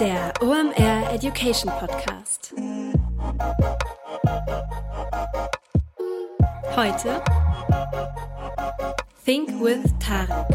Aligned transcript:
Der 0.00 0.32
OMR 0.40 1.12
Education 1.12 1.72
Podcast. 1.72 2.54
Heute 6.76 7.20
Think 9.24 9.48
with 9.60 9.92
Tarek. 9.98 10.46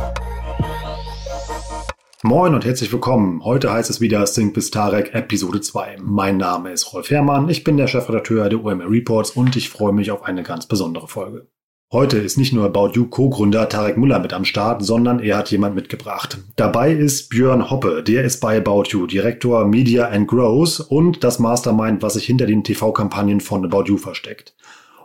Moin 2.24 2.54
und 2.54 2.64
herzlich 2.64 2.94
willkommen. 2.94 3.44
Heute 3.44 3.74
heißt 3.74 3.90
es 3.90 4.00
wieder 4.00 4.24
Think 4.24 4.56
with 4.56 4.72
Tarek 4.72 5.14
Episode 5.14 5.60
2. 5.60 5.98
Mein 6.00 6.38
Name 6.38 6.72
ist 6.72 6.94
Rolf 6.94 7.10
Herrmann, 7.10 7.50
ich 7.50 7.66
bin 7.66 7.76
der 7.76 7.88
Chefredakteur 7.88 8.48
der 8.48 8.64
OMR 8.64 8.90
Reports 8.90 9.32
und 9.32 9.58
ich 9.58 9.70
freue 9.70 9.92
mich 9.92 10.12
auf 10.12 10.24
eine 10.24 10.44
ganz 10.44 10.68
besondere 10.68 11.10
Folge. 11.10 11.48
Heute 11.94 12.18
ist 12.18 12.40
nicht 12.40 12.54
nur 12.54 12.66
About 12.66 12.94
You 12.96 13.06
Co-Gründer 13.06 13.70
Tarek 13.70 13.98
Müller 13.98 14.18
mit 14.18 14.34
am 14.34 14.46
Start, 14.46 14.84
sondern 14.84 15.20
er 15.20 15.38
hat 15.38 15.52
jemand 15.52 15.76
mitgebracht. 15.76 16.40
Dabei 16.56 16.92
ist 16.92 17.30
Björn 17.30 17.70
Hoppe, 17.70 18.02
der 18.02 18.24
ist 18.24 18.40
bei 18.40 18.58
About 18.58 18.86
You 18.88 19.06
Direktor 19.06 19.64
Media 19.68 20.08
and 20.08 20.28
Growth 20.28 20.80
und 20.80 21.24
das 21.24 21.38
Mastermind, 21.38 22.02
was 22.02 22.16
sich 22.16 22.26
hinter 22.26 22.48
den 22.48 22.64
TV-Kampagnen 22.64 23.42
von 23.42 23.64
About 23.64 23.84
You 23.84 23.98
versteckt. 23.98 24.56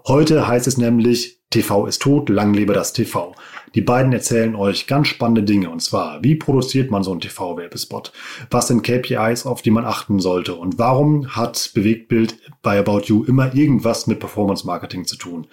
Heute 0.06 0.48
heißt 0.48 0.66
es 0.66 0.78
nämlich 0.78 1.40
TV 1.50 1.86
ist 1.86 2.00
tot, 2.00 2.30
lang 2.30 2.54
lebe 2.54 2.72
das 2.72 2.94
TV. 2.94 3.34
Die 3.74 3.80
beiden 3.80 4.12
erzählen 4.12 4.54
euch 4.54 4.86
ganz 4.86 5.08
spannende 5.08 5.42
Dinge 5.42 5.70
und 5.70 5.80
zwar, 5.80 6.22
wie 6.22 6.34
produziert 6.34 6.90
man 6.90 7.02
so 7.02 7.10
einen 7.10 7.20
TV-Werbespot? 7.20 8.12
Was 8.50 8.68
sind 8.68 8.82
KPIs, 8.82 9.46
auf 9.46 9.62
die 9.62 9.70
man 9.70 9.84
achten 9.84 10.20
sollte? 10.20 10.54
Und 10.54 10.78
warum 10.78 11.36
hat 11.36 11.70
Bewegtbild 11.74 12.38
bei 12.62 12.78
About 12.78 13.02
You 13.04 13.24
immer 13.24 13.54
irgendwas 13.54 14.06
mit 14.06 14.20
Performance 14.20 14.66
Marketing 14.66 15.04
zu 15.06 15.16
tun? 15.16 15.46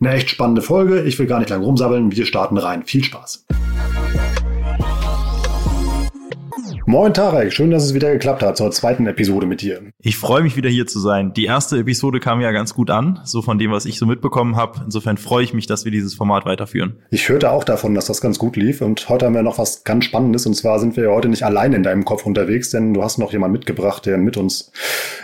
Eine 0.00 0.12
echt 0.12 0.30
spannende 0.30 0.62
Folge. 0.62 1.02
Ich 1.02 1.18
will 1.18 1.26
gar 1.26 1.38
nicht 1.38 1.50
lang 1.50 1.62
rumsabbeln. 1.62 2.14
Wir 2.14 2.26
starten 2.26 2.58
rein. 2.58 2.84
Viel 2.84 3.04
Spaß. 3.04 3.46
Moin 6.84 7.14
Tarek, 7.14 7.52
schön, 7.52 7.70
dass 7.70 7.84
es 7.84 7.94
wieder 7.94 8.10
geklappt 8.10 8.42
hat 8.42 8.56
zur 8.56 8.72
zweiten 8.72 9.06
Episode 9.06 9.46
mit 9.46 9.62
dir. 9.62 9.80
Ich 10.00 10.16
freue 10.16 10.42
mich 10.42 10.56
wieder 10.56 10.68
hier 10.68 10.84
zu 10.84 10.98
sein. 10.98 11.32
Die 11.32 11.44
erste 11.44 11.78
Episode 11.78 12.18
kam 12.18 12.40
ja 12.40 12.50
ganz 12.50 12.74
gut 12.74 12.90
an, 12.90 13.20
so 13.22 13.40
von 13.40 13.56
dem, 13.56 13.70
was 13.70 13.86
ich 13.86 13.98
so 13.98 14.06
mitbekommen 14.06 14.56
habe. 14.56 14.80
Insofern 14.84 15.16
freue 15.16 15.44
ich 15.44 15.54
mich, 15.54 15.68
dass 15.68 15.84
wir 15.84 15.92
dieses 15.92 16.14
Format 16.14 16.44
weiterführen. 16.44 16.96
Ich 17.10 17.28
hörte 17.28 17.52
auch 17.52 17.62
davon, 17.62 17.94
dass 17.94 18.06
das 18.06 18.20
ganz 18.20 18.36
gut 18.36 18.56
lief 18.56 18.80
und 18.80 19.08
heute 19.08 19.26
haben 19.26 19.34
wir 19.34 19.42
noch 19.44 19.58
was 19.58 19.84
ganz 19.84 20.06
Spannendes 20.06 20.44
und 20.44 20.54
zwar 20.54 20.80
sind 20.80 20.96
wir 20.96 21.04
ja 21.04 21.10
heute 21.10 21.28
nicht 21.28 21.44
allein 21.44 21.72
in 21.72 21.84
deinem 21.84 22.04
Kopf 22.04 22.26
unterwegs, 22.26 22.70
denn 22.70 22.94
du 22.94 23.02
hast 23.04 23.16
noch 23.16 23.32
jemanden 23.32 23.52
mitgebracht, 23.52 24.04
der 24.04 24.18
mit 24.18 24.36
uns 24.36 24.72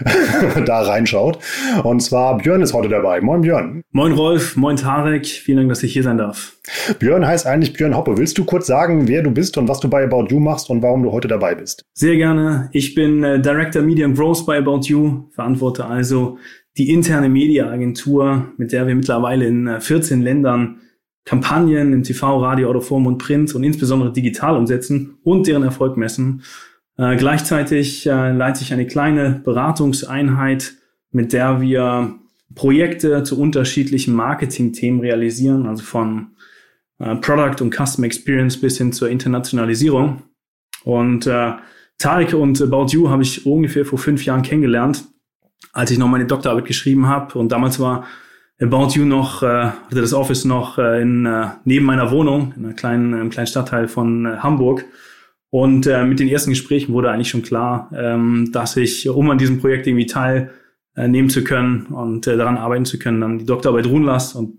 da 0.65 0.83
reinschaut. 0.83 1.41
Und 1.83 2.01
zwar 2.01 2.39
Björn 2.39 2.63
ist 2.63 2.73
heute 2.73 2.89
dabei. 2.89 3.21
Moin 3.21 3.41
Björn. 3.41 3.83
Moin 3.91 4.13
Rolf, 4.13 4.57
moin 4.57 4.77
Tarek. 4.77 5.27
Vielen 5.27 5.59
Dank, 5.59 5.71
dass 5.71 5.83
ich 5.83 5.93
hier 5.93 6.05
sein 6.05 6.19
darf. 6.19 6.53
Björn 6.99 7.27
heißt 7.27 7.47
eigentlich 7.47 7.73
Björn 7.73 7.97
Hoppe. 7.97 8.17
Willst 8.17 8.39
du 8.39 8.45
kurz 8.45 8.67
sagen, 8.67 9.09
wer 9.09 9.23
du 9.23 9.31
bist 9.31 9.59
und 9.59 9.69
was 9.69 9.81
du 9.81 9.89
bei 9.89 10.05
About 10.05 10.27
You 10.29 10.39
machst 10.39 10.71
und 10.71 10.83
warum 10.83 11.03
du 11.03 11.13
heute 11.13 11.29
dabei 11.29 11.48
bist? 11.55 11.85
Sehr 11.95 12.17
gerne. 12.17 12.69
Ich 12.73 12.95
bin 12.95 13.23
äh, 13.25 13.41
Director 13.41 13.83
Media 13.83 14.07
and 14.07 14.17
Growth 14.17 14.47
bei 14.47 14.59
About 14.59 14.81
You, 14.83 15.29
verantworte 15.31 15.85
also 15.85 16.39
die 16.77 16.91
interne 16.91 17.29
Mediaagentur, 17.29 18.53
mit 18.57 18.73
der 18.73 18.87
wir 18.87 18.95
mittlerweile 18.95 19.47
in 19.47 19.67
äh, 19.67 19.81
14 19.81 20.23
Ländern 20.23 20.81
Kampagnen 21.25 21.93
im 21.93 22.03
TV, 22.05 22.43
Radio, 22.43 22.71
Autoform 22.71 23.07
und 23.07 23.19
Print 23.19 23.55
und 23.55 23.63
insbesondere 23.63 24.13
digital 24.13 24.57
umsetzen 24.57 25.19
und 25.25 25.47
deren 25.47 25.63
Erfolg 25.63 25.99
messen. 25.99 26.43
Äh, 26.97 27.17
gleichzeitig 27.17 28.07
äh, 28.07 28.33
leite 28.33 28.63
ich 28.63 28.73
eine 28.73 28.87
kleine 28.87 29.41
Beratungseinheit, 29.45 30.75
mit 31.11 31.35
der 31.35 31.61
wir 31.61 32.15
Projekte 32.55 33.23
zu 33.25 33.39
unterschiedlichen 33.39 34.15
Marketing-Themen 34.15 35.01
realisieren, 35.01 35.67
also 35.67 35.83
von 35.83 36.29
äh, 36.99 37.15
Product 37.17 37.63
und 37.63 37.75
Custom 37.75 38.05
Experience 38.05 38.59
bis 38.59 38.79
hin 38.79 38.93
zur 38.93 39.11
Internationalisierung. 39.11 40.23
Und 40.85 41.27
äh, 41.27 41.53
Tarek 41.99 42.35
und 42.35 42.63
About 42.63 42.87
You 42.91 43.11
habe 43.11 43.23
ich 43.23 43.45
ungefähr 43.45 43.85
vor 43.85 43.99
fünf 43.99 44.25
Jahren 44.25 44.43
kennengelernt, 44.43 45.05
als 45.73 45.91
ich 45.91 45.99
noch 45.99 46.09
meine 46.09 46.27
Doktorarbeit 46.27 46.67
geschrieben 46.67 47.07
habe. 47.07 47.39
Und 47.39 47.51
damals 47.51 47.81
war 47.81 48.07
About 48.61 48.91
You 48.95 49.05
noch, 49.05 49.43
äh, 49.43 49.47
hatte 49.47 50.01
das 50.01 50.15
Office 50.15 50.45
noch 50.45 50.79
äh, 50.79 51.03
in, 51.03 51.27
äh, 51.27 51.49
neben 51.65 51.87
meiner 51.87 52.11
Wohnung, 52.11 52.55
in 52.57 52.65
einer 52.65 52.75
kleinen, 52.75 53.15
einem 53.15 53.31
kleinen 53.31 53.47
Stadtteil 53.47 53.89
von 53.89 54.27
äh, 54.27 54.37
Hamburg. 54.39 54.85
Und 55.51 55.87
äh, 55.87 56.05
mit 56.05 56.21
den 56.21 56.29
ersten 56.29 56.51
Gesprächen 56.51 56.93
wurde 56.93 57.11
eigentlich 57.11 57.31
schon 57.31 57.43
klar, 57.43 57.91
ähm, 57.95 58.51
dass 58.53 58.77
ich, 58.77 59.09
um 59.09 59.31
an 59.31 59.39
diesem 59.39 59.61
Projekt 59.61 59.87
irgendwie 59.87 60.07
teilnehmen 60.07 61.31
zu 61.31 61.43
können 61.43 61.87
und 61.87 62.27
äh, 62.27 62.37
daran 62.37 62.59
arbeiten 62.59 62.85
zu 62.85 62.99
können, 62.99 63.21
dann 63.21 63.39
die 63.39 63.47
Doktorarbeit 63.47 63.87
ruhen 63.87 64.03
lasse. 64.05 64.39
Und 64.39 64.59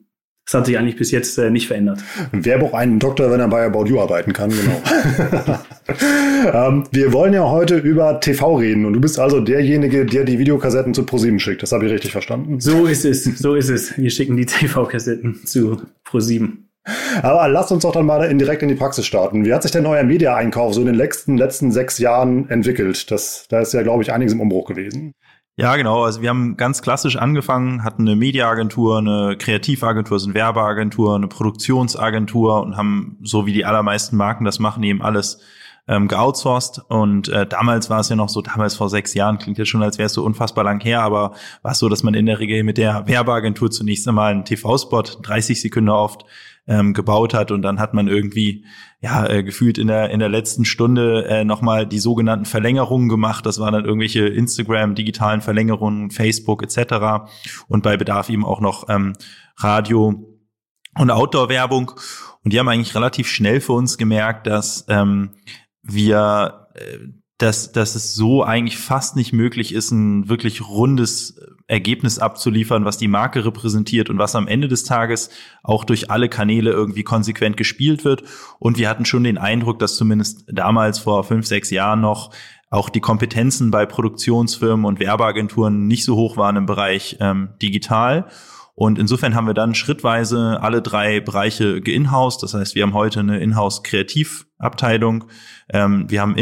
das 0.49 0.61
hat 0.61 0.65
sich 0.65 0.79
eigentlich 0.79 0.95
bis 0.95 1.11
jetzt 1.11 1.37
äh, 1.37 1.51
nicht 1.51 1.67
verändert. 1.67 1.99
Wer 2.31 2.57
braucht 2.57 2.73
einen 2.73 2.97
Doktor, 2.97 3.29
wenn 3.29 3.39
er 3.39 3.47
bei 3.49 3.63
About 3.63 3.85
You 3.85 3.99
arbeiten 3.99 4.33
kann? 4.33 4.49
Genau. 4.49 5.59
ähm, 6.67 6.85
wir 6.91 7.13
wollen 7.13 7.33
ja 7.33 7.47
heute 7.47 7.77
über 7.77 8.19
TV 8.19 8.55
reden 8.55 8.85
und 8.85 8.93
du 8.93 8.99
bist 8.99 9.19
also 9.19 9.41
derjenige, 9.41 10.07
der 10.07 10.23
die 10.23 10.39
Videokassetten 10.39 10.95
zu 10.95 11.05
ProSieben 11.05 11.39
schickt. 11.39 11.61
Das 11.61 11.71
habe 11.71 11.85
ich 11.85 11.91
richtig 11.91 12.13
verstanden. 12.13 12.59
So 12.59 12.87
ist 12.87 13.05
es, 13.05 13.25
so 13.25 13.53
ist 13.53 13.69
es. 13.69 13.95
Wir 13.95 14.09
schicken 14.09 14.37
die 14.37 14.47
TV-Kassetten 14.47 15.45
zu 15.45 15.83
ProSieben. 16.03 16.71
Aber 17.21 17.47
lasst 17.47 17.71
uns 17.71 17.83
doch 17.83 17.91
dann 17.91 18.07
mal 18.07 18.35
direkt 18.35 18.63
in 18.63 18.69
die 18.69 18.75
Praxis 18.75 19.05
starten. 19.05 19.45
Wie 19.45 19.53
hat 19.53 19.61
sich 19.61 19.71
denn 19.71 19.85
euer 19.85 20.03
Media-Einkauf 20.03 20.73
so 20.73 20.81
in 20.81 20.87
den 20.87 20.95
letzten, 20.95 21.37
letzten 21.37 21.71
sechs 21.71 21.99
Jahren 21.99 22.49
entwickelt? 22.49 23.11
Das, 23.11 23.45
da 23.49 23.59
ist 23.59 23.73
ja, 23.73 23.83
glaube 23.83 24.01
ich, 24.01 24.11
einiges 24.11 24.33
im 24.33 24.41
Umbruch 24.41 24.65
gewesen. 24.65 25.13
Ja, 25.59 25.75
genau. 25.75 26.05
Also 26.05 26.21
wir 26.21 26.29
haben 26.29 26.55
ganz 26.55 26.81
klassisch 26.81 27.17
angefangen, 27.17 27.83
hatten 27.83 28.03
eine 28.03 28.15
Mediaagentur, 28.15 28.99
eine 28.99 29.35
Kreativagentur, 29.37 30.17
eine 30.23 30.33
Werbeagentur, 30.33 31.17
eine 31.17 31.27
Produktionsagentur 31.27 32.61
und 32.61 32.77
haben, 32.77 33.17
so 33.23 33.45
wie 33.45 33.51
die 33.51 33.65
allermeisten 33.65 34.15
Marken 34.15 34.45
das 34.45 34.59
machen, 34.59 34.83
eben 34.83 35.01
alles 35.01 35.41
ähm, 35.89 36.07
geoutsourced. 36.07 36.79
Und 36.87 37.27
äh, 37.27 37.45
damals 37.45 37.89
war 37.89 37.99
es 37.99 38.07
ja 38.07 38.15
noch 38.15 38.29
so, 38.29 38.41
damals 38.41 38.75
vor 38.75 38.89
sechs 38.89 39.13
Jahren, 39.15 39.37
klingt 39.37 39.57
ja 39.57 39.65
schon, 39.65 39.83
als 39.83 39.97
wäre 39.97 40.05
es 40.05 40.13
so 40.13 40.23
unfassbar 40.23 40.63
lang 40.63 40.79
her, 40.79 41.01
aber 41.01 41.33
war 41.61 41.73
es 41.73 41.79
so, 41.79 41.89
dass 41.89 42.03
man 42.03 42.13
in 42.13 42.25
der 42.25 42.39
Regel 42.39 42.63
mit 42.63 42.77
der 42.77 43.05
Werbeagentur 43.05 43.69
zunächst 43.69 44.07
einmal 44.07 44.31
einen 44.31 44.45
TV-Spot, 44.45 45.03
30 45.23 45.59
Sekunden 45.59 45.89
oft, 45.89 46.23
ähm, 46.69 46.93
gebaut 46.93 47.33
hat 47.33 47.51
und 47.51 47.63
dann 47.63 47.79
hat 47.79 47.95
man 47.95 48.07
irgendwie 48.07 48.63
ja 49.01 49.25
äh, 49.27 49.43
gefühlt 49.43 49.79
in 49.79 49.87
der 49.87 50.11
in 50.11 50.19
der 50.19 50.29
letzten 50.29 50.65
Stunde 50.65 51.25
äh, 51.25 51.43
noch 51.43 51.61
mal 51.61 51.87
die 51.87 51.97
sogenannten 51.97 52.45
Verlängerungen 52.45 53.09
gemacht. 53.09 53.45
Das 53.45 53.59
waren 53.59 53.73
dann 53.73 53.85
irgendwelche 53.85 54.27
Instagram 54.27 54.93
digitalen 54.93 55.41
Verlängerungen, 55.41 56.11
Facebook 56.11 56.61
etc. 56.61 57.27
Und 57.67 57.81
bei 57.81 57.97
Bedarf 57.97 58.29
eben 58.29 58.45
auch 58.45 58.61
noch 58.61 58.87
ähm, 58.87 59.13
Radio 59.57 60.39
und 60.95 61.11
Outdoor-Werbung. 61.11 61.91
Und 62.43 62.53
die 62.53 62.59
haben 62.59 62.69
eigentlich 62.69 62.95
relativ 62.95 63.27
schnell 63.27 63.61
für 63.61 63.73
uns 63.73 63.97
gemerkt, 63.97 64.45
dass 64.45 64.85
ähm, 64.89 65.31
wir 65.81 66.67
äh, 66.75 66.99
dass, 67.39 67.71
dass 67.71 67.95
es 67.95 68.13
so 68.13 68.43
eigentlich 68.43 68.77
fast 68.77 69.15
nicht 69.15 69.31
möglich 69.31 69.73
ist, 69.73 69.91
ein 69.91 70.27
wirklich 70.27 70.67
rundes 70.67 71.39
Ergebnis 71.67 72.19
abzuliefern, 72.19 72.83
was 72.83 72.97
die 72.97 73.07
Marke 73.07 73.45
repräsentiert 73.45 74.09
und 74.09 74.17
was 74.17 74.35
am 74.35 74.47
Ende 74.47 74.67
des 74.67 74.83
Tages 74.83 75.29
auch 75.63 75.85
durch 75.85 76.11
alle 76.11 76.27
Kanäle 76.27 76.71
irgendwie 76.71 77.03
konsequent 77.03 77.55
gespielt 77.55 78.03
wird. 78.03 78.23
Und 78.59 78.77
wir 78.77 78.89
hatten 78.89 79.05
schon 79.05 79.23
den 79.23 79.37
Eindruck, 79.37 79.79
dass 79.79 79.95
zumindest 79.95 80.45
damals 80.47 80.99
vor 80.99 81.23
fünf, 81.23 81.47
sechs 81.47 81.69
Jahren 81.71 82.01
noch 82.01 82.31
auch 82.69 82.89
die 82.89 82.99
Kompetenzen 82.99 83.71
bei 83.71 83.85
Produktionsfirmen 83.85 84.85
und 84.85 84.99
Werbeagenturen 84.99 85.87
nicht 85.87 86.03
so 86.03 86.17
hoch 86.17 86.35
waren 86.35 86.57
im 86.57 86.65
Bereich 86.65 87.17
ähm, 87.21 87.49
digital. 87.61 88.27
Und 88.75 88.99
insofern 88.99 89.35
haben 89.35 89.47
wir 89.47 89.53
dann 89.53 89.75
schrittweise 89.75 90.59
alle 90.61 90.81
drei 90.81 91.19
Bereiche 91.19 91.81
geinhoused. 91.81 92.43
Das 92.43 92.53
heißt, 92.53 92.75
wir 92.75 92.83
haben 92.83 92.93
heute 92.93 93.21
eine 93.21 93.39
Inhouse-Kreativabteilung, 93.39 95.25
ähm, 95.69 96.05
wir 96.09 96.21
haben 96.21 96.35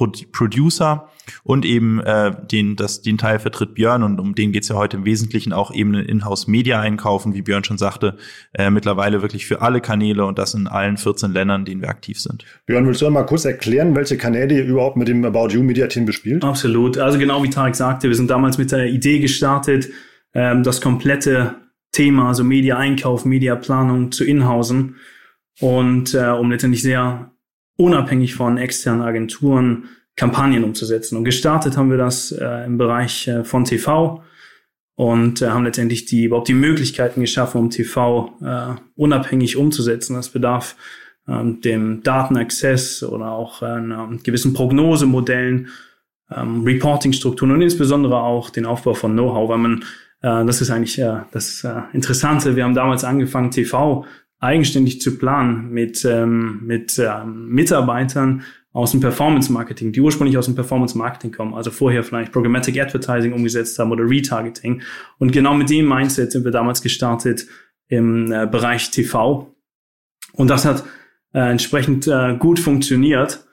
Inhouse-Producer 0.00 1.08
und 1.44 1.64
eben 1.64 2.00
äh, 2.00 2.32
den, 2.50 2.76
das, 2.76 3.02
den 3.02 3.18
Teil 3.18 3.38
vertritt 3.38 3.74
Björn 3.74 4.02
und 4.02 4.18
um 4.18 4.34
den 4.34 4.52
geht's 4.52 4.68
ja 4.68 4.76
heute 4.76 4.96
im 4.96 5.04
Wesentlichen 5.04 5.52
auch 5.52 5.72
eben 5.74 5.94
eine 5.94 6.04
Inhouse-Media 6.04 6.80
einkaufen, 6.80 7.34
wie 7.34 7.42
Björn 7.42 7.64
schon 7.64 7.78
sagte, 7.78 8.16
äh, 8.54 8.70
mittlerweile 8.70 9.22
wirklich 9.22 9.46
für 9.46 9.60
alle 9.60 9.80
Kanäle 9.80 10.24
und 10.24 10.38
das 10.38 10.54
in 10.54 10.66
allen 10.66 10.96
14 10.96 11.32
Ländern, 11.32 11.62
in 11.62 11.64
denen 11.66 11.82
wir 11.82 11.88
aktiv 11.88 12.20
sind. 12.20 12.44
Björn, 12.66 12.86
willst 12.86 13.02
du 13.02 13.10
mal 13.10 13.24
kurz 13.24 13.44
erklären, 13.44 13.94
welche 13.94 14.16
Kanäle 14.16 14.54
ihr 14.54 14.64
überhaupt 14.64 14.96
mit 14.96 15.08
dem 15.08 15.24
About 15.24 15.48
You 15.48 15.62
Media 15.62 15.86
Team 15.86 16.06
bespielt? 16.06 16.44
Absolut. 16.44 16.98
Also 16.98 17.18
genau 17.18 17.42
wie 17.42 17.50
Tarek 17.50 17.74
sagte, 17.74 18.08
wir 18.08 18.16
sind 18.16 18.30
damals 18.30 18.58
mit 18.58 18.72
der 18.72 18.86
Idee 18.86 19.18
gestartet, 19.18 19.88
ähm, 20.34 20.62
das 20.62 20.80
komplette 20.80 21.56
Thema, 21.92 22.28
also 22.28 22.44
Media-Einkauf, 22.44 23.24
Media-Planung 23.24 24.12
zu 24.12 24.24
inhausen 24.24 24.96
und 25.60 26.14
äh, 26.14 26.28
um 26.28 26.50
letztendlich 26.50 26.82
sehr 26.82 27.32
unabhängig 27.78 28.34
von 28.34 28.58
externen 28.58 29.02
Agenturen 29.02 29.88
Kampagnen 30.16 30.64
umzusetzen. 30.64 31.16
Und 31.16 31.24
gestartet 31.24 31.76
haben 31.76 31.90
wir 31.90 31.96
das 31.96 32.32
äh, 32.32 32.66
im 32.66 32.76
Bereich 32.76 33.28
äh, 33.28 33.44
von 33.44 33.64
TV 33.64 34.22
und 34.96 35.40
äh, 35.40 35.50
haben 35.50 35.64
letztendlich 35.64 36.06
die 36.06 36.24
überhaupt 36.24 36.48
die 36.48 36.54
Möglichkeiten 36.54 37.20
geschaffen, 37.20 37.60
um 37.60 37.70
TV 37.70 38.34
äh, 38.42 38.74
unabhängig 38.96 39.56
umzusetzen. 39.56 40.14
Das 40.14 40.30
bedarf 40.30 40.74
ähm, 41.28 41.60
dem 41.60 42.02
Datenaccess 42.02 43.04
oder 43.04 43.30
auch 43.30 43.62
äh, 43.62 43.80
gewissen 44.24 44.54
Prognosemodellen, 44.54 45.68
ähm, 46.34 46.64
Reporting-Strukturen 46.64 47.52
und 47.52 47.62
insbesondere 47.62 48.20
auch 48.20 48.50
den 48.50 48.66
Aufbau 48.66 48.94
von 48.94 49.12
Know-how, 49.12 49.48
weil 49.48 49.58
man 49.58 49.84
äh, 50.20 50.44
das 50.44 50.60
ist 50.60 50.70
eigentlich 50.70 51.00
das 51.30 51.64
Interessante. 51.92 52.56
Wir 52.56 52.64
haben 52.64 52.74
damals 52.74 53.04
angefangen, 53.04 53.52
TV 53.52 54.04
eigenständig 54.40 55.00
zu 55.00 55.18
planen 55.18 55.70
mit, 55.70 56.04
ähm, 56.04 56.60
mit 56.64 56.98
ähm, 56.98 57.48
Mitarbeitern 57.48 58.44
aus 58.72 58.92
dem 58.92 59.00
Performance 59.00 59.50
Marketing, 59.52 59.92
die 59.92 60.00
ursprünglich 60.00 60.38
aus 60.38 60.44
dem 60.44 60.54
Performance 60.54 60.96
Marketing 60.96 61.32
kommen, 61.32 61.54
also 61.54 61.70
vorher 61.70 62.04
vielleicht 62.04 62.32
Programmatic 62.32 62.80
Advertising 62.80 63.32
umgesetzt 63.32 63.78
haben 63.78 63.90
oder 63.90 64.08
Retargeting. 64.08 64.82
Und 65.18 65.32
genau 65.32 65.54
mit 65.54 65.70
dem 65.70 65.88
Mindset 65.88 66.32
sind 66.32 66.44
wir 66.44 66.52
damals 66.52 66.82
gestartet 66.82 67.46
im 67.88 68.30
äh, 68.30 68.46
Bereich 68.46 68.90
TV. 68.90 69.52
Und 70.34 70.48
das 70.48 70.64
hat 70.64 70.84
äh, 71.32 71.50
entsprechend 71.50 72.06
äh, 72.06 72.36
gut 72.38 72.60
funktioniert 72.60 73.44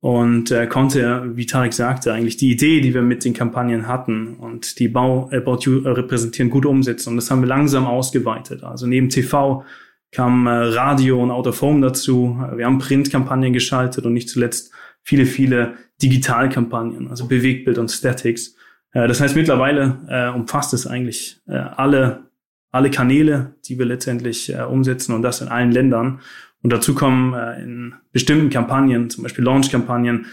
und 0.00 0.50
äh, 0.50 0.66
konnte, 0.66 1.30
wie 1.36 1.46
Tarek 1.46 1.74
sagte, 1.74 2.12
eigentlich 2.12 2.36
die 2.36 2.50
Idee, 2.50 2.80
die 2.80 2.94
wir 2.94 3.02
mit 3.02 3.24
den 3.24 3.34
Kampagnen 3.34 3.86
hatten 3.86 4.34
und 4.34 4.78
die 4.78 4.88
Bau 4.88 5.28
About 5.32 5.58
You 5.62 5.78
repräsentieren, 5.80 6.50
gut 6.50 6.66
umsetzen. 6.66 7.10
Und 7.10 7.16
das 7.16 7.30
haben 7.30 7.42
wir 7.42 7.48
langsam 7.48 7.86
ausgeweitet. 7.86 8.64
Also 8.64 8.86
neben 8.86 9.10
TV 9.10 9.64
kam 10.12 10.46
äh, 10.46 10.50
Radio 10.50 11.22
und 11.22 11.30
Out 11.30 11.46
dazu. 11.46 12.38
Wir 12.54 12.66
haben 12.66 12.78
Printkampagnen 12.78 13.52
geschaltet 13.52 14.04
und 14.04 14.12
nicht 14.12 14.28
zuletzt 14.28 14.72
viele, 15.02 15.26
viele 15.26 15.74
Digitalkampagnen, 16.02 17.08
also 17.08 17.26
Bewegtbild 17.26 17.78
und 17.78 17.90
Statics. 17.90 18.54
Äh, 18.92 19.08
das 19.08 19.20
heißt, 19.20 19.34
mittlerweile 19.34 19.98
äh, 20.08 20.28
umfasst 20.36 20.74
es 20.74 20.86
eigentlich 20.86 21.40
äh, 21.48 21.54
alle, 21.54 22.24
alle 22.70 22.90
Kanäle, 22.90 23.54
die 23.64 23.78
wir 23.78 23.86
letztendlich 23.86 24.54
äh, 24.54 24.62
umsetzen 24.62 25.14
und 25.14 25.22
das 25.22 25.40
in 25.40 25.48
allen 25.48 25.72
Ländern. 25.72 26.20
Und 26.62 26.72
dazu 26.72 26.94
kommen 26.94 27.34
äh, 27.34 27.62
in 27.62 27.94
bestimmten 28.12 28.50
Kampagnen, 28.50 29.10
zum 29.10 29.22
Beispiel 29.22 29.44
Launch-Kampagnen, 29.44 30.26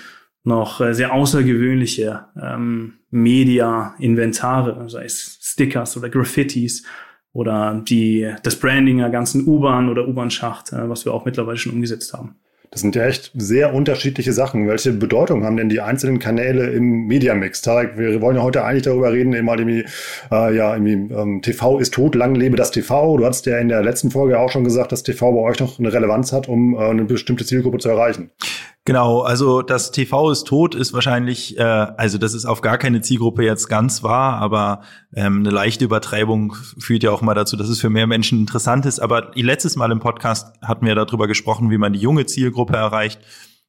noch 0.43 0.81
äh, 0.81 0.93
sehr 0.93 1.13
außergewöhnliche 1.13 2.25
ähm, 2.41 2.95
Media-Inventare, 3.11 4.89
sei 4.89 5.05
es 5.05 5.39
Stickers 5.41 5.97
oder 5.97 6.09
Graffitis 6.09 6.85
oder 7.33 7.81
die, 7.87 8.33
das 8.43 8.55
Branding 8.55 8.97
der 8.97 9.09
ganzen 9.09 9.47
U-Bahn 9.47 9.89
oder 9.89 10.07
U-Bahn-Schacht, 10.07 10.73
äh, 10.73 10.89
was 10.89 11.05
wir 11.05 11.13
auch 11.13 11.25
mittlerweile 11.25 11.57
schon 11.57 11.73
umgesetzt 11.73 12.13
haben. 12.13 12.35
Das 12.71 12.81
sind 12.81 12.95
ja 12.95 13.05
echt 13.05 13.31
sehr 13.33 13.73
unterschiedliche 13.73 14.31
Sachen. 14.31 14.67
Welche 14.67 14.93
Bedeutung 14.93 15.43
haben 15.43 15.57
denn 15.57 15.69
die 15.69 15.81
einzelnen 15.81 16.19
Kanäle 16.19 16.69
im 16.69 17.07
Mediamix? 17.07 17.63
Tarek, 17.63 17.97
wir 17.97 18.21
wollen 18.21 18.35
ja 18.35 18.43
heute 18.43 18.63
eigentlich 18.63 18.83
darüber 18.83 19.11
reden, 19.11 19.33
immer 19.33 19.57
irgendwie, 19.57 19.85
äh, 20.31 20.55
ja, 20.55 20.75
irgendwie, 20.75 21.13
ähm, 21.13 21.41
TV 21.41 21.79
ist 21.79 21.95
tot, 21.95 22.13
lang 22.13 22.35
lebe 22.35 22.57
das 22.57 22.69
TV. 22.69 23.17
Du 23.17 23.25
hast 23.25 23.47
ja 23.47 23.57
in 23.57 23.69
der 23.69 23.81
letzten 23.81 24.11
Folge 24.11 24.39
auch 24.39 24.51
schon 24.51 24.63
gesagt, 24.63 24.91
dass 24.91 25.01
TV 25.01 25.31
bei 25.31 25.39
euch 25.39 25.59
noch 25.59 25.79
eine 25.79 25.91
Relevanz 25.91 26.31
hat, 26.31 26.47
um 26.47 26.75
äh, 26.75 26.77
eine 26.77 27.05
bestimmte 27.05 27.43
Zielgruppe 27.43 27.79
zu 27.79 27.89
erreichen. 27.89 28.29
Genau, 28.89 29.21
also 29.21 29.61
das 29.61 29.91
TV 29.91 30.31
ist 30.31 30.47
tot 30.47 30.73
ist 30.73 30.93
wahrscheinlich, 30.93 31.55
äh, 31.59 31.61
also 31.61 32.17
das 32.17 32.33
ist 32.33 32.45
auf 32.45 32.61
gar 32.61 32.79
keine 32.79 33.01
Zielgruppe 33.01 33.43
jetzt 33.43 33.67
ganz 33.67 34.01
wahr, 34.01 34.39
aber 34.39 34.81
ähm, 35.13 35.41
eine 35.41 35.51
leichte 35.51 35.85
Übertreibung 35.85 36.55
führt 36.79 37.03
ja 37.03 37.11
auch 37.11 37.21
mal 37.21 37.35
dazu, 37.35 37.55
dass 37.55 37.69
es 37.69 37.79
für 37.79 37.91
mehr 37.91 38.07
Menschen 38.07 38.39
interessant 38.39 38.87
ist. 38.87 38.99
Aber 38.99 39.29
letztes 39.35 39.75
Mal 39.75 39.91
im 39.91 39.99
Podcast 39.99 40.55
hatten 40.63 40.87
wir 40.87 40.95
darüber 40.95 41.27
gesprochen, 41.27 41.69
wie 41.69 41.77
man 41.77 41.93
die 41.93 41.99
junge 41.99 42.25
Zielgruppe 42.25 42.77
erreicht. 42.77 43.21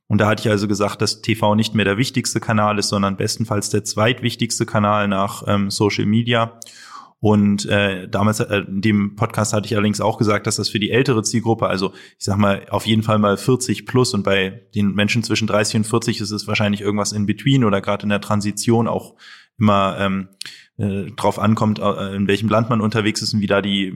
Und 0.07 0.23
da 0.23 0.27
hatte 0.27 0.41
ich 0.41 0.51
also 0.51 0.67
gesagt, 0.67 1.03
dass 1.03 1.21
TV 1.21 1.55
nicht 1.55 1.75
mehr 1.75 1.85
der 1.85 1.99
wichtigste 1.99 2.41
Kanal 2.41 2.79
ist, 2.79 2.89
sondern 2.89 3.19
bestenfalls 3.19 3.69
der 3.69 3.85
zweitwichtigste 3.85 4.65
Kanal 4.65 5.07
nach 5.07 5.43
ähm, 5.47 5.71
Social 5.71 6.07
Media. 6.07 6.59
Und 7.21 7.67
äh, 7.67 8.09
damals 8.09 8.41
äh, 8.41 8.61
in 8.61 8.81
dem 8.81 9.15
Podcast 9.15 9.53
hatte 9.53 9.67
ich 9.67 9.75
allerdings 9.75 10.01
auch 10.01 10.17
gesagt, 10.17 10.47
dass 10.47 10.57
das 10.57 10.71
für 10.71 10.81
die 10.81 10.91
ältere 10.91 11.23
Zielgruppe, 11.23 11.67
also 11.67 11.93
ich 12.19 12.25
sag 12.25 12.39
mal 12.39 12.67
auf 12.71 12.87
jeden 12.87 13.03
Fall 13.03 13.19
mal 13.19 13.37
40 13.37 13.85
plus 13.85 14.15
und 14.15 14.23
bei 14.23 14.63
den 14.75 14.95
Menschen 14.95 15.23
zwischen 15.23 15.47
30 15.47 15.77
und 15.77 15.85
40 15.85 16.21
ist 16.21 16.31
es 16.31 16.47
wahrscheinlich 16.47 16.81
irgendwas 16.81 17.13
in 17.13 17.27
between 17.27 17.65
oder 17.65 17.83
gerade 17.83 18.05
in 18.05 18.09
der 18.09 18.23
Transition 18.23 18.89
auch 18.89 19.17
immer 19.59 19.97
ähm, 20.01 20.29
äh, 20.81 21.11
drauf 21.13 21.39
ankommt, 21.39 21.79
äh, 21.79 22.15
in 22.17 22.27
welchem 22.27 22.49
Land 22.49 22.71
man 22.71 22.81
unterwegs 22.81 23.21
ist 23.21 23.35
und 23.35 23.41
wie 23.41 23.47
da 23.47 23.61
die 23.61 23.93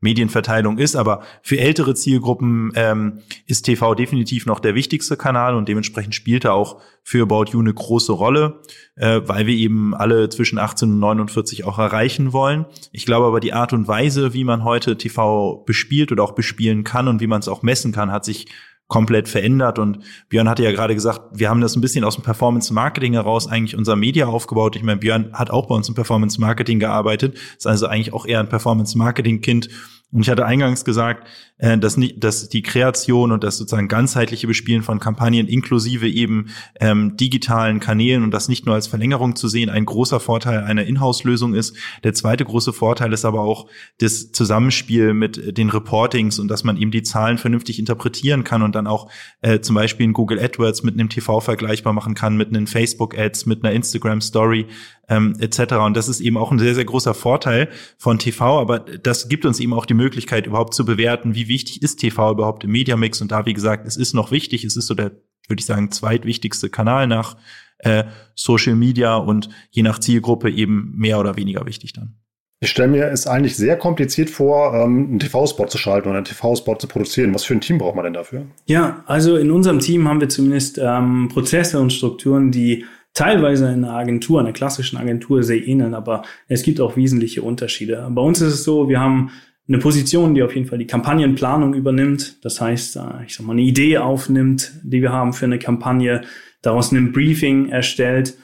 Medienverteilung 0.00 0.78
ist. 0.78 0.94
Aber 0.94 1.22
für 1.42 1.58
ältere 1.58 1.94
Zielgruppen 1.94 2.72
ähm, 2.76 3.20
ist 3.46 3.62
TV 3.62 3.94
definitiv 3.96 4.46
noch 4.46 4.60
der 4.60 4.76
wichtigste 4.76 5.16
Kanal 5.16 5.56
und 5.56 5.68
dementsprechend 5.68 6.14
spielt 6.14 6.44
er 6.44 6.54
auch 6.54 6.80
für 7.02 7.22
About 7.22 7.46
You 7.50 7.58
eine 7.58 7.74
große 7.74 8.12
Rolle, 8.12 8.60
äh, 8.94 9.20
weil 9.24 9.46
wir 9.46 9.54
eben 9.56 9.94
alle 9.94 10.28
zwischen 10.28 10.58
18 10.58 10.92
und 10.92 11.00
49 11.00 11.64
auch 11.64 11.80
erreichen 11.80 12.32
wollen. 12.32 12.66
Ich 12.92 13.04
glaube 13.04 13.26
aber 13.26 13.40
die 13.40 13.52
Art 13.52 13.72
und 13.72 13.88
Weise, 13.88 14.32
wie 14.32 14.44
man 14.44 14.62
heute 14.62 14.96
TV 14.96 15.64
bespielt 15.66 16.12
oder 16.12 16.22
auch 16.22 16.36
bespielen 16.36 16.84
kann 16.84 17.08
und 17.08 17.20
wie 17.20 17.26
man 17.26 17.40
es 17.40 17.48
auch 17.48 17.62
messen 17.62 17.90
kann, 17.90 18.12
hat 18.12 18.24
sich 18.24 18.46
komplett 18.92 19.26
verändert. 19.26 19.78
Und 19.78 20.00
Björn 20.28 20.50
hatte 20.50 20.62
ja 20.62 20.70
gerade 20.70 20.94
gesagt, 20.94 21.22
wir 21.32 21.48
haben 21.48 21.62
das 21.62 21.74
ein 21.74 21.80
bisschen 21.80 22.04
aus 22.04 22.16
dem 22.16 22.24
Performance 22.24 22.74
Marketing 22.74 23.14
heraus 23.14 23.46
eigentlich 23.48 23.74
unser 23.74 23.96
Media 23.96 24.26
aufgebaut. 24.26 24.76
Ich 24.76 24.82
meine, 24.82 24.98
Björn 24.98 25.30
hat 25.32 25.50
auch 25.50 25.66
bei 25.66 25.74
uns 25.74 25.88
im 25.88 25.94
Performance 25.94 26.38
Marketing 26.38 26.78
gearbeitet, 26.78 27.38
ist 27.56 27.66
also 27.66 27.86
eigentlich 27.86 28.12
auch 28.12 28.26
eher 28.26 28.40
ein 28.40 28.50
Performance 28.50 28.96
Marketing 28.98 29.40
Kind. 29.40 29.70
Und 30.12 30.20
ich 30.20 30.30
hatte 30.30 30.44
eingangs 30.44 30.84
gesagt, 30.84 31.26
äh, 31.56 31.78
dass, 31.78 31.96
nicht, 31.96 32.22
dass 32.22 32.50
die 32.50 32.60
Kreation 32.60 33.32
und 33.32 33.42
das 33.42 33.56
sozusagen 33.56 33.88
ganzheitliche 33.88 34.46
Bespielen 34.46 34.82
von 34.82 35.00
Kampagnen 35.00 35.48
inklusive 35.48 36.06
eben 36.06 36.50
ähm, 36.80 37.16
digitalen 37.16 37.80
Kanälen 37.80 38.22
und 38.22 38.30
das 38.30 38.48
nicht 38.48 38.66
nur 38.66 38.74
als 38.74 38.86
Verlängerung 38.86 39.36
zu 39.36 39.48
sehen, 39.48 39.70
ein 39.70 39.86
großer 39.86 40.20
Vorteil 40.20 40.64
einer 40.64 40.84
Inhouse-Lösung 40.84 41.54
ist. 41.54 41.76
Der 42.04 42.12
zweite 42.12 42.44
große 42.44 42.74
Vorteil 42.74 43.12
ist 43.14 43.24
aber 43.24 43.40
auch 43.40 43.68
das 43.98 44.32
Zusammenspiel 44.32 45.14
mit 45.14 45.56
den 45.56 45.70
Reportings 45.70 46.38
und 46.38 46.48
dass 46.48 46.62
man 46.62 46.76
eben 46.76 46.90
die 46.90 47.02
Zahlen 47.02 47.38
vernünftig 47.38 47.78
interpretieren 47.78 48.44
kann 48.44 48.60
und 48.60 48.74
dann 48.74 48.86
auch 48.86 49.10
äh, 49.40 49.60
zum 49.60 49.74
Beispiel 49.74 50.04
in 50.04 50.12
Google 50.12 50.40
AdWords 50.40 50.82
mit 50.82 50.94
einem 50.94 51.08
TV 51.08 51.40
vergleichbar 51.40 51.94
machen 51.94 52.14
kann, 52.14 52.36
mit 52.36 52.48
einem 52.48 52.66
Facebook-Ads, 52.66 53.46
mit 53.46 53.64
einer 53.64 53.72
Instagram-Story 53.72 54.66
ähm, 55.12 55.34
etc. 55.38 55.74
Und 55.74 55.96
das 55.96 56.08
ist 56.08 56.20
eben 56.20 56.36
auch 56.36 56.50
ein 56.50 56.58
sehr, 56.58 56.74
sehr 56.74 56.84
großer 56.84 57.14
Vorteil 57.14 57.68
von 57.98 58.18
TV, 58.18 58.60
aber 58.60 58.78
das 58.78 59.28
gibt 59.28 59.44
uns 59.44 59.60
eben 59.60 59.74
auch 59.74 59.86
die 59.86 59.94
Möglichkeit, 59.94 60.46
überhaupt 60.46 60.74
zu 60.74 60.84
bewerten, 60.84 61.34
wie 61.34 61.48
wichtig 61.48 61.82
ist 61.82 61.96
TV 61.96 62.32
überhaupt 62.32 62.64
im 62.64 62.70
Mediamix. 62.70 63.20
Und 63.20 63.30
da, 63.32 63.44
wie 63.46 63.52
gesagt, 63.52 63.86
es 63.86 63.96
ist 63.96 64.14
noch 64.14 64.30
wichtig, 64.30 64.64
es 64.64 64.76
ist 64.76 64.86
so 64.86 64.94
der, 64.94 65.12
würde 65.48 65.60
ich 65.60 65.66
sagen, 65.66 65.90
zweitwichtigste 65.90 66.70
Kanal 66.70 67.06
nach 67.06 67.36
äh, 67.78 68.04
Social 68.34 68.74
Media 68.74 69.16
und 69.16 69.50
je 69.70 69.82
nach 69.82 69.98
Zielgruppe 69.98 70.50
eben 70.50 70.94
mehr 70.96 71.18
oder 71.18 71.36
weniger 71.36 71.66
wichtig 71.66 71.92
dann. 71.92 72.16
Ich 72.60 72.70
stelle 72.70 72.88
mir 72.88 73.06
es 73.06 73.26
eigentlich 73.26 73.56
sehr 73.56 73.76
kompliziert 73.76 74.30
vor, 74.30 74.72
ähm, 74.72 75.08
einen 75.10 75.18
TV-Spot 75.18 75.66
zu 75.66 75.78
schalten 75.78 76.08
oder 76.08 76.18
einen 76.18 76.24
TV-Spot 76.24 76.76
zu 76.76 76.86
produzieren. 76.86 77.34
Was 77.34 77.44
für 77.44 77.54
ein 77.54 77.60
Team 77.60 77.78
braucht 77.78 77.96
man 77.96 78.04
denn 78.04 78.12
dafür? 78.12 78.46
Ja, 78.66 79.02
also 79.06 79.36
in 79.36 79.50
unserem 79.50 79.80
Team 79.80 80.06
haben 80.06 80.20
wir 80.20 80.28
zumindest 80.28 80.78
ähm, 80.78 81.28
Prozesse 81.28 81.80
und 81.80 81.92
Strukturen, 81.92 82.52
die 82.52 82.84
teilweise 83.14 83.66
in 83.66 83.84
einer 83.84 83.94
Agentur, 83.94 84.40
einer 84.40 84.52
klassischen 84.52 84.96
Agentur 84.96 85.42
sehr 85.42 85.66
ähneln, 85.66 85.94
aber 85.94 86.22
es 86.48 86.62
gibt 86.62 86.80
auch 86.80 86.96
wesentliche 86.96 87.42
Unterschiede. 87.42 88.06
Bei 88.10 88.22
uns 88.22 88.40
ist 88.40 88.54
es 88.54 88.64
so, 88.64 88.88
wir 88.88 89.00
haben 89.00 89.30
eine 89.68 89.78
Position, 89.78 90.34
die 90.34 90.42
auf 90.42 90.54
jeden 90.54 90.66
Fall 90.66 90.78
die 90.78 90.86
Kampagnenplanung 90.86 91.74
übernimmt. 91.74 92.44
Das 92.44 92.60
heißt, 92.60 92.96
äh, 92.96 93.24
ich 93.26 93.34
sag 93.34 93.46
mal, 93.46 93.52
eine 93.52 93.62
Idee 93.62 93.98
aufnimmt, 93.98 94.72
die 94.82 95.02
wir 95.02 95.12
haben 95.12 95.32
für 95.32 95.46
eine 95.46 95.58
Kampagne, 95.58 96.22
daraus 96.62 96.92
ein 96.92 97.12
Briefing 97.12 97.68
erstellt 97.68 98.36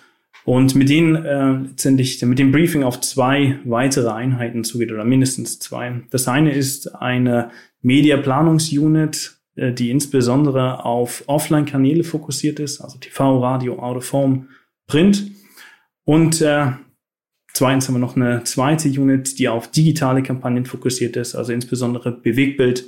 und 0.44 0.75
mit 0.75 0.88
denen 0.88 1.14
äh, 1.14 1.52
letztendlich 1.68 2.22
mit 2.25 2.38
dem 2.38 2.52
Briefing 2.52 2.82
auf 2.82 3.00
zwei 3.00 3.58
weitere 3.64 4.10
Einheiten 4.10 4.64
zugeht 4.64 4.92
oder 4.92 5.04
mindestens 5.04 5.58
zwei. 5.58 6.02
Das 6.10 6.26
eine 6.26 6.52
ist 6.52 6.94
eine 6.94 7.50
Mediaplanungsunit, 7.82 9.37
äh, 9.56 9.72
die 9.72 9.90
insbesondere 9.90 10.84
auf 10.84 11.25
Offline-Kanäle 11.26 12.04
fokussiert 12.04 12.60
ist, 12.60 12.80
also 12.80 12.98
TV, 12.98 13.40
Radio, 13.40 13.78
Out 13.78 13.98
of 13.98 14.12
Home, 14.12 14.46
Print. 14.88 15.30
Und 16.04 16.40
äh, 16.40 16.73
zweitens 17.52 17.87
haben 17.87 17.95
wir 17.95 18.00
noch 18.00 18.16
eine 18.16 18.42
zweite 18.45 18.88
Unit, 18.88 19.38
die 19.38 19.49
auf 19.49 19.71
digitale 19.71 20.23
Kampagnen 20.23 20.66
fokussiert 20.66 21.16
ist, 21.16 21.37
also 21.37 21.52
insbesondere 21.52 22.11
Bewegbild 22.11 22.85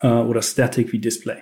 äh, 0.00 0.08
oder 0.08 0.42
Static 0.42 0.92
wie 0.92 1.00
Display. 1.00 1.38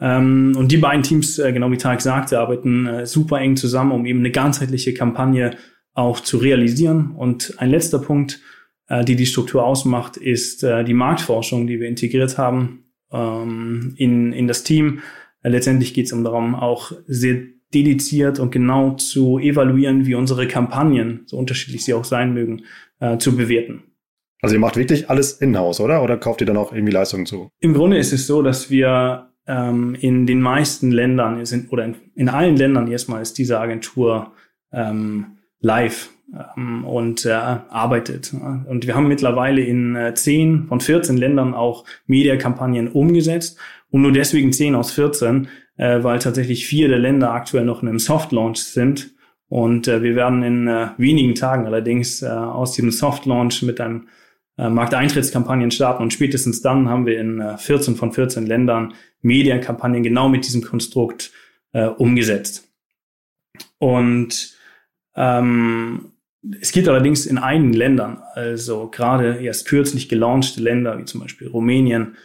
Ähm, 0.00 0.54
und 0.56 0.72
die 0.72 0.78
beiden 0.78 1.02
Teams, 1.02 1.38
äh, 1.38 1.52
genau 1.52 1.70
wie 1.70 1.76
Tarek 1.76 2.00
sagte, 2.00 2.40
arbeiten 2.40 2.86
äh, 2.86 3.06
super 3.06 3.38
eng 3.38 3.56
zusammen, 3.56 3.92
um 3.92 4.06
eben 4.06 4.20
eine 4.20 4.30
ganzheitliche 4.30 4.94
Kampagne 4.94 5.56
auch 5.92 6.20
zu 6.20 6.38
realisieren. 6.38 7.10
Und 7.10 7.54
ein 7.58 7.70
letzter 7.70 7.98
Punkt, 7.98 8.40
äh, 8.88 9.04
die 9.04 9.16
die 9.16 9.26
Struktur 9.26 9.64
ausmacht, 9.64 10.16
ist 10.16 10.62
äh, 10.62 10.84
die 10.84 10.94
Marktforschung, 10.94 11.66
die 11.66 11.80
wir 11.80 11.88
integriert 11.88 12.38
haben 12.38 12.84
ähm, 13.12 13.94
in, 13.96 14.32
in 14.32 14.46
das 14.46 14.64
Team. 14.64 15.00
Äh, 15.42 15.50
letztendlich 15.50 15.94
geht 15.94 16.06
es 16.06 16.12
um 16.12 16.24
darum, 16.24 16.54
auch 16.54 16.92
sehr 17.06 17.42
dediziert 17.74 18.38
und 18.38 18.50
genau 18.50 18.92
zu 18.92 19.38
evaluieren, 19.38 20.06
wie 20.06 20.14
unsere 20.14 20.48
Kampagnen, 20.48 21.22
so 21.26 21.36
unterschiedlich 21.36 21.84
sie 21.84 21.94
auch 21.94 22.04
sein 22.04 22.32
mögen, 22.32 22.62
äh, 23.00 23.18
zu 23.18 23.36
bewerten. 23.36 23.82
Also 24.40 24.54
ihr 24.54 24.60
macht 24.60 24.76
wirklich 24.76 25.10
alles 25.10 25.32
in-house, 25.32 25.80
oder? 25.80 26.02
Oder 26.02 26.16
kauft 26.16 26.40
ihr 26.40 26.46
dann 26.46 26.56
auch 26.56 26.72
irgendwie 26.72 26.92
Leistungen 26.92 27.26
zu? 27.26 27.50
Im 27.60 27.74
Grunde 27.74 27.98
ist 27.98 28.12
es 28.12 28.26
so, 28.26 28.42
dass 28.42 28.70
wir 28.70 29.30
ähm, 29.46 29.96
in 29.98 30.26
den 30.26 30.40
meisten 30.40 30.92
Ländern 30.92 31.44
sind, 31.44 31.72
oder 31.72 31.84
in, 31.84 31.96
in 32.14 32.28
allen 32.28 32.56
Ländern 32.56 32.86
erstmal 32.86 33.22
ist 33.22 33.38
diese 33.38 33.58
Agentur 33.58 34.32
ähm, 34.72 35.38
live 35.60 36.10
ähm, 36.56 36.84
und 36.84 37.24
äh, 37.24 37.30
arbeitet. 37.30 38.32
Und 38.32 38.86
wir 38.86 38.94
haben 38.94 39.08
mittlerweile 39.08 39.62
in 39.62 39.96
äh, 39.96 40.14
10 40.14 40.66
von 40.68 40.80
14 40.80 41.16
Ländern 41.16 41.54
auch 41.54 41.84
Mediakampagnen 42.06 42.88
umgesetzt 42.88 43.58
und 43.90 44.02
nur 44.02 44.12
deswegen 44.12 44.52
10 44.52 44.74
aus 44.74 44.92
14, 44.92 45.48
äh, 45.78 46.02
weil 46.02 46.18
tatsächlich 46.18 46.66
vier 46.66 46.88
der 46.88 46.98
Länder 46.98 47.32
aktuell 47.32 47.64
noch 47.64 47.82
in 47.82 47.88
einem 47.88 47.98
Soft 47.98 48.32
Launch 48.32 48.58
sind. 48.58 49.14
Und 49.48 49.88
äh, 49.88 50.02
wir 50.02 50.14
werden 50.14 50.42
in 50.42 50.68
äh, 50.68 50.88
wenigen 50.98 51.34
Tagen 51.34 51.64
allerdings 51.64 52.20
äh, 52.20 52.28
aus 52.28 52.72
diesem 52.72 52.90
Soft 52.90 53.24
Launch 53.24 53.62
mit 53.62 53.80
einem 53.80 54.08
äh, 54.58 54.68
Markteintrittskampagnen 54.68 55.70
starten 55.70 56.02
und 56.02 56.12
spätestens 56.12 56.60
dann 56.60 56.88
haben 56.88 57.06
wir 57.06 57.18
in 57.18 57.40
äh, 57.40 57.56
14 57.56 57.96
von 57.96 58.12
14 58.12 58.44
Ländern 58.44 58.92
Medienkampagnen 59.22 60.02
genau 60.02 60.28
mit 60.28 60.44
diesem 60.44 60.62
Konstrukt 60.62 61.32
äh, 61.72 61.86
umgesetzt. 61.86 62.68
Und 63.78 64.56
ähm, 65.14 66.12
es 66.60 66.72
gibt 66.72 66.88
allerdings 66.88 67.24
in 67.26 67.38
einigen 67.38 67.72
Ländern, 67.72 68.22
also 68.34 68.88
gerade 68.90 69.36
erst 69.36 69.66
kürzlich 69.66 70.08
gelaunchte 70.08 70.60
Länder 70.60 70.98
wie 70.98 71.04
zum 71.04 71.20
Beispiel 71.20 71.48
Rumänien, 71.48 72.16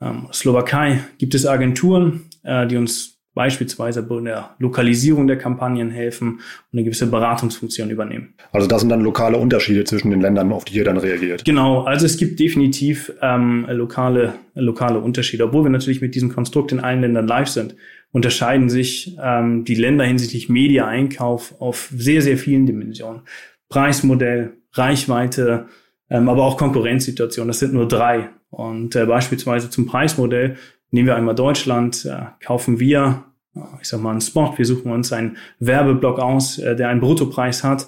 ähm, 0.00 0.28
Slowakei, 0.32 1.00
gibt 1.18 1.34
es 1.34 1.46
Agenturen, 1.46 2.22
äh, 2.42 2.66
die 2.66 2.76
uns 2.76 3.20
beispielsweise 3.34 4.02
bei 4.02 4.20
der 4.20 4.56
Lokalisierung 4.58 5.26
der 5.26 5.38
Kampagnen 5.38 5.90
helfen 5.90 6.28
und 6.32 6.40
eine 6.72 6.84
gewisse 6.84 7.06
Beratungsfunktion 7.06 7.88
übernehmen. 7.88 8.34
Also 8.52 8.66
das 8.66 8.80
sind 8.80 8.90
dann 8.90 9.02
lokale 9.02 9.38
Unterschiede 9.38 9.84
zwischen 9.84 10.10
den 10.10 10.20
Ländern, 10.20 10.52
auf 10.52 10.64
die 10.64 10.76
ihr 10.76 10.84
dann 10.84 10.96
reagiert. 10.96 11.44
Genau, 11.44 11.84
also 11.84 12.06
es 12.06 12.16
gibt 12.16 12.40
definitiv 12.40 13.12
ähm, 13.22 13.66
lokale, 13.70 14.34
lokale 14.54 14.98
Unterschiede. 14.98 15.44
Obwohl 15.44 15.64
wir 15.64 15.70
natürlich 15.70 16.00
mit 16.00 16.14
diesem 16.14 16.32
Konstrukt 16.34 16.72
in 16.72 16.80
allen 16.80 17.02
Ländern 17.02 17.26
live 17.26 17.48
sind, 17.48 17.76
unterscheiden 18.12 18.68
sich 18.68 19.16
ähm, 19.22 19.64
die 19.64 19.76
Länder 19.76 20.04
hinsichtlich 20.04 20.48
Media-Einkauf 20.48 21.54
auf 21.60 21.88
sehr, 21.96 22.22
sehr 22.22 22.36
vielen 22.36 22.66
Dimensionen. 22.66 23.22
Preismodell, 23.68 24.54
Reichweite, 24.72 25.66
ähm, 26.10 26.28
aber 26.28 26.44
auch 26.44 26.56
Konkurrenzsituation. 26.56 27.46
Das 27.46 27.60
sind 27.60 27.72
nur 27.72 27.86
drei. 27.86 28.30
Und 28.50 28.96
äh, 28.96 29.06
beispielsweise 29.06 29.70
zum 29.70 29.86
Preismodell 29.86 30.56
nehmen 30.90 31.06
wir 31.06 31.16
einmal 31.16 31.34
Deutschland, 31.34 32.04
äh, 32.04 32.26
kaufen 32.44 32.80
wir, 32.80 33.24
äh, 33.54 33.60
ich 33.80 33.88
sag 33.88 34.00
mal, 34.00 34.10
einen 34.10 34.20
Spot. 34.20 34.52
Wir 34.56 34.66
suchen 34.66 34.90
uns 34.90 35.12
einen 35.12 35.36
Werbeblock 35.58 36.18
aus, 36.18 36.58
äh, 36.58 36.76
der 36.76 36.88
einen 36.88 37.00
Bruttopreis 37.00 37.64
hat 37.64 37.86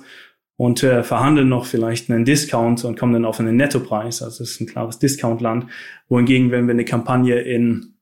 und 0.57 0.83
äh, 0.83 1.03
verhandeln 1.03 1.49
noch 1.49 1.67
vielleicht 1.67 2.11
einen 2.11 2.25
Discount 2.25 2.85
und 2.85 2.99
kommen 2.99 3.13
dann 3.13 3.25
auf 3.25 3.41
einen 3.41 3.57
Nettopreis. 3.57 4.23
Also 4.23 4.45
es 4.45 4.53
ist 4.53 4.61
ein 4.61 4.67
klares 4.67 4.99
Discountland. 4.99 5.67
Wohingegen, 6.09 6.51
wenn 6.51 6.67
wir 6.67 6.75
eine 6.75 6.85
Kampagne 6.85 7.41
in 7.41 7.93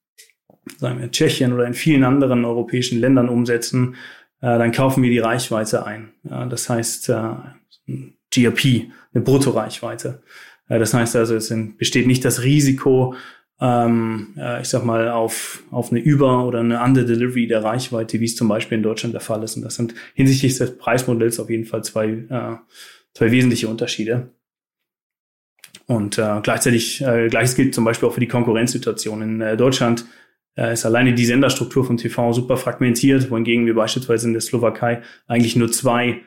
sagen 0.78 1.00
wir, 1.00 1.10
Tschechien 1.10 1.52
oder 1.52 1.66
in 1.66 1.74
vielen 1.74 2.04
anderen 2.04 2.44
europäischen 2.44 3.00
Ländern 3.00 3.28
umsetzen, 3.28 3.96
äh, 4.40 4.58
dann 4.58 4.72
kaufen 4.72 5.02
wir 5.02 5.10
die 5.10 5.18
Reichweite 5.18 5.86
ein. 5.86 6.12
Ja, 6.28 6.46
das 6.46 6.68
heißt 6.68 7.08
äh, 7.10 7.34
GRP, 8.30 8.90
eine 9.12 9.24
Bruttoreichweite. 9.24 10.08
Äh, 10.18 10.22
das 10.78 10.94
heißt 10.94 11.16
also, 11.16 11.34
es 11.34 11.52
besteht 11.76 12.06
nicht 12.06 12.24
das 12.24 12.42
Risiko, 12.42 13.14
ähm, 13.60 14.34
äh, 14.38 14.62
ich 14.62 14.68
sag 14.68 14.84
mal, 14.84 15.10
auf, 15.10 15.62
auf 15.70 15.90
eine 15.90 16.00
Über- 16.00 16.46
oder 16.46 16.60
eine 16.60 16.82
Under-Delivery 16.82 17.46
der 17.46 17.62
Reichweite, 17.62 18.20
wie 18.20 18.24
es 18.24 18.36
zum 18.36 18.48
Beispiel 18.48 18.78
in 18.78 18.82
Deutschland 18.82 19.12
der 19.12 19.20
Fall 19.20 19.42
ist. 19.42 19.56
Und 19.56 19.62
das 19.62 19.74
sind 19.74 19.94
hinsichtlich 20.14 20.56
des 20.56 20.78
Preismodells 20.78 21.38
auf 21.38 21.50
jeden 21.50 21.66
Fall 21.66 21.84
zwei, 21.84 22.06
äh, 22.06 22.56
zwei 23.14 23.30
wesentliche 23.30 23.68
Unterschiede. 23.68 24.30
Und 25.86 26.18
äh, 26.18 26.40
gleichzeitig, 26.42 27.02
äh, 27.02 27.28
gleiches 27.28 27.54
gilt 27.54 27.74
zum 27.74 27.84
Beispiel 27.84 28.08
auch 28.08 28.14
für 28.14 28.20
die 28.20 28.28
Konkurrenzsituation. 28.28 29.22
In 29.22 29.40
äh, 29.40 29.56
Deutschland 29.56 30.06
äh, 30.56 30.72
ist 30.72 30.86
alleine 30.86 31.14
die 31.14 31.26
Senderstruktur 31.26 31.84
von 31.84 31.96
TV 31.96 32.32
super 32.32 32.56
fragmentiert, 32.56 33.30
wohingegen 33.30 33.66
wir 33.66 33.74
beispielsweise 33.74 34.28
in 34.28 34.32
der 34.32 34.40
Slowakei 34.40 35.02
eigentlich 35.26 35.56
nur 35.56 35.70
zwei 35.70 36.20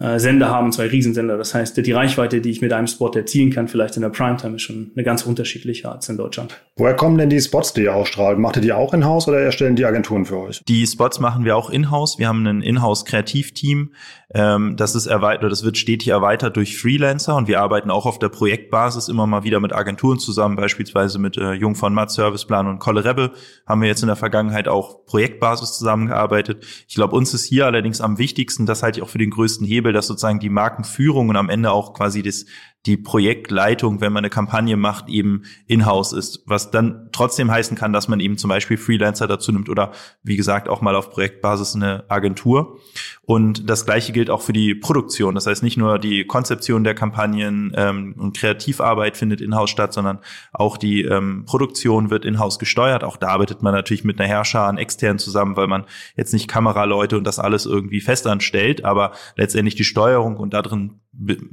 äh, 0.00 0.18
Sender 0.18 0.48
haben, 0.48 0.72
zwei 0.72 0.86
Riesensender. 0.86 1.36
Das 1.36 1.54
heißt, 1.54 1.76
die 1.76 1.92
Reichweite, 1.92 2.40
die 2.40 2.50
ich 2.50 2.60
mit 2.60 2.72
einem 2.72 2.86
Spot 2.86 3.10
erzielen 3.10 3.50
kann, 3.50 3.68
vielleicht 3.68 3.96
in 3.96 4.02
der 4.02 4.08
Primetime, 4.08 4.56
ist 4.56 4.62
schon 4.62 4.90
eine 4.94 5.04
ganz 5.04 5.22
unterschiedliche 5.22 5.90
als 5.90 6.08
in 6.08 6.16
Deutschland. 6.16 6.60
Woher 6.76 6.94
kommen 6.94 7.18
denn 7.18 7.30
die 7.30 7.40
Spots, 7.40 7.74
die 7.74 7.82
ihr 7.82 7.94
ausstrahlt? 7.94 8.38
Macht 8.38 8.56
ihr 8.56 8.62
die 8.62 8.72
auch 8.72 8.94
in-house 8.94 9.28
oder 9.28 9.38
erstellen 9.38 9.76
die 9.76 9.84
Agenturen 9.84 10.24
für 10.24 10.38
euch? 10.38 10.62
Die 10.66 10.86
Spots 10.86 11.20
machen 11.20 11.44
wir 11.44 11.56
auch 11.56 11.70
in-house. 11.70 12.18
Wir 12.18 12.28
haben 12.28 12.46
ein 12.46 12.62
In-house-Kreativteam. 12.62 13.90
Ähm, 14.32 14.76
das 14.76 14.94
ist 14.94 15.06
erweitert, 15.06 15.50
das 15.50 15.64
wird 15.64 15.76
stetig 15.76 16.08
erweitert 16.08 16.56
durch 16.56 16.78
Freelancer 16.78 17.34
und 17.34 17.48
wir 17.48 17.60
arbeiten 17.60 17.90
auch 17.90 18.06
auf 18.06 18.20
der 18.20 18.28
Projektbasis 18.28 19.08
immer 19.08 19.26
mal 19.26 19.42
wieder 19.42 19.58
mit 19.58 19.72
Agenturen 19.72 20.20
zusammen, 20.20 20.54
beispielsweise 20.54 21.18
mit 21.18 21.36
äh, 21.36 21.52
Jung 21.54 21.74
von 21.74 21.92
Matt, 21.92 22.12
Serviceplan 22.12 22.68
und 22.68 22.78
Kolle 22.78 23.04
Rebbe 23.04 23.32
haben 23.66 23.80
wir 23.80 23.88
jetzt 23.88 24.02
in 24.02 24.06
der 24.06 24.14
Vergangenheit 24.14 24.68
auch 24.68 25.04
Projektbasis 25.04 25.76
zusammengearbeitet. 25.76 26.64
Ich 26.86 26.94
glaube, 26.94 27.16
uns 27.16 27.34
ist 27.34 27.44
hier 27.44 27.66
allerdings 27.66 28.00
am 28.00 28.18
wichtigsten, 28.18 28.66
das 28.66 28.84
halte 28.84 29.00
ich 29.00 29.02
auch 29.02 29.08
für 29.08 29.18
den 29.18 29.30
größten 29.30 29.66
Hebel, 29.66 29.89
dass 29.92 30.06
sozusagen 30.06 30.40
die 30.40 30.48
Markenführung 30.48 31.28
und 31.28 31.36
am 31.36 31.48
Ende 31.48 31.72
auch 31.72 31.94
quasi 31.94 32.22
das, 32.22 32.46
die 32.86 32.96
Projektleitung, 32.96 34.00
wenn 34.00 34.12
man 34.12 34.22
eine 34.22 34.30
Kampagne 34.30 34.76
macht, 34.76 35.08
eben 35.10 35.42
in-house 35.66 36.14
ist, 36.14 36.42
was 36.46 36.70
dann 36.70 37.10
trotzdem 37.12 37.50
heißen 37.50 37.76
kann, 37.76 37.92
dass 37.92 38.08
man 38.08 38.20
eben 38.20 38.38
zum 38.38 38.48
Beispiel 38.48 38.78
Freelancer 38.78 39.28
dazu 39.28 39.52
nimmt 39.52 39.68
oder 39.68 39.92
wie 40.22 40.36
gesagt 40.36 40.68
auch 40.68 40.80
mal 40.80 40.96
auf 40.96 41.10
Projektbasis 41.10 41.74
eine 41.74 42.04
Agentur. 42.08 42.78
Und 43.22 43.68
das 43.68 43.84
Gleiche 43.84 44.12
gilt 44.12 44.30
auch 44.30 44.40
für 44.40 44.54
die 44.54 44.74
Produktion. 44.74 45.34
Das 45.34 45.46
heißt, 45.46 45.62
nicht 45.62 45.76
nur 45.76 45.98
die 45.98 46.24
Konzeption 46.24 46.82
der 46.82 46.94
Kampagnen 46.94 47.72
ähm, 47.76 48.14
und 48.18 48.36
Kreativarbeit 48.36 49.16
findet 49.18 49.42
in-house 49.42 49.70
statt, 49.70 49.92
sondern 49.92 50.18
auch 50.52 50.78
die 50.78 51.02
ähm, 51.02 51.44
Produktion 51.44 52.08
wird 52.08 52.24
in-house 52.24 52.58
gesteuert. 52.58 53.04
Auch 53.04 53.18
da 53.18 53.28
arbeitet 53.28 53.62
man 53.62 53.74
natürlich 53.74 54.04
mit 54.04 54.18
einer 54.18 54.28
Herrscher 54.28 54.62
an 54.62 54.78
extern 54.78 55.18
zusammen, 55.18 55.56
weil 55.56 55.66
man 55.66 55.84
jetzt 56.16 56.32
nicht 56.32 56.48
Kameraleute 56.48 57.18
und 57.18 57.24
das 57.24 57.38
alles 57.38 57.66
irgendwie 57.66 58.00
festanstellt, 58.00 58.86
aber 58.86 59.12
letztendlich 59.36 59.74
die 59.74 59.84
Steuerung 59.84 60.38
und 60.38 60.54
da 60.54 60.62
drin 60.62 61.00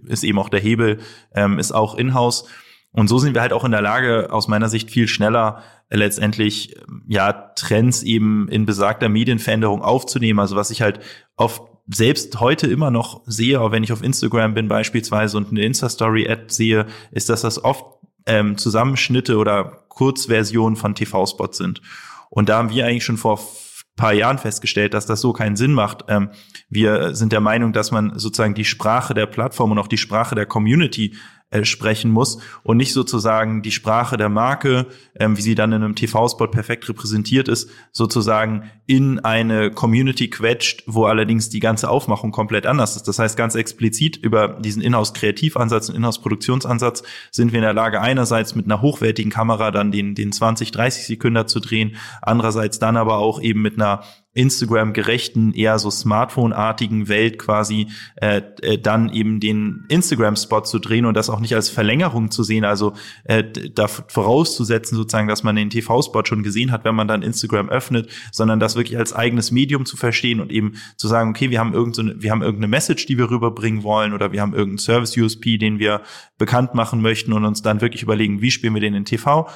ist 0.05 0.23
eben 0.23 0.39
auch 0.39 0.49
der 0.49 0.59
Hebel, 0.59 0.99
ähm, 1.33 1.59
ist 1.59 1.71
auch 1.71 1.95
in-house. 1.95 2.45
Und 2.91 3.07
so 3.07 3.19
sind 3.19 3.35
wir 3.35 3.41
halt 3.41 3.53
auch 3.53 3.63
in 3.63 3.71
der 3.71 3.81
Lage, 3.81 4.31
aus 4.31 4.47
meiner 4.47 4.69
Sicht 4.69 4.89
viel 4.89 5.07
schneller 5.07 5.61
äh, 5.89 5.97
letztendlich 5.97 6.75
ja 7.07 7.31
Trends 7.55 8.03
eben 8.03 8.47
in 8.49 8.65
besagter 8.65 9.09
Medienveränderung 9.09 9.81
aufzunehmen. 9.81 10.39
Also 10.39 10.55
was 10.55 10.71
ich 10.71 10.81
halt 10.81 10.99
oft 11.35 11.61
selbst 11.89 12.39
heute 12.39 12.67
immer 12.67 12.91
noch 12.91 13.21
sehe, 13.25 13.61
auch 13.61 13.71
wenn 13.71 13.83
ich 13.83 13.93
auf 13.93 14.03
Instagram 14.03 14.53
bin 14.53 14.67
beispielsweise 14.67 15.37
und 15.37 15.51
eine 15.51 15.63
Insta-Story-Ad 15.63 16.45
sehe, 16.47 16.85
ist, 17.11 17.29
dass 17.29 17.41
das 17.41 17.63
oft 17.63 17.85
ähm, 18.25 18.57
Zusammenschnitte 18.57 19.37
oder 19.37 19.83
Kurzversionen 19.87 20.75
von 20.75 20.95
TV-Spots 20.95 21.57
sind. 21.57 21.81
Und 22.29 22.49
da 22.49 22.57
haben 22.57 22.69
wir 22.69 22.85
eigentlich 22.85 23.05
schon 23.05 23.17
vor 23.17 23.39
paar 23.97 24.13
Jahren 24.13 24.37
festgestellt, 24.37 24.93
dass 24.93 25.05
das 25.05 25.19
so 25.19 25.33
keinen 25.33 25.57
Sinn 25.57 25.73
macht. 25.73 26.05
Ähm, 26.07 26.29
wir 26.69 27.13
sind 27.13 27.33
der 27.33 27.41
Meinung, 27.41 27.73
dass 27.73 27.91
man 27.91 28.17
sozusagen 28.17 28.53
die 28.53 28.63
Sprache 28.63 29.13
der 29.13 29.25
Plattform 29.25 29.71
und 29.71 29.79
auch 29.79 29.87
die 29.87 29.97
Sprache 29.97 30.35
der 30.35 30.45
Community 30.45 31.15
äh, 31.49 31.63
sprechen 31.63 32.11
muss 32.11 32.39
und 32.63 32.75
nicht 32.75 32.91
sozusagen 32.91 33.61
die 33.61 33.71
Sprache 33.71 34.17
der 34.17 34.27
Marke, 34.27 34.87
ähm, 35.17 35.37
wie 35.37 35.41
sie 35.41 35.55
dann 35.55 35.71
in 35.71 35.81
einem 35.81 35.95
TV-Spot 35.95 36.47
perfekt 36.47 36.89
repräsentiert 36.89 37.47
ist, 37.47 37.69
sozusagen 37.93 38.69
in 38.85 39.19
eine 39.19 39.71
Community 39.71 40.29
quetscht, 40.29 40.83
wo 40.87 41.05
allerdings 41.05 41.47
die 41.47 41.61
ganze 41.61 41.89
Aufmachung 41.89 42.31
komplett 42.31 42.65
anders 42.65 42.97
ist. 42.97 43.07
Das 43.07 43.19
heißt, 43.19 43.37
ganz 43.37 43.55
explizit 43.55 44.17
über 44.17 44.59
diesen 44.59 44.81
Inhouse-Kreativansatz 44.81 45.87
und 45.87 45.95
Inhouse-Produktionsansatz 45.95 47.03
sind 47.31 47.53
wir 47.53 47.59
in 47.59 47.63
der 47.63 47.73
Lage, 47.73 48.01
einerseits 48.01 48.53
mit 48.55 48.65
einer 48.65 48.81
hochwertigen 48.81 49.31
Kamera 49.31 49.71
dann 49.71 49.93
den, 49.93 50.15
den 50.15 50.33
20, 50.33 50.71
30 50.71 51.05
Sekunden 51.05 51.47
zu 51.47 51.61
drehen, 51.61 51.95
andererseits 52.21 52.77
dann 52.79 52.97
aber 52.97 53.19
auch 53.19 53.41
eben 53.41 53.61
mit 53.61 53.75
einer 53.75 54.03
Instagram-gerechten, 54.37 55.53
eher 55.53 55.79
so 55.79 55.89
Smartphone-artigen 55.89 57.07
Welt 57.07 57.39
quasi 57.39 57.87
äh, 58.15 58.41
äh, 58.61 58.77
dann 58.77 59.09
eben 59.09 59.39
den 59.39 59.85
Instagram-Spot 59.89 60.61
zu 60.61 60.77
drehen 60.79 61.05
und 61.05 61.15
das 61.15 61.29
auch 61.29 61.39
nicht 61.39 61.55
als 61.55 61.69
Verlängerung 61.69 62.29
zu 62.29 62.43
sehen, 62.43 62.63
also 62.63 62.93
äh, 63.23 63.43
da 63.43 63.87
vorauszusetzen 63.87 64.95
sozusagen, 64.95 65.27
dass 65.27 65.43
man 65.43 65.55
den 65.55 65.71
TV-Spot 65.71 66.23
schon 66.25 66.43
gesehen 66.43 66.71
hat, 66.71 66.85
wenn 66.85 66.93
man 66.93 67.07
dann 67.07 67.23
Instagram 67.23 67.69
öffnet, 67.69 68.09
sondern 68.31 68.59
das 68.59 68.75
wirklich 68.75 68.97
als 68.97 69.11
eigenes 69.11 69.51
Medium 69.51 69.85
zu 69.85 69.97
verstehen 69.97 70.39
und 70.39 70.51
eben 70.51 70.75
zu 70.97 71.07
sagen, 71.07 71.31
okay, 71.31 71.49
wir 71.49 71.59
haben 71.59 71.73
irgendeine, 71.73 72.21
wir 72.21 72.29
haben 72.29 72.43
irgendeine 72.43 72.67
Message, 72.67 73.07
die 73.07 73.17
wir 73.17 73.31
rüberbringen 73.31 73.81
wollen 73.81 74.13
oder 74.13 74.31
wir 74.31 74.41
haben 74.41 74.53
irgendeinen 74.53 74.77
Service-USP, 74.77 75.57
den 75.57 75.79
wir 75.79 76.01
bekannt 76.37 76.75
machen 76.75 77.01
möchten 77.01 77.33
und 77.33 77.43
uns 77.43 77.63
dann 77.63 77.81
wirklich 77.81 78.03
überlegen, 78.03 78.41
wie 78.41 78.51
spielen 78.51 78.75
wir 78.75 78.81
den 78.81 78.93
in 78.93 79.05
TV, 79.05 79.47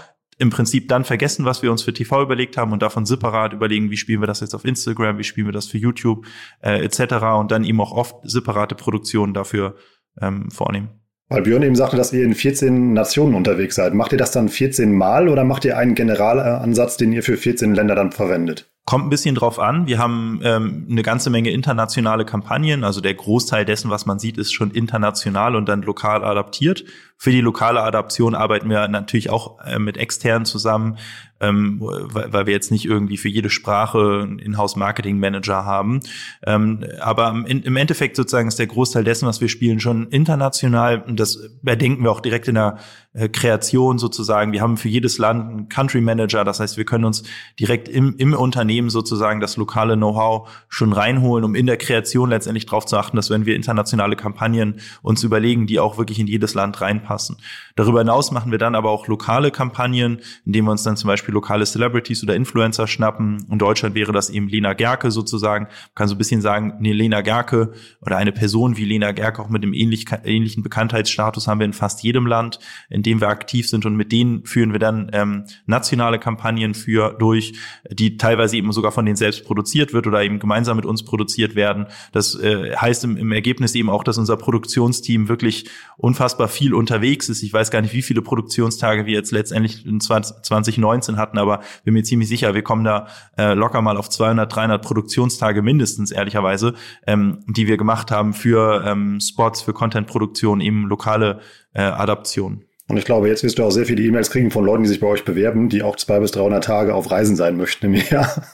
im 0.41 0.49
Prinzip 0.49 0.89
dann 0.89 1.03
vergessen, 1.03 1.45
was 1.45 1.61
wir 1.61 1.71
uns 1.71 1.83
für 1.83 1.93
TV 1.93 2.23
überlegt 2.23 2.57
haben 2.57 2.73
und 2.73 2.81
davon 2.81 3.05
separat 3.05 3.53
überlegen, 3.53 3.91
wie 3.91 3.97
spielen 3.97 4.21
wir 4.21 4.27
das 4.27 4.39
jetzt 4.39 4.55
auf 4.55 4.65
Instagram, 4.65 5.19
wie 5.19 5.23
spielen 5.23 5.47
wir 5.47 5.53
das 5.53 5.67
für 5.67 5.77
YouTube 5.77 6.25
äh, 6.61 6.83
etc. 6.83 7.13
und 7.39 7.51
dann 7.51 7.63
eben 7.63 7.79
auch 7.79 7.91
oft 7.91 8.15
separate 8.23 8.73
Produktionen 8.73 9.35
dafür 9.35 9.75
ähm, 10.19 10.49
vornehmen. 10.49 10.89
Weil 11.29 11.43
Björn 11.43 11.61
eben 11.61 11.75
sagte, 11.75 11.95
dass 11.95 12.11
ihr 12.11 12.25
in 12.25 12.33
14 12.33 12.91
Nationen 12.91 13.35
unterwegs 13.35 13.75
seid. 13.75 13.93
Macht 13.93 14.11
ihr 14.13 14.17
das 14.17 14.31
dann 14.31 14.49
14 14.49 14.91
Mal 14.91 15.29
oder 15.29 15.43
macht 15.43 15.63
ihr 15.63 15.77
einen 15.77 15.93
Generalansatz, 15.93 16.97
den 16.97 17.13
ihr 17.13 17.21
für 17.21 17.37
14 17.37 17.75
Länder 17.75 17.93
dann 17.93 18.11
verwendet? 18.11 18.69
Kommt 18.91 19.05
ein 19.05 19.09
bisschen 19.09 19.35
drauf 19.35 19.57
an. 19.57 19.87
Wir 19.87 19.99
haben 19.99 20.41
ähm, 20.43 20.85
eine 20.91 21.01
ganze 21.01 21.29
Menge 21.29 21.51
internationale 21.51 22.25
Kampagnen. 22.25 22.83
Also 22.83 22.99
der 22.99 23.13
Großteil 23.13 23.63
dessen, 23.63 23.89
was 23.89 24.05
man 24.05 24.19
sieht, 24.19 24.37
ist 24.37 24.51
schon 24.51 24.69
international 24.71 25.55
und 25.55 25.69
dann 25.69 25.81
lokal 25.81 26.25
adaptiert. 26.25 26.83
Für 27.15 27.29
die 27.29 27.39
lokale 27.39 27.83
Adaption 27.83 28.33
arbeiten 28.33 28.67
wir 28.67 28.87
natürlich 28.87 29.29
auch 29.29 29.59
äh, 29.63 29.77
mit 29.77 29.95
externen 29.95 30.43
zusammen, 30.43 30.97
ähm, 31.39 31.77
weil, 31.79 32.33
weil 32.33 32.45
wir 32.47 32.53
jetzt 32.53 32.71
nicht 32.71 32.85
irgendwie 32.85 33.15
für 33.15 33.29
jede 33.29 33.51
Sprache 33.51 34.23
einen 34.23 34.39
Inhouse-Marketing-Manager 34.39 35.63
haben. 35.63 35.99
Ähm, 36.43 36.83
aber 36.99 37.29
im, 37.29 37.61
im 37.61 37.75
Endeffekt 37.75 38.15
sozusagen 38.15 38.47
ist 38.47 38.57
der 38.57 38.65
Großteil 38.65 39.03
dessen, 39.03 39.27
was 39.27 39.39
wir 39.39 39.49
spielen, 39.49 39.79
schon 39.79 40.07
international. 40.07 41.03
Und 41.07 41.19
das 41.19 41.51
bedenken 41.61 42.03
wir 42.03 42.11
auch 42.11 42.21
direkt 42.21 42.47
in 42.47 42.55
der 42.55 42.79
äh, 43.13 43.29
Kreation 43.29 43.99
sozusagen. 43.99 44.51
Wir 44.51 44.61
haben 44.61 44.77
für 44.77 44.89
jedes 44.89 45.19
Land 45.19 45.47
einen 45.47 45.69
Country 45.69 46.01
Manager. 46.01 46.43
Das 46.43 46.59
heißt, 46.59 46.77
wir 46.77 46.85
können 46.85 47.05
uns 47.05 47.21
direkt 47.59 47.87
im, 47.87 48.15
im 48.17 48.33
Unternehmen 48.33 48.80
sozusagen 48.89 49.39
das 49.39 49.57
lokale 49.57 49.95
Know-how 49.95 50.49
schon 50.69 50.93
reinholen, 50.93 51.45
um 51.45 51.55
in 51.55 51.65
der 51.65 51.77
Kreation 51.77 52.29
letztendlich 52.29 52.65
darauf 52.65 52.85
zu 52.85 52.97
achten, 52.97 53.15
dass 53.15 53.29
wenn 53.29 53.45
wir 53.45 53.55
internationale 53.55 54.15
Kampagnen 54.15 54.79
uns 55.01 55.23
überlegen, 55.23 55.67
die 55.67 55.79
auch 55.79 55.97
wirklich 55.97 56.19
in 56.19 56.27
jedes 56.27 56.53
Land 56.53 56.81
reinpassen. 56.81 57.37
Darüber 57.75 57.99
hinaus 57.99 58.31
machen 58.31 58.51
wir 58.51 58.57
dann 58.57 58.75
aber 58.75 58.89
auch 58.89 59.07
lokale 59.07 59.51
Kampagnen, 59.51 60.19
indem 60.45 60.65
wir 60.65 60.71
uns 60.71 60.83
dann 60.83 60.97
zum 60.97 61.07
Beispiel 61.07 61.33
lokale 61.33 61.65
Celebrities 61.65 62.23
oder 62.23 62.35
Influencer 62.35 62.87
schnappen. 62.87 63.45
In 63.49 63.59
Deutschland 63.59 63.95
wäre 63.95 64.11
das 64.11 64.29
eben 64.29 64.47
Lena 64.47 64.73
Gerke 64.73 65.11
sozusagen. 65.11 65.65
Man 65.65 65.95
kann 65.95 66.07
so 66.07 66.15
ein 66.15 66.17
bisschen 66.17 66.41
sagen, 66.41 66.73
eine 66.73 66.93
Lena 66.93 67.21
Gerke 67.21 67.73
oder 68.01 68.17
eine 68.17 68.31
Person 68.31 68.77
wie 68.77 68.85
Lena 68.85 69.11
Gerke 69.11 69.41
auch 69.41 69.49
mit 69.49 69.63
einem 69.63 69.73
ähnlich, 69.73 70.05
ähnlichen 70.23 70.63
Bekanntheitsstatus 70.63 71.47
haben 71.47 71.59
wir 71.59 71.65
in 71.65 71.73
fast 71.73 72.03
jedem 72.03 72.25
Land, 72.25 72.59
in 72.89 73.03
dem 73.03 73.21
wir 73.21 73.29
aktiv 73.29 73.69
sind 73.69 73.85
und 73.85 73.95
mit 73.95 74.11
denen 74.11 74.45
führen 74.45 74.71
wir 74.71 74.79
dann 74.79 75.09
ähm, 75.13 75.45
nationale 75.65 76.19
Kampagnen 76.19 76.73
für 76.73 77.15
durch, 77.17 77.53
die 77.89 78.17
teilweise 78.17 78.57
eben 78.61 78.71
sogar 78.71 78.91
von 78.91 79.05
denen 79.05 79.15
selbst 79.15 79.45
produziert 79.45 79.93
wird 79.93 80.07
oder 80.07 80.23
eben 80.23 80.39
gemeinsam 80.39 80.77
mit 80.77 80.85
uns 80.85 81.03
produziert 81.03 81.55
werden. 81.55 81.87
Das 82.11 82.35
äh, 82.35 82.75
heißt 82.75 83.03
im, 83.03 83.17
im 83.17 83.31
Ergebnis 83.31 83.75
eben 83.75 83.89
auch, 83.89 84.03
dass 84.03 84.17
unser 84.17 84.37
Produktionsteam 84.37 85.27
wirklich 85.27 85.69
unfassbar 85.97 86.47
viel 86.47 86.73
unterwegs 86.73 87.29
ist. 87.29 87.43
Ich 87.43 87.51
weiß 87.51 87.71
gar 87.71 87.81
nicht, 87.81 87.93
wie 87.93 88.01
viele 88.01 88.21
Produktionstage 88.21 89.05
wir 89.05 89.13
jetzt 89.13 89.31
letztendlich 89.31 89.85
in 89.85 89.99
2019 89.99 91.17
hatten, 91.17 91.37
aber 91.37 91.61
bin 91.83 91.93
mir 91.93 92.03
ziemlich 92.03 92.29
sicher, 92.29 92.53
wir 92.53 92.63
kommen 92.63 92.83
da 92.83 93.07
äh, 93.37 93.53
locker 93.53 93.81
mal 93.81 93.97
auf 93.97 94.09
200, 94.09 94.53
300 94.53 94.81
Produktionstage 94.81 95.61
mindestens, 95.61 96.11
ehrlicherweise, 96.11 96.73
ähm, 97.07 97.43
die 97.47 97.67
wir 97.67 97.77
gemacht 97.77 98.11
haben 98.11 98.33
für 98.33 98.83
ähm, 98.85 99.19
Spots, 99.19 99.61
für 99.61 99.73
Contentproduktion, 99.73 100.61
eben 100.61 100.87
lokale 100.87 101.39
äh, 101.73 101.81
Adaptionen. 101.81 102.65
Und 102.91 102.97
ich 102.97 103.05
glaube, 103.05 103.29
jetzt 103.29 103.41
wirst 103.41 103.57
du 103.57 103.63
auch 103.63 103.71
sehr 103.71 103.85
viele 103.85 104.03
E-Mails 104.03 104.29
kriegen 104.31 104.51
von 104.51 104.65
Leuten, 104.65 104.83
die 104.83 104.89
sich 104.89 104.99
bei 104.99 105.07
euch 105.07 105.23
bewerben, 105.23 105.69
die 105.69 105.81
auch 105.81 105.95
zwei 105.95 106.19
bis 106.19 106.31
300 106.31 106.61
Tage 106.61 106.93
auf 106.93 107.09
Reisen 107.09 107.37
sein 107.37 107.55
möchten 107.55 107.85
im 107.85 107.93
Jahr. 107.93 108.29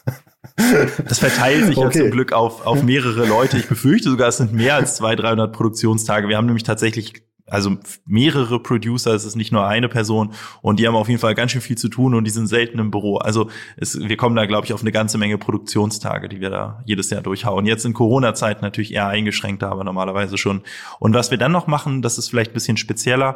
Das 1.08 1.20
verteilt 1.20 1.66
sich 1.66 1.78
okay. 1.78 1.86
ja 1.86 2.04
zum 2.04 2.12
Glück 2.12 2.32
auf, 2.32 2.66
auf 2.66 2.82
mehrere 2.82 3.28
Leute. 3.28 3.58
Ich 3.58 3.68
befürchte 3.68 4.10
sogar, 4.10 4.30
es 4.30 4.38
sind 4.38 4.54
mehr 4.54 4.76
als 4.76 4.96
200, 4.96 5.26
300 5.26 5.54
Produktionstage. 5.54 6.30
Wir 6.30 6.38
haben 6.38 6.48
nämlich 6.48 6.64
tatsächlich 6.64 7.26
also 7.46 7.78
mehrere 8.06 8.62
Producer, 8.62 9.14
es 9.14 9.26
ist 9.26 9.36
nicht 9.36 9.52
nur 9.52 9.68
eine 9.68 9.88
Person 9.88 10.34
und 10.62 10.80
die 10.80 10.88
haben 10.88 10.96
auf 10.96 11.10
jeden 11.10 11.20
Fall 11.20 11.36
ganz 11.36 11.52
schön 11.52 11.62
viel 11.62 11.78
zu 11.78 11.90
tun 11.90 12.16
und 12.16 12.24
die 12.24 12.32
sind 12.32 12.48
selten 12.48 12.80
im 12.80 12.92
Büro. 12.92 13.18
Also 13.18 13.50
es, 13.76 14.00
wir 14.00 14.18
kommen 14.18 14.36
da, 14.36 14.46
glaube 14.46 14.66
ich, 14.66 14.74
auf 14.74 14.82
eine 14.82 14.92
ganze 14.92 15.18
Menge 15.18 15.38
Produktionstage, 15.38 16.28
die 16.28 16.42
wir 16.42 16.50
da 16.50 16.82
jedes 16.86 17.10
Jahr 17.10 17.22
durchhauen. 17.22 17.66
Jetzt 17.66 17.86
in 17.86 17.94
Corona-Zeiten 17.94 18.62
natürlich 18.62 18.94
eher 18.94 19.08
eingeschränkter, 19.08 19.70
aber 19.70 19.84
normalerweise 19.84 20.38
schon. 20.38 20.62
Und 21.00 21.14
was 21.14 21.30
wir 21.30 21.38
dann 21.38 21.52
noch 21.52 21.68
machen, 21.68 22.02
das 22.02 22.18
ist 22.18 22.30
vielleicht 22.30 22.52
ein 22.52 22.56
bisschen 22.56 22.78
spezieller, 22.78 23.36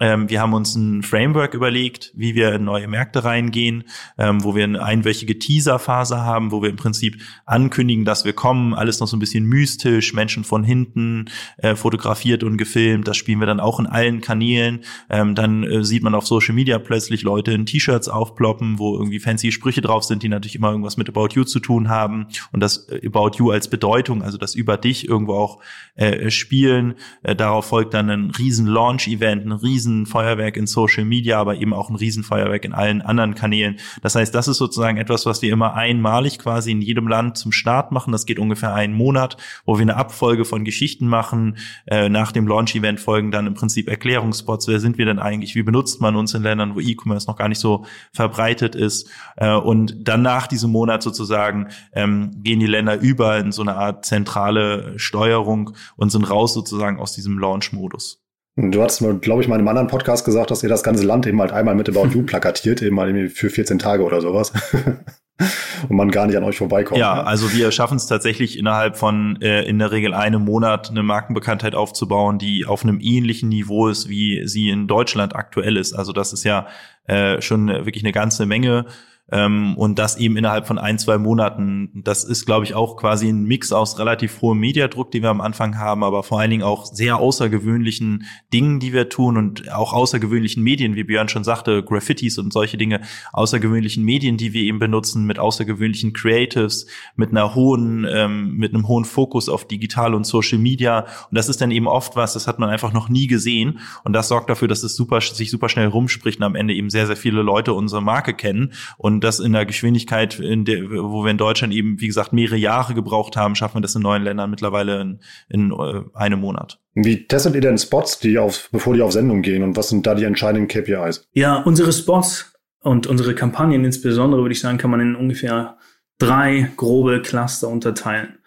wir 0.00 0.40
haben 0.40 0.54
uns 0.54 0.74
ein 0.74 1.02
Framework 1.02 1.52
überlegt, 1.52 2.12
wie 2.14 2.34
wir 2.34 2.54
in 2.54 2.64
neue 2.64 2.88
Märkte 2.88 3.22
reingehen, 3.22 3.84
ähm, 4.16 4.42
wo 4.42 4.54
wir 4.54 4.64
eine 4.64 4.82
einwöchige 4.82 5.38
Teaser-Phase 5.38 6.20
haben, 6.20 6.52
wo 6.52 6.62
wir 6.62 6.70
im 6.70 6.76
Prinzip 6.76 7.20
ankündigen, 7.44 8.06
dass 8.06 8.24
wir 8.24 8.32
kommen. 8.32 8.72
Alles 8.72 9.00
noch 9.00 9.08
so 9.08 9.16
ein 9.16 9.20
bisschen 9.20 9.44
mystisch, 9.44 10.14
Menschen 10.14 10.44
von 10.44 10.64
hinten 10.64 11.26
äh, 11.58 11.76
fotografiert 11.76 12.42
und 12.44 12.56
gefilmt. 12.56 13.06
Das 13.08 13.18
spielen 13.18 13.40
wir 13.40 13.46
dann 13.46 13.60
auch 13.60 13.78
in 13.78 13.86
allen 13.86 14.22
Kanälen. 14.22 14.80
Ähm, 15.10 15.34
dann 15.34 15.64
äh, 15.64 15.84
sieht 15.84 16.02
man 16.02 16.14
auf 16.14 16.26
Social 16.26 16.54
Media 16.54 16.78
plötzlich 16.78 17.22
Leute 17.22 17.52
in 17.52 17.66
T-Shirts 17.66 18.08
aufploppen, 18.08 18.78
wo 18.78 18.94
irgendwie 18.94 19.20
fancy 19.20 19.52
Sprüche 19.52 19.82
drauf 19.82 20.04
sind, 20.04 20.22
die 20.22 20.30
natürlich 20.30 20.56
immer 20.56 20.70
irgendwas 20.70 20.96
mit 20.96 21.10
About 21.10 21.34
You 21.34 21.44
zu 21.44 21.60
tun 21.60 21.90
haben. 21.90 22.28
Und 22.52 22.60
das 22.60 22.88
äh, 22.88 23.06
About 23.06 23.32
You 23.38 23.50
als 23.50 23.68
Bedeutung, 23.68 24.22
also 24.22 24.38
das 24.38 24.54
über 24.54 24.78
dich 24.78 25.08
irgendwo 25.08 25.34
auch 25.34 25.60
äh, 25.96 26.30
spielen. 26.30 26.94
Äh, 27.22 27.36
darauf 27.36 27.66
folgt 27.66 27.92
dann 27.92 28.08
ein 28.08 28.30
riesen 28.30 28.66
Launch-Event, 28.66 29.44
ein 29.44 29.52
riesen 29.52 29.89
Riesenfeuerwerk 29.90 30.56
in 30.56 30.66
Social 30.66 31.04
Media, 31.04 31.38
aber 31.38 31.56
eben 31.56 31.74
auch 31.74 31.90
ein 31.90 31.96
Riesenfeuerwerk 31.96 32.64
in 32.64 32.72
allen 32.72 33.02
anderen 33.02 33.34
Kanälen. 33.34 33.78
Das 34.02 34.14
heißt, 34.14 34.34
das 34.34 34.48
ist 34.48 34.58
sozusagen 34.58 34.96
etwas, 34.96 35.26
was 35.26 35.42
wir 35.42 35.52
immer 35.52 35.74
einmalig 35.74 36.38
quasi 36.38 36.70
in 36.70 36.80
jedem 36.80 37.08
Land 37.08 37.36
zum 37.36 37.52
Start 37.52 37.92
machen. 37.92 38.12
Das 38.12 38.26
geht 38.26 38.38
ungefähr 38.38 38.74
einen 38.74 38.94
Monat, 38.94 39.36
wo 39.64 39.76
wir 39.76 39.82
eine 39.82 39.96
Abfolge 39.96 40.44
von 40.44 40.64
Geschichten 40.64 41.06
machen. 41.06 41.58
Äh, 41.86 42.08
nach 42.08 42.32
dem 42.32 42.46
Launch-Event 42.46 43.00
folgen 43.00 43.30
dann 43.30 43.46
im 43.46 43.54
Prinzip 43.54 43.88
Erklärungsspots. 43.88 44.68
Wer 44.68 44.80
sind 44.80 44.98
wir 44.98 45.06
denn 45.06 45.18
eigentlich? 45.18 45.54
Wie 45.54 45.62
benutzt 45.62 46.00
man 46.00 46.16
uns 46.16 46.34
in 46.34 46.42
Ländern, 46.42 46.74
wo 46.74 46.80
E-Commerce 46.80 47.26
noch 47.26 47.36
gar 47.36 47.48
nicht 47.48 47.60
so 47.60 47.84
verbreitet 48.12 48.74
ist? 48.74 49.10
Äh, 49.36 49.54
und 49.54 50.08
dann 50.08 50.22
nach 50.22 50.46
diesem 50.46 50.70
Monat 50.70 51.02
sozusagen 51.02 51.68
ähm, 51.92 52.30
gehen 52.42 52.60
die 52.60 52.66
Länder 52.66 53.00
über 53.00 53.38
in 53.38 53.52
so 53.52 53.62
eine 53.62 53.76
Art 53.76 54.04
zentrale 54.04 54.98
Steuerung 54.98 55.72
und 55.96 56.10
sind 56.10 56.30
raus 56.30 56.54
sozusagen 56.54 56.98
aus 56.98 57.12
diesem 57.12 57.38
Launch-Modus. 57.38 58.20
Du 58.56 58.82
hast, 58.82 58.98
glaube 59.20 59.42
ich, 59.42 59.48
mal 59.48 59.54
in 59.54 59.60
einem 59.60 59.68
anderen 59.68 59.88
Podcast 59.88 60.24
gesagt, 60.24 60.50
dass 60.50 60.62
ihr 60.62 60.68
das 60.68 60.82
ganze 60.82 61.04
Land 61.04 61.26
eben 61.26 61.40
halt 61.40 61.52
einmal 61.52 61.74
mit 61.74 61.88
About 61.88 62.08
You 62.14 62.22
plakatiert, 62.22 62.82
eben 62.82 62.96
mal 62.96 63.28
für 63.28 63.50
14 63.50 63.78
Tage 63.78 64.04
oder 64.04 64.20
sowas. 64.20 64.52
und 65.88 65.96
man 65.96 66.10
gar 66.10 66.26
nicht 66.26 66.36
an 66.36 66.44
euch 66.44 66.58
vorbeikommt. 66.58 66.98
Ja, 66.98 67.16
ne? 67.16 67.26
also 67.26 67.52
wir 67.52 67.70
schaffen 67.72 67.96
es 67.96 68.06
tatsächlich 68.06 68.58
innerhalb 68.58 68.96
von 68.96 69.40
äh, 69.40 69.62
in 69.62 69.78
der 69.78 69.92
Regel 69.92 70.14
einem 70.14 70.44
Monat 70.44 70.90
eine 70.90 71.02
Markenbekanntheit 71.02 71.74
aufzubauen, 71.74 72.38
die 72.38 72.66
auf 72.66 72.82
einem 72.82 72.98
ähnlichen 73.00 73.48
Niveau 73.48 73.88
ist, 73.88 74.08
wie 74.08 74.46
sie 74.46 74.68
in 74.68 74.86
Deutschland 74.86 75.34
aktuell 75.34 75.76
ist. 75.76 75.94
Also 75.94 76.12
das 76.12 76.32
ist 76.32 76.44
ja 76.44 76.66
äh, 77.04 77.40
schon 77.40 77.68
wirklich 77.68 78.04
eine 78.04 78.12
ganze 78.12 78.46
Menge. 78.46 78.86
Ähm, 79.32 79.76
und 79.76 79.98
das 79.98 80.16
eben 80.16 80.36
innerhalb 80.36 80.66
von 80.66 80.78
ein, 80.78 80.98
zwei 80.98 81.18
Monaten. 81.18 82.02
Das 82.04 82.24
ist, 82.24 82.46
glaube 82.46 82.64
ich, 82.64 82.74
auch 82.74 82.96
quasi 82.96 83.28
ein 83.28 83.44
Mix 83.44 83.72
aus 83.72 83.98
relativ 83.98 84.40
hohem 84.40 84.58
Mediadruck, 84.58 85.10
den 85.10 85.22
wir 85.22 85.30
am 85.30 85.40
Anfang 85.40 85.78
haben, 85.78 86.02
aber 86.02 86.22
vor 86.22 86.40
allen 86.40 86.50
Dingen 86.50 86.62
auch 86.62 86.86
sehr 86.86 87.16
außergewöhnlichen 87.16 88.24
Dingen, 88.52 88.80
die 88.80 88.92
wir 88.92 89.08
tun 89.08 89.36
und 89.36 89.70
auch 89.72 89.92
außergewöhnlichen 89.92 90.62
Medien, 90.62 90.96
wie 90.96 91.04
Björn 91.04 91.28
schon 91.28 91.44
sagte, 91.44 91.82
Graffitis 91.82 92.38
und 92.38 92.52
solche 92.52 92.76
Dinge, 92.76 93.02
außergewöhnlichen 93.32 94.04
Medien, 94.04 94.36
die 94.36 94.52
wir 94.52 94.62
eben 94.62 94.78
benutzen, 94.78 95.26
mit 95.26 95.38
außergewöhnlichen 95.38 96.12
Creatives, 96.12 96.86
mit 97.16 97.30
einer 97.30 97.54
hohen, 97.54 98.06
ähm, 98.10 98.56
mit 98.56 98.74
einem 98.74 98.88
hohen 98.88 99.04
Fokus 99.04 99.48
auf 99.48 99.66
Digital 99.66 100.14
und 100.14 100.26
Social 100.26 100.58
Media. 100.58 101.00
Und 101.30 101.38
das 101.38 101.48
ist 101.48 101.60
dann 101.60 101.70
eben 101.70 101.86
oft 101.86 102.16
was, 102.16 102.32
das 102.32 102.46
hat 102.46 102.58
man 102.58 102.68
einfach 102.68 102.92
noch 102.92 103.08
nie 103.08 103.26
gesehen. 103.26 103.80
Und 104.04 104.12
das 104.12 104.28
sorgt 104.28 104.50
dafür, 104.50 104.68
dass 104.68 104.82
es 104.82 104.96
super, 104.96 105.20
sich 105.20 105.50
super 105.50 105.68
schnell 105.68 105.86
rumspricht 105.86 106.40
und 106.40 106.44
am 106.44 106.54
Ende 106.54 106.74
eben 106.74 106.90
sehr, 106.90 107.06
sehr 107.06 107.16
viele 107.16 107.42
Leute 107.42 107.74
unsere 107.74 108.02
Marke 108.02 108.34
kennen 108.34 108.72
und 108.98 109.19
und 109.20 109.24
das 109.24 109.38
in 109.38 109.52
der 109.52 109.66
Geschwindigkeit, 109.66 110.40
in 110.40 110.64
der, 110.64 110.90
wo 110.90 111.24
wir 111.24 111.30
in 111.30 111.36
Deutschland 111.36 111.74
eben, 111.74 112.00
wie 112.00 112.06
gesagt, 112.06 112.32
mehrere 112.32 112.56
Jahre 112.56 112.94
gebraucht 112.94 113.36
haben, 113.36 113.54
schaffen 113.54 113.76
wir 113.76 113.80
das 113.82 113.94
in 113.94 114.00
neuen 114.00 114.22
Ländern 114.22 114.48
mittlerweile 114.48 114.98
in, 115.02 115.20
in 115.50 115.72
äh, 115.72 116.00
einem 116.14 116.40
Monat. 116.40 116.80
Wie 116.94 117.26
testet 117.26 117.54
ihr 117.54 117.60
denn 117.60 117.76
Spots, 117.76 118.18
die 118.18 118.38
auf, 118.38 118.70
bevor 118.72 118.94
die 118.94 119.02
auf 119.02 119.12
Sendung 119.12 119.42
gehen 119.42 119.62
und 119.62 119.76
was 119.76 119.90
sind 119.90 120.06
da 120.06 120.14
die 120.14 120.24
entscheidenden 120.24 120.68
KPIs? 120.68 121.28
Ja, 121.34 121.56
unsere 121.56 121.92
Spots 121.92 122.54
und 122.80 123.06
unsere 123.06 123.34
Kampagnen 123.34 123.84
insbesondere, 123.84 124.40
würde 124.40 124.54
ich 124.54 124.60
sagen, 124.60 124.78
kann 124.78 124.90
man 124.90 125.00
in 125.00 125.14
ungefähr 125.14 125.76
drei 126.16 126.70
grobe 126.78 127.20
Cluster 127.20 127.68
unterteilen. 127.68 128.38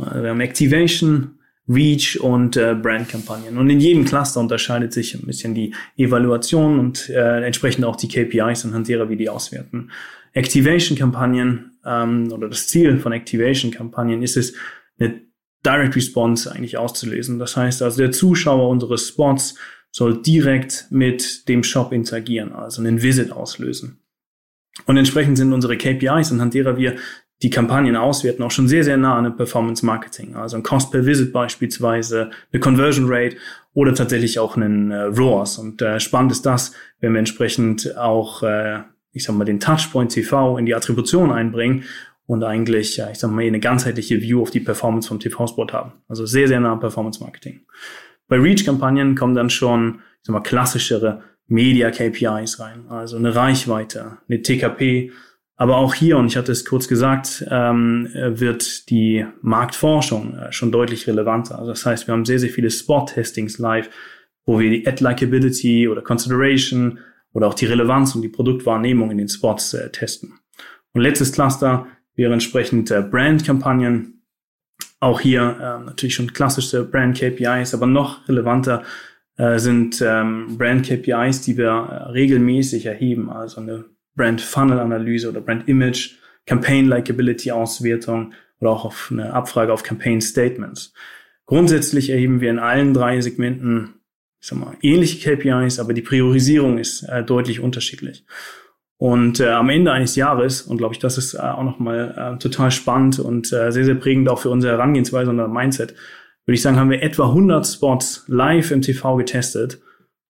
Äh, 0.00 0.22
wir 0.22 0.30
haben 0.30 0.40
Activation, 0.40 1.38
Reach 1.68 2.20
und 2.20 2.56
äh, 2.56 2.74
Brandkampagnen. 2.74 3.58
Und 3.58 3.70
in 3.70 3.80
jedem 3.80 4.04
Cluster 4.04 4.40
unterscheidet 4.40 4.92
sich 4.92 5.14
ein 5.14 5.26
bisschen 5.26 5.54
die 5.54 5.74
Evaluation 5.96 6.80
und 6.80 7.08
äh, 7.10 7.44
entsprechend 7.44 7.84
auch 7.84 7.96
die 7.96 8.08
KPIs 8.08 8.64
anhand 8.64 8.88
derer 8.88 9.08
wir 9.08 9.16
die 9.16 9.28
auswerten. 9.28 9.90
Activation-Kampagnen 10.36 11.78
ähm, 11.84 12.30
oder 12.32 12.48
das 12.48 12.68
Ziel 12.68 12.98
von 12.98 13.12
Activation-Kampagnen 13.12 14.22
ist 14.22 14.36
es, 14.36 14.54
eine 14.98 15.22
Direct 15.64 15.96
Response 15.96 16.50
eigentlich 16.52 16.76
auszulesen. 16.76 17.38
Das 17.38 17.56
heißt 17.56 17.82
also, 17.82 17.98
der 17.98 18.12
Zuschauer 18.12 18.68
unseres 18.68 19.08
Spots 19.08 19.56
soll 19.90 20.20
direkt 20.20 20.86
mit 20.90 21.48
dem 21.48 21.64
Shop 21.64 21.92
interagieren, 21.92 22.52
also 22.52 22.82
einen 22.82 23.02
Visit 23.02 23.32
auslösen. 23.32 24.00
Und 24.84 24.98
entsprechend 24.98 25.38
sind 25.38 25.54
unsere 25.54 25.78
KPIs, 25.78 26.30
anhand 26.30 26.52
derer 26.52 26.76
wir 26.76 26.96
die 27.42 27.50
Kampagnen 27.50 27.96
auswerten, 27.96 28.42
auch 28.42 28.50
schon 28.50 28.68
sehr, 28.68 28.84
sehr 28.84 28.96
nah 28.96 29.16
an 29.16 29.36
Performance 29.36 29.84
Marketing. 29.84 30.36
Also 30.36 30.56
ein 30.56 30.62
Cost 30.62 30.90
per 30.90 31.04
Visit 31.04 31.32
beispielsweise, 31.32 32.30
eine 32.52 32.60
Conversion 32.60 33.06
Rate 33.08 33.36
oder 33.74 33.94
tatsächlich 33.94 34.38
auch 34.38 34.56
einen 34.56 34.90
äh, 34.90 35.02
ROAS. 35.02 35.58
Und 35.58 35.82
äh, 35.82 35.98
spannend 36.00 36.32
ist 36.32 36.46
das, 36.46 36.72
wenn 37.00 37.12
wir 37.12 37.18
entsprechend 37.18 37.96
auch, 37.96 38.42
äh, 38.42 38.80
ich 39.16 39.24
sag 39.24 39.34
mal, 39.34 39.44
den 39.44 39.60
Touchpoint 39.60 40.12
TV 40.12 40.58
in 40.58 40.66
die 40.66 40.74
Attribution 40.74 41.32
einbringen 41.32 41.84
und 42.26 42.44
eigentlich, 42.44 42.96
ja, 42.96 43.10
ich 43.10 43.18
sag 43.18 43.30
mal, 43.30 43.44
eine 43.44 43.60
ganzheitliche 43.60 44.20
View 44.20 44.42
auf 44.42 44.50
die 44.50 44.60
Performance 44.60 45.08
vom 45.08 45.18
TV-Spot 45.18 45.66
haben. 45.72 45.92
Also 46.08 46.26
sehr, 46.26 46.48
sehr 46.48 46.60
nah 46.60 46.72
an 46.72 46.80
Performance 46.80 47.22
Marketing. 47.22 47.62
Bei 48.28 48.36
Reach-Kampagnen 48.36 49.14
kommen 49.14 49.34
dann 49.34 49.48
schon, 49.48 50.00
ich 50.20 50.26
sag 50.26 50.32
mal, 50.32 50.40
klassischere 50.40 51.22
Media-KPIs 51.48 52.60
rein. 52.60 52.86
Also 52.88 53.16
eine 53.16 53.34
Reichweite, 53.34 54.18
eine 54.28 54.42
TKP, 54.42 55.12
aber 55.56 55.78
auch 55.78 55.94
hier, 55.94 56.18
und 56.18 56.26
ich 56.26 56.36
hatte 56.36 56.52
es 56.52 56.66
kurz 56.66 56.86
gesagt, 56.86 57.46
ähm, 57.50 58.10
wird 58.12 58.90
die 58.90 59.24
Marktforschung 59.40 60.36
äh, 60.36 60.52
schon 60.52 60.70
deutlich 60.70 61.06
relevanter. 61.06 61.58
Also 61.58 61.70
das 61.70 61.86
heißt, 61.86 62.06
wir 62.06 62.12
haben 62.12 62.26
sehr, 62.26 62.38
sehr 62.38 62.50
viele 62.50 62.70
Spot-Testings 62.70 63.58
live, 63.58 63.88
wo 64.44 64.60
wir 64.60 64.68
die 64.68 64.86
Ad-Likability 64.86 65.88
oder 65.88 66.02
Consideration 66.02 66.98
oder 67.36 67.48
auch 67.48 67.54
die 67.54 67.66
Relevanz 67.66 68.14
und 68.14 68.22
die 68.22 68.30
Produktwahrnehmung 68.30 69.10
in 69.10 69.18
den 69.18 69.28
Spots 69.28 69.74
äh, 69.74 69.90
testen. 69.90 70.38
Und 70.94 71.02
letztes 71.02 71.32
Cluster 71.32 71.86
wäre 72.14 72.32
entsprechend 72.32 72.90
äh, 72.90 73.02
Brand-Kampagnen. 73.02 74.22
Auch 75.00 75.20
hier 75.20 75.42
äh, 75.42 75.84
natürlich 75.84 76.14
schon 76.14 76.32
klassische 76.32 76.82
Brand-KPIs, 76.84 77.74
aber 77.74 77.84
noch 77.84 78.26
relevanter 78.26 78.84
äh, 79.36 79.58
sind 79.58 80.00
ähm, 80.00 80.56
Brand-KPIs, 80.56 81.42
die 81.42 81.58
wir 81.58 81.68
äh, 81.68 82.10
regelmäßig 82.12 82.86
erheben. 82.86 83.28
Also 83.28 83.60
eine 83.60 83.84
Brand 84.14 84.40
Funnel 84.40 84.80
Analyse 84.80 85.28
oder 85.28 85.42
Brand 85.42 85.68
Image, 85.68 86.16
Campaign 86.46 86.86
Likability 86.86 87.50
Auswertung 87.50 88.32
oder 88.60 88.70
auch 88.70 88.86
auf 88.86 89.10
eine 89.12 89.34
Abfrage 89.34 89.74
auf 89.74 89.82
Campaign 89.82 90.22
Statements. 90.22 90.94
Grundsätzlich 91.44 92.08
erheben 92.08 92.40
wir 92.40 92.48
in 92.48 92.58
allen 92.58 92.94
drei 92.94 93.20
Segmenten 93.20 94.00
ich 94.40 94.48
sag 94.48 94.58
mal, 94.58 94.76
ähnliche 94.82 95.36
KPIs, 95.36 95.78
aber 95.78 95.92
die 95.92 96.02
Priorisierung 96.02 96.78
ist 96.78 97.02
äh, 97.02 97.24
deutlich 97.24 97.60
unterschiedlich. 97.60 98.24
Und 98.98 99.40
äh, 99.40 99.48
am 99.48 99.68
Ende 99.68 99.92
eines 99.92 100.16
Jahres, 100.16 100.62
und 100.62 100.78
glaube 100.78 100.94
ich, 100.94 100.98
das 100.98 101.18
ist 101.18 101.34
äh, 101.34 101.38
auch 101.38 101.64
nochmal 101.64 102.34
äh, 102.36 102.38
total 102.38 102.70
spannend 102.70 103.18
und 103.18 103.52
äh, 103.52 103.70
sehr, 103.70 103.84
sehr 103.84 103.94
prägend 103.94 104.28
auch 104.28 104.38
für 104.38 104.50
unsere 104.50 104.74
Herangehensweise 104.74 105.30
und 105.30 105.52
Mindset, 105.52 105.94
würde 106.46 106.54
ich 106.54 106.62
sagen, 106.62 106.78
haben 106.78 106.90
wir 106.90 107.02
etwa 107.02 107.28
100 107.28 107.66
Spots 107.66 108.24
live 108.28 108.70
im 108.70 108.80
TV 108.80 109.16
getestet 109.16 109.80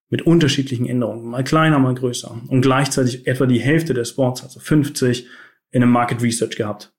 mit 0.09 0.23
unterschiedlichen 0.23 0.85
Änderungen, 0.85 1.29
mal 1.29 1.43
kleiner, 1.43 1.79
mal 1.79 1.93
größer 1.93 2.41
und 2.47 2.61
gleichzeitig 2.61 3.27
etwa 3.27 3.45
die 3.45 3.59
Hälfte 3.59 3.93
der 3.93 4.05
Spots, 4.05 4.43
also 4.43 4.59
50, 4.59 5.27
in 5.71 5.83
einem 5.83 5.91
Market 5.91 6.21
Research 6.21 6.55
gehabt. 6.55 6.93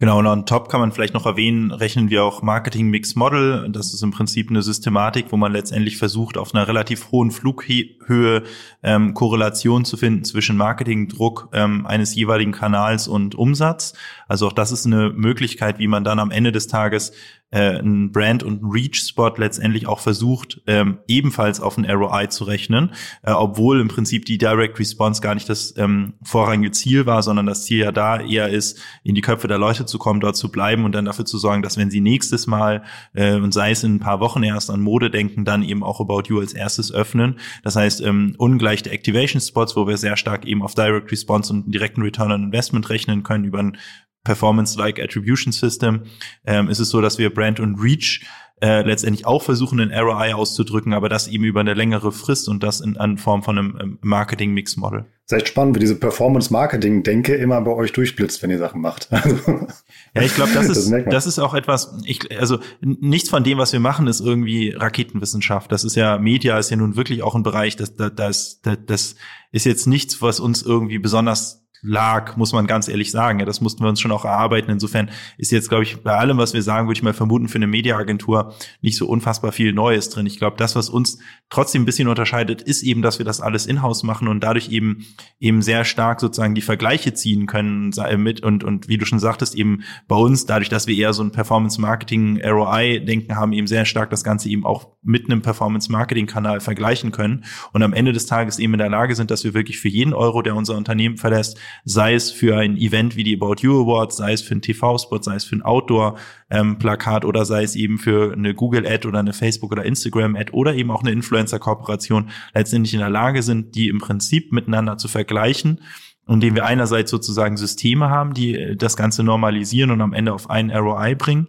Genau, 0.00 0.18
und 0.18 0.26
on 0.26 0.44
top 0.44 0.68
kann 0.68 0.80
man 0.80 0.90
vielleicht 0.90 1.14
noch 1.14 1.24
erwähnen, 1.24 1.70
rechnen 1.70 2.10
wir 2.10 2.24
auch 2.24 2.42
Marketing 2.42 2.90
Mix 2.90 3.14
Model. 3.14 3.70
Das 3.70 3.94
ist 3.94 4.02
im 4.02 4.10
Prinzip 4.10 4.50
eine 4.50 4.60
Systematik, 4.60 5.26
wo 5.30 5.36
man 5.36 5.52
letztendlich 5.52 5.98
versucht, 5.98 6.36
auf 6.36 6.52
einer 6.52 6.66
relativ 6.66 7.12
hohen 7.12 7.30
Flughöhe 7.30 8.42
ähm, 8.82 9.14
Korrelation 9.14 9.84
zu 9.84 9.96
finden 9.96 10.24
zwischen 10.24 10.56
Marketingdruck 10.56 11.48
ähm, 11.52 11.86
eines 11.86 12.12
jeweiligen 12.16 12.50
Kanals 12.50 13.06
und 13.06 13.36
Umsatz. 13.36 13.94
Also 14.26 14.48
auch 14.48 14.52
das 14.52 14.72
ist 14.72 14.84
eine 14.84 15.10
Möglichkeit, 15.10 15.78
wie 15.78 15.86
man 15.86 16.02
dann 16.02 16.18
am 16.18 16.32
Ende 16.32 16.50
des 16.50 16.66
Tages 16.66 17.12
äh, 17.50 17.78
ein 17.78 18.10
Brand 18.10 18.42
und 18.42 18.62
ein 18.62 18.70
Reach-Spot 18.70 19.34
letztendlich 19.36 19.86
auch 19.86 20.00
versucht, 20.00 20.60
ähm, 20.66 20.98
ebenfalls 21.06 21.60
auf 21.60 21.78
ein 21.78 21.88
ROI 21.88 22.26
zu 22.26 22.44
rechnen, 22.44 22.90
äh, 23.22 23.30
obwohl 23.30 23.80
im 23.80 23.88
Prinzip 23.88 24.24
die 24.24 24.38
Direct 24.38 24.78
Response 24.78 25.20
gar 25.20 25.34
nicht 25.34 25.48
das 25.48 25.76
ähm, 25.76 26.14
vorrangige 26.24 26.72
Ziel 26.72 27.06
war, 27.06 27.22
sondern 27.22 27.46
das 27.46 27.64
Ziel 27.64 27.78
ja 27.78 27.92
da 27.92 28.20
eher 28.20 28.48
ist, 28.48 28.80
in 29.04 29.14
die 29.14 29.20
Köpfe 29.20 29.46
der 29.46 29.58
Leute 29.58 29.86
zu 29.86 29.98
kommen, 29.98 30.20
dort 30.20 30.36
zu 30.36 30.50
bleiben 30.50 30.84
und 30.84 30.92
dann 30.92 31.04
dafür 31.04 31.24
zu 31.24 31.38
sorgen, 31.38 31.62
dass 31.62 31.76
wenn 31.76 31.90
sie 31.90 32.00
nächstes 32.00 32.46
Mal 32.46 32.82
äh, 33.12 33.36
und 33.36 33.52
sei 33.52 33.70
es 33.70 33.84
in 33.84 33.96
ein 33.96 34.00
paar 34.00 34.20
Wochen 34.20 34.42
erst 34.42 34.70
an 34.70 34.80
Mode 34.80 35.10
denken, 35.10 35.44
dann 35.44 35.62
eben 35.62 35.84
auch 35.84 36.00
About 36.00 36.24
You 36.28 36.40
als 36.40 36.54
erstes 36.54 36.92
öffnen. 36.92 37.38
Das 37.62 37.76
heißt, 37.76 38.00
ähm, 38.02 38.34
ungleiche 38.38 38.90
Activation 38.90 39.40
Spots, 39.40 39.76
wo 39.76 39.86
wir 39.86 39.96
sehr 39.96 40.16
stark 40.16 40.44
eben 40.44 40.62
auf 40.62 40.74
Direct 40.74 41.12
Response 41.12 41.52
und 41.52 41.72
direkten 41.72 42.02
Return 42.02 42.32
on 42.32 42.44
Investment 42.44 42.90
rechnen 42.90 43.22
können 43.22 43.44
über 43.44 43.60
ein 43.60 43.76
Performance-like 44.24 44.98
Attribution 44.98 45.52
System, 45.52 46.04
ähm, 46.46 46.68
ist 46.68 46.80
es 46.80 46.88
so, 46.88 47.00
dass 47.00 47.18
wir 47.18 47.32
Brand 47.32 47.60
und 47.60 47.76
Reach 47.76 48.22
äh, 48.60 48.82
letztendlich 48.82 49.26
auch 49.26 49.42
versuchen, 49.42 49.80
einen 49.80 49.92
ROI 49.92 50.32
auszudrücken, 50.32 50.94
aber 50.94 51.08
das 51.08 51.28
eben 51.28 51.44
über 51.44 51.60
eine 51.60 51.74
längere 51.74 52.12
Frist 52.12 52.48
und 52.48 52.62
das 52.62 52.80
in, 52.80 52.94
in 52.94 53.18
Form 53.18 53.42
von 53.42 53.58
einem 53.58 53.78
ähm, 53.80 53.98
Marketing-Mix-Model. 54.00 55.06
Das 55.26 55.32
ist 55.32 55.38
echt 55.38 55.48
spannend, 55.48 55.76
wie 55.76 55.80
diese 55.80 55.96
Performance-Marketing-Denke 55.96 57.34
immer 57.34 57.60
bei 57.62 57.72
euch 57.72 57.92
durchblitzt, 57.92 58.42
wenn 58.42 58.50
ihr 58.50 58.58
Sachen 58.58 58.80
macht. 58.80 59.08
ja, 60.14 60.22
ich 60.22 60.34
glaube, 60.34 60.52
das 60.54 60.68
ist, 60.68 60.90
das, 60.90 61.04
das, 61.04 61.26
ist 61.26 61.38
auch 61.40 61.52
etwas, 61.52 61.98
ich, 62.04 62.38
also 62.38 62.58
nichts 62.80 63.28
von 63.28 63.42
dem, 63.42 63.58
was 63.58 63.72
wir 63.72 63.80
machen, 63.80 64.06
ist 64.06 64.20
irgendwie 64.20 64.70
Raketenwissenschaft. 64.70 65.72
Das 65.72 65.82
ist 65.82 65.96
ja, 65.96 66.18
Media 66.18 66.58
ist 66.58 66.70
ja 66.70 66.76
nun 66.76 66.96
wirklich 66.96 67.22
auch 67.22 67.34
ein 67.34 67.42
Bereich, 67.42 67.76
das, 67.76 67.96
das, 67.96 68.12
das, 68.14 68.60
das 68.62 69.16
ist 69.50 69.66
jetzt 69.66 69.86
nichts, 69.86 70.22
was 70.22 70.40
uns 70.40 70.62
irgendwie 70.62 70.98
besonders 70.98 71.63
lag, 71.84 72.36
muss 72.36 72.52
man 72.52 72.66
ganz 72.66 72.88
ehrlich 72.88 73.10
sagen. 73.10 73.38
Ja, 73.38 73.44
das 73.44 73.60
mussten 73.60 73.84
wir 73.84 73.90
uns 73.90 74.00
schon 74.00 74.10
auch 74.10 74.24
erarbeiten. 74.24 74.70
Insofern 74.70 75.10
ist 75.36 75.52
jetzt, 75.52 75.68
glaube 75.68 75.84
ich, 75.84 76.02
bei 76.02 76.16
allem, 76.16 76.38
was 76.38 76.54
wir 76.54 76.62
sagen, 76.62 76.88
würde 76.88 76.96
ich 76.96 77.02
mal 77.02 77.12
vermuten, 77.12 77.48
für 77.48 77.56
eine 77.56 77.66
Mediaagentur 77.66 78.54
nicht 78.80 78.96
so 78.96 79.06
unfassbar 79.06 79.52
viel 79.52 79.72
Neues 79.72 80.08
drin. 80.08 80.26
Ich 80.26 80.38
glaube, 80.38 80.56
das, 80.56 80.74
was 80.74 80.88
uns 80.88 81.18
trotzdem 81.50 81.82
ein 81.82 81.84
bisschen 81.84 82.08
unterscheidet, 82.08 82.62
ist 82.62 82.82
eben, 82.82 83.02
dass 83.02 83.18
wir 83.18 83.26
das 83.26 83.40
alles 83.40 83.66
in-house 83.66 84.02
machen 84.02 84.28
und 84.28 84.40
dadurch 84.40 84.70
eben 84.70 85.04
eben 85.38 85.60
sehr 85.60 85.84
stark 85.84 86.20
sozusagen 86.20 86.54
die 86.54 86.62
Vergleiche 86.62 87.12
ziehen 87.12 87.46
können 87.46 87.92
mit 88.16 88.42
und 88.42 88.64
und 88.64 88.88
wie 88.88 88.96
du 88.96 89.04
schon 89.04 89.18
sagtest, 89.18 89.54
eben 89.54 89.82
bei 90.08 90.16
uns, 90.16 90.46
dadurch, 90.46 90.70
dass 90.70 90.86
wir 90.86 90.96
eher 90.96 91.12
so 91.12 91.22
ein 91.22 91.32
Performance-Marketing-ROI-Denken 91.32 93.36
haben, 93.36 93.52
eben 93.52 93.66
sehr 93.66 93.84
stark 93.84 94.10
das 94.10 94.24
Ganze 94.24 94.48
eben 94.48 94.64
auch 94.64 94.88
mit 95.02 95.26
einem 95.26 95.42
Performance-Marketing-Kanal 95.42 96.60
vergleichen 96.60 97.12
können 97.12 97.44
und 97.72 97.82
am 97.82 97.92
Ende 97.92 98.12
des 98.12 98.26
Tages 98.26 98.58
eben 98.58 98.72
in 98.72 98.78
der 98.78 98.88
Lage 98.88 99.14
sind, 99.14 99.30
dass 99.30 99.44
wir 99.44 99.52
wirklich 99.52 99.78
für 99.78 99.88
jeden 99.88 100.14
Euro, 100.14 100.40
der 100.40 100.56
unser 100.56 100.76
Unternehmen 100.76 101.18
verlässt, 101.18 101.58
sei 101.84 102.14
es 102.14 102.30
für 102.30 102.56
ein 102.56 102.76
Event 102.76 103.16
wie 103.16 103.24
die 103.24 103.34
About 103.34 103.56
You 103.60 103.82
Awards, 103.82 104.16
sei 104.16 104.32
es 104.32 104.42
für 104.42 104.52
einen 104.52 104.62
TV-Spot, 104.62 105.22
sei 105.22 105.34
es 105.34 105.44
für 105.44 105.56
ein 105.56 105.62
Outdoor-Plakat 105.62 107.24
ähm, 107.24 107.28
oder 107.28 107.44
sei 107.44 107.62
es 107.62 107.76
eben 107.76 107.98
für 107.98 108.32
eine 108.32 108.54
Google-Ad 108.54 109.06
oder 109.06 109.20
eine 109.20 109.32
Facebook- 109.32 109.72
oder 109.72 109.84
Instagram-Ad 109.84 110.52
oder 110.52 110.74
eben 110.74 110.90
auch 110.90 111.02
eine 111.02 111.12
Influencer-Kooperation 111.12 112.30
letztendlich 112.54 112.94
in 112.94 113.00
der 113.00 113.10
Lage 113.10 113.42
sind, 113.42 113.74
die 113.74 113.88
im 113.88 113.98
Prinzip 113.98 114.52
miteinander 114.52 114.96
zu 114.96 115.08
vergleichen 115.08 115.80
indem 116.26 116.54
wir 116.54 116.64
einerseits 116.64 117.10
sozusagen 117.10 117.58
Systeme 117.58 118.08
haben, 118.08 118.32
die 118.32 118.54
äh, 118.54 118.76
das 118.76 118.96
Ganze 118.96 119.22
normalisieren 119.22 119.90
und 119.90 120.00
am 120.00 120.14
Ende 120.14 120.32
auf 120.32 120.48
einen 120.48 120.70
ROI 120.70 121.14
bringen 121.14 121.48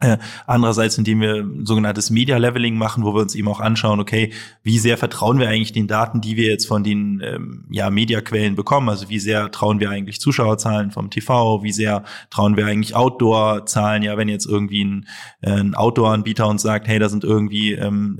äh, 0.00 0.16
andererseits, 0.46 0.96
indem 0.96 1.20
wir 1.20 1.46
sogenanntes 1.62 2.08
Media 2.08 2.38
Leveling 2.38 2.76
machen, 2.76 3.04
wo 3.04 3.14
wir 3.14 3.20
uns 3.20 3.34
eben 3.34 3.48
auch 3.48 3.60
anschauen, 3.60 4.00
okay, 4.00 4.32
wie 4.62 4.78
sehr 4.78 4.96
vertrauen 4.96 5.38
wir 5.38 5.48
eigentlich 5.48 5.72
den 5.72 5.88
Daten, 5.88 6.22
die 6.22 6.36
wir 6.36 6.48
jetzt 6.48 6.66
von 6.66 6.82
den 6.82 7.20
ähm, 7.22 7.64
ja, 7.70 7.90
Mediaquellen 7.90 8.56
bekommen? 8.56 8.88
Also 8.88 9.10
wie 9.10 9.18
sehr 9.18 9.50
trauen 9.50 9.78
wir 9.78 9.90
eigentlich 9.90 10.18
Zuschauerzahlen 10.18 10.90
vom 10.90 11.10
TV? 11.10 11.62
Wie 11.62 11.72
sehr 11.72 12.04
trauen 12.30 12.56
wir 12.56 12.64
eigentlich 12.64 12.96
Outdoor-Zahlen? 12.96 14.02
Ja, 14.02 14.16
wenn 14.16 14.30
jetzt 14.30 14.46
irgendwie 14.46 14.84
ein, 14.84 15.06
äh, 15.42 15.50
ein 15.50 15.74
Outdoor-Anbieter 15.74 16.48
uns 16.48 16.62
sagt, 16.62 16.88
hey, 16.88 16.98
da 16.98 17.10
sind 17.10 17.22
irgendwie 17.22 17.72
ähm, 17.72 18.18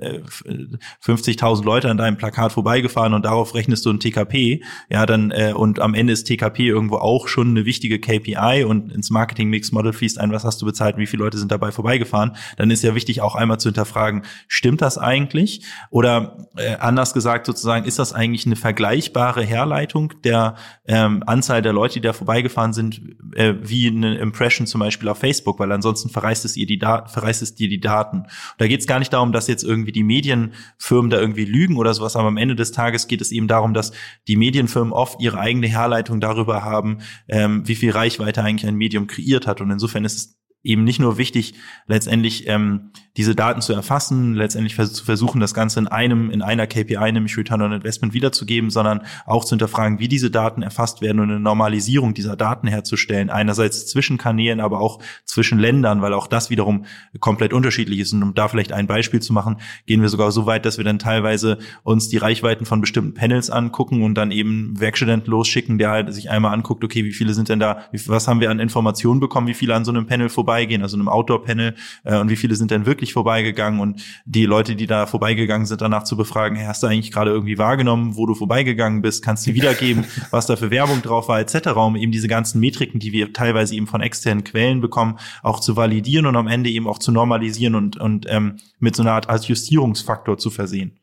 50.000 1.03 1.63
äh, 1.63 1.65
Leute 1.65 1.91
an 1.91 1.97
deinem 1.97 2.19
Plakat 2.19 2.53
vorbeigefahren 2.53 3.15
und 3.15 3.25
darauf 3.25 3.55
rechnest 3.55 3.87
du 3.87 3.91
ein 3.91 4.01
TKP, 4.01 4.63
ja, 4.91 5.07
dann 5.07 5.31
äh, 5.31 5.55
und 5.57 5.81
am 5.81 5.95
Ende 5.95 6.13
ist 6.13 6.25
TKP 6.25 6.67
irgendwo 6.67 6.97
auch 6.97 7.27
schon 7.27 7.49
eine 7.49 7.65
wichtige 7.65 7.99
KPI 7.99 8.65
und 8.65 8.93
ins 8.93 9.09
Marketing-Mix-Model 9.09 9.95
fließt 9.95 10.19
ein, 10.19 10.31
was 10.31 10.45
hast 10.45 10.61
du 10.61 10.67
bezahlt, 10.67 10.99
wie 10.99 11.07
viele 11.07 11.25
Leute 11.25 11.39
sind 11.39 11.51
dabei 11.51 11.70
vorbeigefahren, 11.73 12.37
dann 12.57 12.71
ist 12.71 12.83
ja 12.83 12.95
wichtig 12.95 13.21
auch 13.21 13.35
einmal 13.35 13.59
zu 13.59 13.69
hinterfragen, 13.69 14.23
stimmt 14.49 14.83
das 14.83 14.99
eigentlich? 14.99 15.65
Oder 15.91 16.49
äh, 16.57 16.77
anders 16.77 17.15
gesagt 17.15 17.47
sozusagen, 17.47 17.85
ist 17.85 17.99
das 17.99 18.13
eigentlich 18.13 18.47
eine 18.47 18.57
vergleichbare 18.57 19.43
Herleitung 19.43 20.13
der 20.25 20.57
ähm, 20.87 21.23
Anzahl 21.27 21.63
der 21.63 21.73
Leute, 21.73 21.95
die 21.95 22.01
da 22.01 22.13
vorbeigefahren 22.13 22.73
sind, 22.73 23.01
äh, 23.35 23.55
wie 23.61 23.89
eine 23.89 24.19
Impression 24.19 24.67
zum 24.67 24.81
Beispiel 24.81 25.09
auf 25.09 25.19
Facebook, 25.19 25.59
weil 25.59 25.73
ansonsten 25.73 26.09
verreißt 26.09 26.45
es 26.45 26.57
ihr 26.57 26.67
die 26.67 26.79
Daten, 26.79 27.09
verreißt 27.09 27.43
es 27.43 27.55
dir 27.55 27.69
die 27.69 27.81
Daten. 27.81 28.19
Und 28.21 28.29
da 28.59 28.67
geht 28.67 28.81
es 28.81 28.87
gar 28.87 28.99
nicht 28.99 29.13
darum, 29.13 29.33
dass 29.33 29.47
jetzt 29.47 29.65
irgendwie 29.65 29.93
die 29.93 30.03
Medienfirmen 30.03 31.11
da 31.11 31.21
irgendwie 31.21 31.45
lügen 31.45 31.77
oder 31.77 31.95
sowas, 31.95 32.17
aber 32.17 32.29
am 32.29 32.37
Ende 32.37 32.57
des 32.57 32.73
Tages 32.73 33.09
geht 33.09 33.21
es 33.21 33.33
eben 33.33 33.49
darum, 33.49 33.75
dass 33.75 33.93
die 34.29 34.37
Medienfirmen 34.37 34.93
oft 34.93 35.21
ihre 35.21 35.39
eigene 35.39 35.69
Herleitung 35.69 36.21
darüber 36.21 36.63
haben, 36.63 36.99
ähm, 37.29 37.67
wie 37.67 37.75
viel 37.75 37.91
Reichweite 37.91 38.43
eigentlich 38.43 38.67
ein 38.67 38.77
Medium 38.77 39.07
kreiert 39.07 39.47
hat. 39.47 39.61
Und 39.61 39.71
insofern 39.71 40.05
ist 40.05 40.17
es 40.17 40.41
eben 40.63 40.85
nicht 40.85 41.01
nur 41.01 41.19
wichtig, 41.19 41.55
letztendlich 41.87 42.47
ähm, 42.49 42.93
diese 43.21 43.35
Daten 43.35 43.61
zu 43.61 43.75
erfassen, 43.75 44.35
letztendlich 44.35 44.75
zu 44.77 45.05
versuchen, 45.05 45.43
das 45.43 45.53
Ganze 45.53 45.79
in 45.79 45.89
einem, 45.89 46.31
in 46.31 46.41
einer 46.41 46.67
KPI, 46.67 47.13
nämlich 47.13 47.37
Return 47.37 47.61
on 47.61 47.73
Investment 47.73 48.15
wiederzugeben, 48.15 48.71
sondern 48.71 49.03
auch 49.27 49.45
zu 49.45 49.51
hinterfragen, 49.51 49.99
wie 49.99 50.09
diese 50.09 50.31
Daten 50.31 50.63
erfasst 50.63 51.03
werden 51.03 51.21
und 51.21 51.29
eine 51.29 51.39
Normalisierung 51.39 52.15
dieser 52.15 52.35
Daten 52.35 52.67
herzustellen. 52.67 53.29
Einerseits 53.29 53.87
zwischen 53.87 54.17
Kanälen, 54.17 54.59
aber 54.59 54.81
auch 54.81 55.01
zwischen 55.27 55.59
Ländern, 55.59 56.01
weil 56.01 56.15
auch 56.15 56.29
das 56.29 56.49
wiederum 56.49 56.87
komplett 57.19 57.53
unterschiedlich 57.53 57.99
ist. 57.99 58.15
Und 58.15 58.23
um 58.23 58.33
da 58.33 58.49
vielleicht 58.49 58.73
ein 58.73 58.87
Beispiel 58.87 59.21
zu 59.21 59.35
machen, 59.35 59.59
gehen 59.85 60.01
wir 60.01 60.09
sogar 60.09 60.33
so 60.33 60.47
weit, 60.47 60.65
dass 60.65 60.79
wir 60.79 60.85
dann 60.87 60.99
teilweise 60.99 61.59
uns 61.83 62.09
die 62.09 62.17
Reichweiten 62.17 62.65
von 62.65 62.81
bestimmten 62.81 63.13
Panels 63.13 63.51
angucken 63.51 64.03
und 64.03 64.15
dann 64.15 64.31
eben 64.31 64.81
Werkstudenten 64.81 65.31
losschicken, 65.31 65.77
der 65.77 65.91
halt 65.91 66.15
sich 66.15 66.31
einmal 66.31 66.55
anguckt, 66.55 66.83
okay, 66.85 67.05
wie 67.05 67.13
viele 67.13 67.35
sind 67.35 67.51
denn 67.51 67.61
da, 67.61 67.83
was 68.07 68.29
haben 68.29 68.41
wir 68.41 68.51
an 68.51 68.61
Informationen 68.61 69.21
bekommen, 69.21 69.47
wie 69.47 69.53
viele 69.53 69.75
an 69.75 69.85
so 69.85 69.93
einem 69.93 70.07
Panel 70.07 70.31
vorbeigehen, 70.31 70.81
also 70.81 70.97
einem 70.97 71.09
Outdoor-Panel, 71.09 71.75
äh, 72.05 72.17
und 72.17 72.31
wie 72.31 72.37
viele 72.37 72.55
sind 72.55 72.71
denn 72.71 72.87
wirklich 72.87 73.10
vorbeigegangen 73.13 73.81
und 73.81 74.03
die 74.25 74.47
Leute, 74.47 74.77
die 74.77 74.87
da 74.87 75.07
vorbeigegangen 75.07 75.67
sind, 75.67 75.81
danach 75.81 76.05
zu 76.05 76.17
befragen, 76.17 76.57
hey, 76.57 76.67
hast 76.67 76.83
du 76.83 76.87
eigentlich 76.87 77.13
gerade 77.13 77.31
irgendwie 77.31 77.59
wahrgenommen, 77.59 78.17
wo 78.17 78.27
du 78.27 78.35
vorbeigegangen 78.35 79.03
bist, 79.03 79.25
kannst 79.25 79.47
du 79.47 79.55
wiedergeben, 79.55 80.05
was 80.31 80.47
da 80.47 80.57
für 80.57 80.71
Werbung 80.71 81.03
drauf 81.03 81.29
war, 81.29 81.41
etc., 81.41 81.69
um 81.77 81.97
eben 81.97 82.13
diese 82.13 82.29
ganzen 82.29 82.61
Metriken, 82.61 83.01
die 83.01 83.13
wir 83.13 83.33
teilweise 83.33 83.75
eben 83.75 83.87
von 83.87 84.01
externen 84.01 84.45
Quellen 84.45 84.81
bekommen, 84.81 85.19
auch 85.43 85.61
zu 85.61 85.77
validieren 85.77 86.27
und 86.27 86.37
am 86.37 86.49
Ende 86.49 86.71
eben 86.71 86.87
auch 86.87 86.99
zu 86.99 87.13
normalisieren 87.13 87.75
und, 87.75 87.97
und 87.99 88.27
ähm, 88.29 88.57
mit 88.79 88.97
so 88.97 89.03
einer 89.03 89.13
Art 89.13 89.29
als 89.29 89.49
Justierungsfaktor 89.49 90.39
zu 90.39 90.51
versehen. 90.51 91.01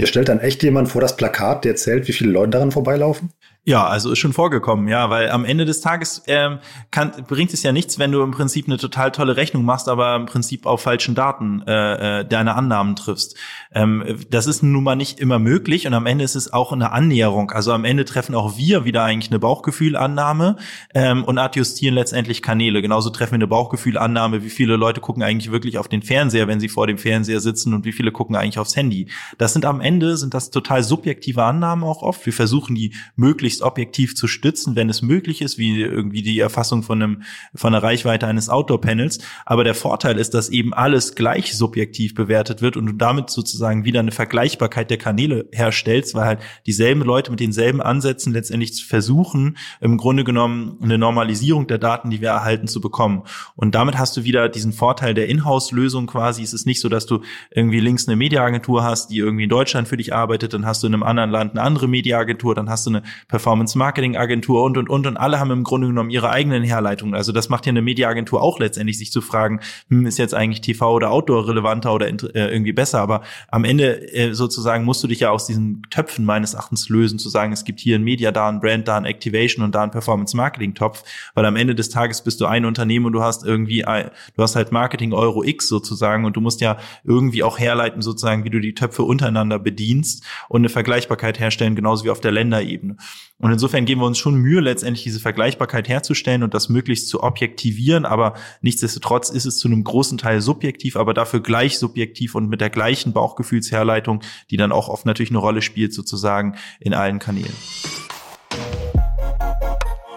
Ihr 0.00 0.06
stellt 0.06 0.30
dann 0.30 0.40
echt 0.40 0.62
jemand 0.62 0.88
vor 0.88 1.02
das 1.02 1.14
Plakat, 1.14 1.66
der 1.66 1.76
zählt, 1.76 2.08
wie 2.08 2.14
viele 2.14 2.32
Leute 2.32 2.52
daran 2.52 2.72
vorbeilaufen? 2.72 3.32
Ja, 3.64 3.86
also 3.86 4.10
ist 4.10 4.18
schon 4.18 4.32
vorgekommen, 4.32 4.88
ja, 4.88 5.10
weil 5.10 5.28
am 5.28 5.44
Ende 5.44 5.66
des 5.66 5.82
Tages 5.82 6.22
ähm, 6.26 6.60
kann, 6.90 7.12
bringt 7.28 7.52
es 7.52 7.62
ja 7.62 7.72
nichts, 7.72 7.98
wenn 7.98 8.10
du 8.10 8.22
im 8.22 8.30
Prinzip 8.30 8.66
eine 8.66 8.78
total 8.78 9.12
tolle 9.12 9.36
Rechnung 9.36 9.66
machst, 9.66 9.86
aber 9.86 10.16
im 10.16 10.24
Prinzip 10.24 10.64
auf 10.64 10.80
falschen 10.80 11.14
Daten 11.14 11.62
äh, 11.66 12.20
äh, 12.20 12.24
deine 12.24 12.54
Annahmen 12.54 12.96
triffst. 12.96 13.36
Ähm, 13.74 14.16
das 14.30 14.46
ist 14.46 14.62
nun 14.62 14.82
mal 14.82 14.96
nicht 14.96 15.20
immer 15.20 15.38
möglich 15.38 15.86
und 15.86 15.92
am 15.92 16.06
Ende 16.06 16.24
ist 16.24 16.36
es 16.36 16.54
auch 16.54 16.72
eine 16.72 16.92
Annäherung. 16.92 17.50
Also 17.50 17.72
am 17.72 17.84
Ende 17.84 18.06
treffen 18.06 18.34
auch 18.34 18.56
wir 18.56 18.86
wieder 18.86 19.04
eigentlich 19.04 19.30
eine 19.30 19.38
Bauchgefühlannahme 19.38 20.56
ähm, 20.94 21.22
und 21.24 21.36
adjustieren 21.36 21.94
letztendlich 21.94 22.40
Kanäle. 22.40 22.80
Genauso 22.80 23.10
treffen 23.10 23.32
wir 23.32 23.36
eine 23.36 23.46
Bauchgefühlannahme, 23.46 24.42
wie 24.42 24.50
viele 24.50 24.76
Leute 24.76 25.02
gucken 25.02 25.22
eigentlich 25.22 25.52
wirklich 25.52 25.76
auf 25.76 25.86
den 25.86 26.00
Fernseher, 26.00 26.48
wenn 26.48 26.60
sie 26.60 26.70
vor 26.70 26.86
dem 26.86 26.96
Fernseher 26.96 27.40
sitzen 27.40 27.74
und 27.74 27.84
wie 27.84 27.92
viele 27.92 28.10
gucken 28.10 28.36
eigentlich 28.36 28.58
aufs 28.58 28.74
Handy. 28.74 29.10
Das 29.36 29.52
sind 29.52 29.66
am 29.66 29.82
Ende 29.82 30.16
sind 30.16 30.32
das 30.32 30.48
total 30.50 30.82
subjektive 30.82 31.44
Annahmen 31.44 31.84
auch 31.84 32.02
oft. 32.02 32.24
Wir 32.24 32.32
versuchen 32.32 32.74
die 32.74 32.94
möglichst 33.16 33.49
möglichst 33.50 33.62
objektiv 33.62 34.14
zu 34.14 34.28
stützen, 34.28 34.76
wenn 34.76 34.88
es 34.88 35.02
möglich 35.02 35.42
ist, 35.42 35.58
wie 35.58 35.80
irgendwie 35.80 36.22
die 36.22 36.38
Erfassung 36.38 36.84
von 36.84 37.02
einem 37.02 37.22
von 37.54 37.72
der 37.72 37.82
Reichweite 37.82 38.28
eines 38.28 38.48
Outdoor-Panels. 38.48 39.18
Aber 39.44 39.64
der 39.64 39.74
Vorteil 39.74 40.18
ist, 40.18 40.34
dass 40.34 40.50
eben 40.50 40.72
alles 40.72 41.16
gleich 41.16 41.56
subjektiv 41.56 42.14
bewertet 42.14 42.62
wird 42.62 42.76
und 42.76 42.86
du 42.86 42.92
damit 42.92 43.30
sozusagen 43.30 43.84
wieder 43.84 43.98
eine 43.98 44.12
Vergleichbarkeit 44.12 44.88
der 44.88 44.98
Kanäle 44.98 45.48
herstellst, 45.52 46.14
weil 46.14 46.26
halt 46.26 46.40
dieselben 46.66 47.02
Leute 47.02 47.32
mit 47.32 47.40
denselben 47.40 47.80
Ansätzen 47.80 48.32
letztendlich 48.32 48.84
versuchen, 48.84 49.56
im 49.80 49.96
Grunde 49.96 50.22
genommen 50.22 50.78
eine 50.80 50.96
Normalisierung 50.96 51.66
der 51.66 51.78
Daten, 51.78 52.10
die 52.10 52.20
wir 52.20 52.28
erhalten, 52.28 52.68
zu 52.68 52.80
bekommen. 52.80 53.24
Und 53.56 53.74
damit 53.74 53.98
hast 53.98 54.16
du 54.16 54.22
wieder 54.22 54.48
diesen 54.48 54.72
Vorteil 54.72 55.14
der 55.14 55.28
Inhouse-Lösung 55.28 56.06
quasi. 56.06 56.44
Es 56.44 56.52
ist 56.52 56.66
nicht 56.66 56.80
so, 56.80 56.88
dass 56.88 57.06
du 57.06 57.22
irgendwie 57.50 57.80
links 57.80 58.06
eine 58.06 58.16
Mediaagentur 58.16 58.84
hast, 58.84 59.10
die 59.10 59.18
irgendwie 59.18 59.44
in 59.44 59.50
Deutschland 59.50 59.88
für 59.88 59.96
dich 59.96 60.14
arbeitet, 60.14 60.54
dann 60.54 60.66
hast 60.66 60.84
du 60.84 60.86
in 60.86 60.94
einem 60.94 61.02
anderen 61.02 61.30
Land 61.30 61.52
eine 61.52 61.62
andere 61.62 61.88
Mediaagentur, 61.88 62.54
dann 62.54 62.70
hast 62.70 62.86
du 62.86 62.90
eine 62.90 63.02
Performance-Marketing-Agentur 63.40 64.62
und, 64.62 64.76
und, 64.76 64.90
und. 64.90 65.06
Und 65.06 65.16
alle 65.16 65.40
haben 65.40 65.50
im 65.50 65.64
Grunde 65.64 65.86
genommen 65.86 66.10
ihre 66.10 66.30
eigenen 66.30 66.62
Herleitungen. 66.62 67.14
Also 67.14 67.32
das 67.32 67.48
macht 67.48 67.64
ja 67.64 67.70
eine 67.70 67.80
Mediaagentur 67.80 68.42
auch 68.42 68.58
letztendlich, 68.58 68.98
sich 68.98 69.10
zu 69.10 69.22
fragen, 69.22 69.60
hm, 69.88 70.04
ist 70.04 70.18
jetzt 70.18 70.34
eigentlich 70.34 70.60
TV 70.60 70.92
oder 70.92 71.10
Outdoor 71.10 71.48
relevanter 71.48 71.94
oder 71.94 72.06
äh, 72.08 72.12
irgendwie 72.52 72.72
besser. 72.72 73.00
Aber 73.00 73.22
am 73.48 73.64
Ende 73.64 74.12
äh, 74.12 74.34
sozusagen 74.34 74.84
musst 74.84 75.02
du 75.02 75.08
dich 75.08 75.20
ja 75.20 75.30
aus 75.30 75.46
diesen 75.46 75.82
Töpfen 75.88 76.24
meines 76.26 76.52
Erachtens 76.52 76.88
lösen, 76.90 77.18
zu 77.18 77.30
sagen, 77.30 77.52
es 77.52 77.64
gibt 77.64 77.80
hier 77.80 77.98
ein 77.98 78.04
Media, 78.04 78.30
da 78.30 78.48
ein 78.48 78.60
Brand, 78.60 78.86
da 78.86 78.98
ein 78.98 79.06
Activation 79.06 79.64
und 79.64 79.74
da 79.74 79.82
ein 79.82 79.90
Performance-Marketing-Topf, 79.90 81.02
weil 81.34 81.46
am 81.46 81.56
Ende 81.56 81.74
des 81.74 81.88
Tages 81.88 82.22
bist 82.22 82.40
du 82.40 82.46
ein 82.46 82.66
Unternehmen 82.66 83.06
und 83.06 83.12
du 83.12 83.22
hast 83.22 83.44
irgendwie, 83.44 83.82
du 83.82 84.42
hast 84.42 84.54
halt 84.54 84.70
Marketing 84.70 85.14
Euro 85.14 85.42
X 85.42 85.68
sozusagen 85.68 86.26
und 86.26 86.36
du 86.36 86.40
musst 86.42 86.60
ja 86.60 86.76
irgendwie 87.04 87.42
auch 87.42 87.58
herleiten 87.58 88.02
sozusagen, 88.02 88.44
wie 88.44 88.50
du 88.50 88.60
die 88.60 88.74
Töpfe 88.74 89.02
untereinander 89.02 89.58
bedienst 89.58 90.24
und 90.48 90.60
eine 90.60 90.68
Vergleichbarkeit 90.68 91.40
herstellen, 91.40 91.74
genauso 91.74 92.04
wie 92.04 92.10
auf 92.10 92.20
der 92.20 92.32
Länderebene. 92.32 92.96
Und 93.40 93.52
insofern 93.52 93.86
geben 93.86 94.02
wir 94.02 94.06
uns 94.06 94.18
schon 94.18 94.34
Mühe, 94.34 94.60
letztendlich 94.60 95.02
diese 95.02 95.18
Vergleichbarkeit 95.18 95.88
herzustellen 95.88 96.42
und 96.42 96.52
das 96.52 96.68
möglichst 96.68 97.08
zu 97.08 97.22
objektivieren, 97.22 98.04
aber 98.04 98.34
nichtsdestotrotz 98.60 99.30
ist 99.30 99.46
es 99.46 99.58
zu 99.58 99.66
einem 99.66 99.82
großen 99.82 100.18
Teil 100.18 100.42
subjektiv, 100.42 100.96
aber 100.96 101.14
dafür 101.14 101.40
gleich 101.40 101.78
subjektiv 101.78 102.34
und 102.34 102.50
mit 102.50 102.60
der 102.60 102.68
gleichen 102.68 103.14
Bauchgefühlsherleitung, 103.14 104.20
die 104.50 104.58
dann 104.58 104.72
auch 104.72 104.88
oft 104.88 105.06
natürlich 105.06 105.30
eine 105.30 105.38
Rolle 105.38 105.62
spielt, 105.62 105.94
sozusagen 105.94 106.56
in 106.80 106.92
allen 106.92 107.18
Kanälen. 107.18 107.54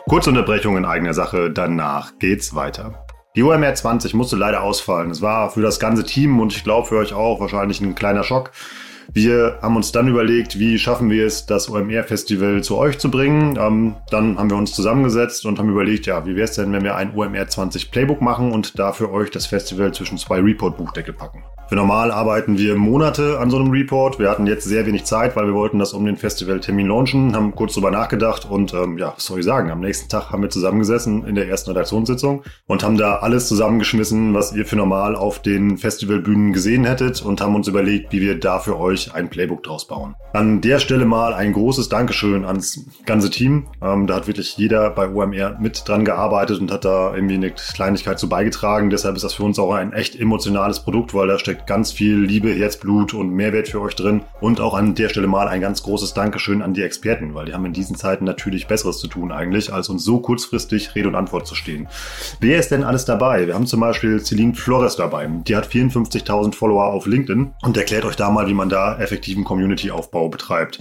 Kurze 0.09 0.29
Unterbrechung 0.29 0.75
in 0.75 0.83
eigener 0.83 1.13
Sache, 1.13 1.49
danach 1.49 2.19
geht's 2.19 2.53
weiter. 2.55 3.05
Die 3.37 3.41
OMR 3.41 3.73
20 3.73 4.13
musste 4.13 4.35
leider 4.35 4.61
ausfallen. 4.61 5.09
Es 5.09 5.21
war 5.21 5.49
für 5.49 5.61
das 5.61 5.79
ganze 5.79 6.03
Team 6.03 6.39
und 6.39 6.53
ich 6.53 6.63
glaube 6.63 6.87
für 6.87 6.97
euch 6.97 7.13
auch 7.13 7.39
wahrscheinlich 7.39 7.79
ein 7.79 7.95
kleiner 7.95 8.23
Schock. 8.23 8.51
Wir 9.11 9.59
haben 9.61 9.75
uns 9.75 9.91
dann 9.91 10.07
überlegt, 10.07 10.59
wie 10.59 10.77
schaffen 10.77 11.09
wir 11.09 11.25
es, 11.25 11.45
das 11.45 11.69
OMR-Festival 11.69 12.63
zu 12.63 12.77
euch 12.77 12.99
zu 12.99 13.11
bringen. 13.11 13.57
Ähm, 13.59 13.95
dann 14.09 14.37
haben 14.37 14.49
wir 14.49 14.57
uns 14.57 14.73
zusammengesetzt 14.73 15.45
und 15.45 15.59
haben 15.59 15.69
überlegt, 15.69 16.05
ja, 16.05 16.25
wie 16.25 16.35
wäre 16.35 16.45
es 16.45 16.55
denn, 16.55 16.71
wenn 16.71 16.83
wir 16.83 16.95
ein 16.95 17.15
OMR 17.15 17.47
20 17.47 17.91
Playbook 17.91 18.21
machen 18.21 18.51
und 18.51 18.79
da 18.79 18.91
für 18.91 19.11
euch 19.11 19.31
das 19.31 19.45
Festival 19.45 19.93
zwischen 19.93 20.17
zwei 20.17 20.39
Report-Buchdeckel 20.39 21.13
packen. 21.13 21.43
Für 21.69 21.75
normal 21.75 22.11
arbeiten 22.11 22.57
wir 22.57 22.75
Monate 22.75 23.39
an 23.39 23.49
so 23.49 23.57
einem 23.57 23.71
Report. 23.71 24.19
Wir 24.19 24.29
hatten 24.29 24.45
jetzt 24.45 24.65
sehr 24.65 24.85
wenig 24.85 25.05
Zeit, 25.05 25.35
weil 25.35 25.47
wir 25.47 25.53
wollten 25.53 25.79
das 25.79 25.93
um 25.93 26.05
den 26.05 26.17
Festivaltermin 26.17 26.87
launchen, 26.87 27.35
haben 27.35 27.55
kurz 27.55 27.73
drüber 27.73 27.89
nachgedacht 27.89 28.45
und 28.49 28.73
ähm, 28.73 28.97
ja, 28.97 29.13
was 29.15 29.25
soll 29.25 29.39
ich 29.39 29.45
sagen, 29.45 29.71
am 29.71 29.79
nächsten 29.79 30.09
Tag 30.09 30.29
haben 30.29 30.43
wir 30.43 30.49
zusammengesessen 30.49 31.25
in 31.25 31.35
der 31.35 31.47
ersten 31.47 31.71
Redaktionssitzung 31.71 32.43
und 32.67 32.83
haben 32.83 32.97
da 32.97 33.17
alles 33.17 33.47
zusammengeschmissen, 33.47 34.33
was 34.33 34.53
ihr 34.53 34.65
für 34.65 34.75
normal 34.75 35.15
auf 35.15 35.41
den 35.41 35.77
Festivalbühnen 35.77 36.53
gesehen 36.53 36.85
hättet 36.85 37.21
und 37.21 37.41
haben 37.41 37.55
uns 37.55 37.67
überlegt, 37.67 38.11
wie 38.11 38.21
wir 38.21 38.39
da 38.39 38.59
für 38.59 38.79
euch 38.79 39.13
ein 39.15 39.29
Playbook 39.29 39.63
draus 39.63 39.87
bauen. 39.87 40.15
An 40.33 40.61
der 40.61 40.79
Stelle 40.79 41.05
mal 41.05 41.33
ein 41.33 41.53
großes 41.53 41.89
Dankeschön 41.89 42.43
ans 42.43 42.85
ganze 43.05 43.29
Team. 43.29 43.67
Ähm, 43.81 44.07
da 44.07 44.15
hat 44.15 44.27
wirklich 44.27 44.57
jeder 44.57 44.89
bei 44.89 45.07
OMR 45.09 45.57
mit 45.59 45.87
dran 45.87 46.05
gearbeitet 46.05 46.59
und 46.59 46.71
hat 46.71 46.85
da 46.85 47.13
irgendwie 47.15 47.35
eine 47.35 47.51
Kleinigkeit 47.51 48.19
zu 48.19 48.27
beigetragen. 48.27 48.89
Deshalb 48.89 49.15
ist 49.15 49.23
das 49.23 49.33
für 49.33 49.43
uns 49.43 49.59
auch 49.59 49.73
ein 49.73 49.93
echt 49.93 50.19
emotionales 50.19 50.81
Produkt, 50.81 51.13
weil 51.13 51.27
da 51.27 51.39
steckt 51.39 51.52
ganz 51.65 51.91
viel 51.91 52.17
Liebe, 52.17 52.49
Herzblut 52.49 53.13
und 53.13 53.31
Mehrwert 53.31 53.67
für 53.67 53.81
euch 53.81 53.95
drin. 53.95 54.21
Und 54.39 54.59
auch 54.59 54.73
an 54.73 54.95
der 54.95 55.09
Stelle 55.09 55.27
mal 55.27 55.47
ein 55.47 55.61
ganz 55.61 55.83
großes 55.83 56.13
Dankeschön 56.13 56.61
an 56.61 56.73
die 56.73 56.83
Experten, 56.83 57.33
weil 57.33 57.45
die 57.45 57.53
haben 57.53 57.65
in 57.65 57.73
diesen 57.73 57.95
Zeiten 57.95 58.25
natürlich 58.25 58.67
Besseres 58.67 58.99
zu 58.99 59.07
tun 59.07 59.31
eigentlich, 59.31 59.71
als 59.71 59.89
uns 59.89 60.03
so 60.03 60.19
kurzfristig 60.19 60.95
Rede 60.95 61.07
und 61.07 61.15
Antwort 61.15 61.47
zu 61.47 61.55
stehen. 61.55 61.87
Wer 62.39 62.59
ist 62.59 62.71
denn 62.71 62.83
alles 62.83 63.05
dabei? 63.05 63.47
Wir 63.47 63.53
haben 63.55 63.67
zum 63.67 63.79
Beispiel 63.79 64.21
Celine 64.21 64.53
Flores 64.53 64.95
dabei. 64.95 65.29
Die 65.47 65.55
hat 65.55 65.67
54.000 65.67 66.53
Follower 66.53 66.85
auf 66.85 67.05
LinkedIn 67.05 67.53
und 67.61 67.77
erklärt 67.77 68.05
euch 68.05 68.15
da 68.15 68.29
mal, 68.29 68.47
wie 68.47 68.53
man 68.53 68.69
da 68.69 68.97
effektiven 68.97 69.43
Community-Aufbau 69.43 70.29
betreibt. 70.29 70.79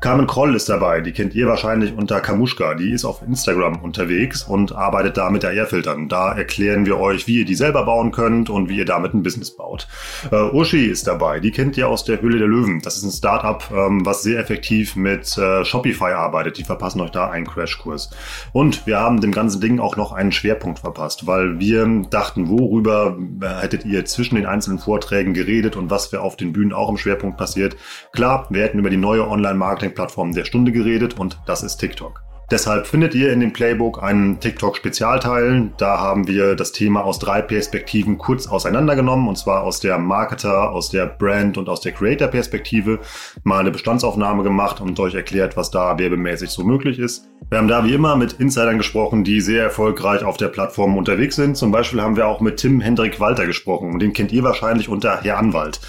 Carmen 0.00 0.26
Kroll 0.26 0.54
ist 0.54 0.68
dabei, 0.68 1.00
die 1.00 1.12
kennt 1.12 1.34
ihr 1.34 1.46
wahrscheinlich 1.46 1.96
unter 1.96 2.20
Kamuschka. 2.20 2.74
Die 2.74 2.92
ist 2.92 3.04
auf 3.04 3.22
Instagram 3.22 3.82
unterwegs 3.82 4.42
und 4.42 4.72
arbeitet 4.74 5.16
da 5.16 5.30
mit 5.30 5.44
AR-Filtern. 5.44 6.08
Da 6.08 6.32
erklären 6.32 6.86
wir 6.86 6.98
euch, 6.98 7.26
wie 7.26 7.38
ihr 7.38 7.44
die 7.44 7.54
selber 7.54 7.84
bauen 7.84 8.12
könnt 8.12 8.50
und 8.50 8.68
wie 8.68 8.76
ihr 8.76 8.84
damit 8.84 9.14
ein 9.14 9.22
Business 9.22 9.56
baut. 9.56 9.88
Uh, 10.30 10.50
Uschi 10.52 10.86
ist 10.86 11.06
dabei, 11.06 11.40
die 11.40 11.50
kennt 11.50 11.76
ihr 11.76 11.88
aus 11.88 12.04
der 12.04 12.20
Höhle 12.20 12.38
der 12.38 12.48
Löwen. 12.48 12.80
Das 12.82 12.96
ist 12.96 13.04
ein 13.04 13.10
Startup, 13.10 13.62
ähm, 13.72 14.04
was 14.04 14.22
sehr 14.22 14.38
effektiv 14.38 14.96
mit 14.96 15.36
äh, 15.38 15.64
Shopify 15.64 16.12
arbeitet. 16.12 16.58
Die 16.58 16.64
verpassen 16.64 17.00
euch 17.00 17.10
da 17.10 17.30
einen 17.30 17.46
Crashkurs. 17.46 18.10
Und 18.52 18.86
wir 18.86 19.00
haben 19.00 19.20
dem 19.20 19.32
ganzen 19.32 19.60
Ding 19.60 19.80
auch 19.80 19.96
noch 19.96 20.12
einen 20.12 20.32
Schwerpunkt 20.32 20.80
verpasst, 20.80 21.26
weil 21.26 21.58
wir 21.58 21.86
dachten, 22.10 22.48
worüber 22.48 23.16
äh, 23.40 23.46
hättet 23.62 23.84
ihr 23.84 24.04
zwischen 24.04 24.34
den 24.34 24.46
einzelnen 24.46 24.78
Vorträgen 24.78 25.32
geredet 25.32 25.76
und 25.76 25.90
was 25.90 26.12
wäre 26.12 26.22
auf 26.22 26.36
den 26.36 26.52
Bühnen 26.52 26.72
auch 26.72 26.90
im 26.90 26.98
Schwerpunkt 26.98 27.38
passiert. 27.38 27.76
Klar, 28.12 28.46
wir 28.50 28.62
hätten 28.62 28.78
über 28.78 28.90
die 28.90 28.96
neue 28.96 29.26
Online-Marketing 29.26 29.85
Marketing-Plattform 29.86 30.32
der 30.32 30.44
Stunde 30.44 30.72
geredet 30.72 31.18
und 31.18 31.38
das 31.46 31.62
ist 31.62 31.78
TikTok. 31.78 32.22
Deshalb 32.48 32.86
findet 32.86 33.12
ihr 33.16 33.32
in 33.32 33.40
dem 33.40 33.52
Playbook 33.52 34.00
einen 34.00 34.38
TikTok-Spezialteil. 34.38 35.72
Da 35.78 35.98
haben 35.98 36.28
wir 36.28 36.54
das 36.54 36.70
Thema 36.70 37.04
aus 37.04 37.18
drei 37.18 37.42
Perspektiven 37.42 38.18
kurz 38.18 38.46
auseinandergenommen, 38.46 39.26
und 39.26 39.36
zwar 39.36 39.64
aus 39.64 39.80
der 39.80 39.98
Marketer, 39.98 40.70
aus 40.70 40.88
der 40.90 41.06
Brand 41.06 41.58
und 41.58 41.68
aus 41.68 41.80
der 41.80 41.90
Creator-Perspektive. 41.90 43.00
Mal 43.42 43.58
eine 43.58 43.72
Bestandsaufnahme 43.72 44.44
gemacht 44.44 44.80
und 44.80 45.00
euch 45.00 45.16
erklärt, 45.16 45.56
was 45.56 45.72
da 45.72 45.98
werbemäßig 45.98 46.50
so 46.50 46.62
möglich 46.62 47.00
ist. 47.00 47.26
Wir 47.50 47.58
haben 47.58 47.66
da 47.66 47.84
wie 47.84 47.94
immer 47.94 48.14
mit 48.14 48.34
Insidern 48.34 48.78
gesprochen, 48.78 49.24
die 49.24 49.40
sehr 49.40 49.64
erfolgreich 49.64 50.22
auf 50.22 50.36
der 50.36 50.48
Plattform 50.48 50.96
unterwegs 50.96 51.34
sind. 51.34 51.56
Zum 51.56 51.72
Beispiel 51.72 52.00
haben 52.00 52.14
wir 52.14 52.28
auch 52.28 52.40
mit 52.40 52.58
Tim 52.58 52.80
Hendrik 52.80 53.18
Walter 53.18 53.46
gesprochen 53.46 53.92
und 53.92 53.98
den 53.98 54.12
kennt 54.12 54.30
ihr 54.30 54.44
wahrscheinlich 54.44 54.88
unter 54.88 55.20
Herr 55.20 55.38
Anwalt. 55.38 55.80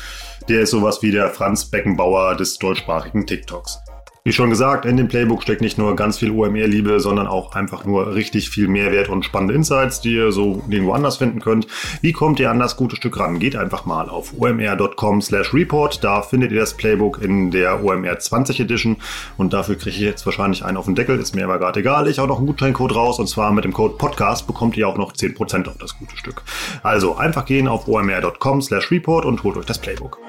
Der 0.50 0.62
ist 0.62 0.72
sowas 0.72 1.04
wie 1.04 1.12
der 1.12 1.30
Franz 1.30 1.66
Beckenbauer 1.66 2.36
des 2.36 2.58
deutschsprachigen 2.58 3.28
TikToks. 3.28 3.80
Wie 4.28 4.34
schon 4.34 4.50
gesagt, 4.50 4.86
in 4.86 4.98
dem 4.98 5.08
Playbook 5.08 5.42
steckt 5.42 5.62
nicht 5.62 5.78
nur 5.78 5.96
ganz 5.96 6.18
viel 6.18 6.32
OMR-Liebe, 6.32 7.00
sondern 7.00 7.28
auch 7.28 7.54
einfach 7.54 7.86
nur 7.86 8.13
richtig 8.13 8.50
viel 8.50 8.68
Mehrwert 8.68 9.08
und 9.08 9.24
spannende 9.24 9.54
Insights, 9.54 10.02
die 10.02 10.16
ihr 10.16 10.34
so 10.34 10.62
nirgendwo 10.68 10.92
anders 10.92 11.16
finden 11.16 11.40
könnt. 11.40 11.66
Wie 12.02 12.12
kommt 12.12 12.38
ihr 12.42 12.52
an 12.52 12.60
das 12.60 12.76
gute 12.76 12.98
Stück 12.98 13.22
ran? 13.22 13.40
Geht 13.40 13.56
einfach 13.56 13.86
mal 13.86 14.10
auf 14.10 14.34
omr.com 14.38 15.22
slash 15.22 15.54
report. 15.54 16.04
Da 16.04 16.24
findet 16.24 16.52
ihr 16.52 16.60
das 16.60 16.74
Playbook 16.74 17.22
in 17.22 17.52
der 17.52 17.82
OMR 17.82 18.20
20 18.20 18.60
Edition 18.60 18.98
und 19.38 19.54
dafür 19.54 19.76
kriege 19.76 19.96
ich 19.96 20.02
jetzt 20.02 20.26
wahrscheinlich 20.26 20.66
einen 20.66 20.76
auf 20.76 20.88
den 20.88 20.96
Deckel. 20.96 21.18
Ist 21.18 21.34
mir 21.34 21.46
aber 21.46 21.58
gerade 21.58 21.80
egal. 21.80 22.10
Ich 22.10 22.20
hau 22.20 22.26
noch 22.26 22.40
einen 22.40 22.48
Gutscheincode 22.48 22.96
raus 22.96 23.20
und 23.20 23.28
zwar 23.30 23.54
mit 23.54 23.63
dem 23.63 23.72
Code 23.72 23.96
Podcast 23.98 24.46
bekommt 24.46 24.76
ihr 24.76 24.90
auch 24.90 24.98
noch 24.98 25.13
10% 25.13 25.70
auf 25.70 25.78
das 25.78 25.98
gute 25.98 26.18
Stück. 26.18 26.44
Also 26.84 27.16
einfach 27.16 27.46
gehen 27.46 27.70
auf 27.70 27.88
omr.com 27.88 28.62
slash 28.62 28.92
report 28.92 29.24
und 29.24 29.42
holt 29.44 29.56
euch 29.56 29.66
das 29.66 29.80
Playbook. 29.80 30.20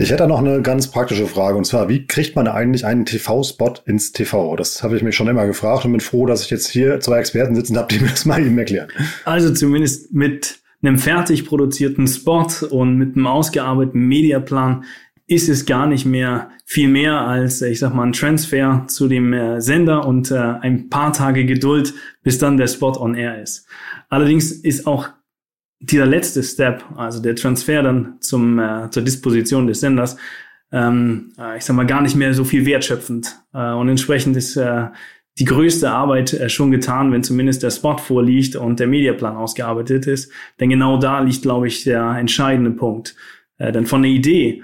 Ich 0.00 0.10
hätte 0.10 0.26
noch 0.26 0.38
eine 0.38 0.62
ganz 0.62 0.90
praktische 0.90 1.26
Frage 1.26 1.58
und 1.58 1.66
zwar, 1.66 1.90
wie 1.90 2.06
kriegt 2.06 2.34
man 2.34 2.48
eigentlich 2.48 2.86
einen 2.86 3.04
TV-Spot 3.04 3.74
ins 3.84 4.12
TV? 4.12 4.56
Das 4.56 4.82
habe 4.82 4.96
ich 4.96 5.02
mich 5.02 5.14
schon 5.14 5.28
immer 5.28 5.46
gefragt 5.46 5.84
und 5.84 5.92
bin 5.92 6.00
froh, 6.00 6.24
dass 6.24 6.42
ich 6.42 6.48
jetzt 6.48 6.68
hier 6.68 7.00
zwei 7.00 7.18
Experten 7.18 7.54
sitzen 7.54 7.76
habe, 7.76 7.88
die 7.92 8.00
mir 8.00 8.08
das 8.08 8.24
mal 8.24 8.40
eben 8.40 8.56
erklären. 8.56 8.88
Also 9.26 9.52
zumindest 9.52 10.10
mit 10.14 10.60
einem 10.82 10.96
fertig 10.96 11.44
produzierten 11.44 12.06
Spot 12.06 12.48
und 12.70 12.96
mit 12.96 13.14
einem 13.14 13.26
ausgearbeiteten 13.26 14.00
Mediaplan 14.00 14.84
ist 15.26 15.50
es 15.50 15.66
gar 15.66 15.86
nicht 15.86 16.06
mehr 16.06 16.48
viel 16.64 16.88
mehr 16.88 17.20
als, 17.20 17.60
ich 17.60 17.78
sag 17.78 17.94
mal, 17.94 18.04
ein 18.04 18.12
Transfer 18.12 18.86
zu 18.88 19.06
dem 19.06 19.34
äh, 19.34 19.60
Sender 19.60 20.06
und 20.06 20.30
äh, 20.30 20.38
ein 20.38 20.88
paar 20.88 21.12
Tage 21.12 21.44
Geduld, 21.44 21.92
bis 22.22 22.38
dann 22.38 22.56
der 22.56 22.68
Spot 22.68 22.98
on 22.98 23.14
air 23.14 23.42
ist. 23.42 23.66
Allerdings 24.08 24.50
ist 24.50 24.86
auch 24.86 25.10
dieser 25.80 26.06
letzte 26.06 26.42
Step, 26.42 26.84
also 26.96 27.20
der 27.20 27.34
Transfer 27.34 27.82
dann 27.82 28.16
zum, 28.20 28.58
äh, 28.58 28.90
zur 28.90 29.02
Disposition 29.02 29.66
des 29.66 29.80
Senders, 29.80 30.16
ähm, 30.72 31.32
äh, 31.38 31.56
ich 31.56 31.64
sag 31.64 31.74
mal, 31.74 31.86
gar 31.86 32.02
nicht 32.02 32.16
mehr 32.16 32.34
so 32.34 32.44
viel 32.44 32.66
wertschöpfend. 32.66 33.40
Äh, 33.54 33.72
und 33.72 33.88
entsprechend 33.88 34.36
ist 34.36 34.56
äh, 34.56 34.86
die 35.38 35.46
größte 35.46 35.90
Arbeit 35.90 36.34
äh, 36.34 36.48
schon 36.48 36.70
getan, 36.70 37.12
wenn 37.12 37.24
zumindest 37.24 37.62
der 37.62 37.70
Spot 37.70 37.96
vorliegt 37.96 38.56
und 38.56 38.78
der 38.78 38.86
Mediaplan 38.86 39.36
ausgearbeitet 39.36 40.06
ist. 40.06 40.30
Denn 40.60 40.68
genau 40.68 40.98
da 40.98 41.20
liegt, 41.20 41.42
glaube 41.42 41.66
ich, 41.66 41.82
der 41.84 42.16
entscheidende 42.18 42.72
Punkt. 42.72 43.16
Äh, 43.58 43.72
denn 43.72 43.86
von 43.86 44.02
der 44.02 44.10
Idee 44.10 44.62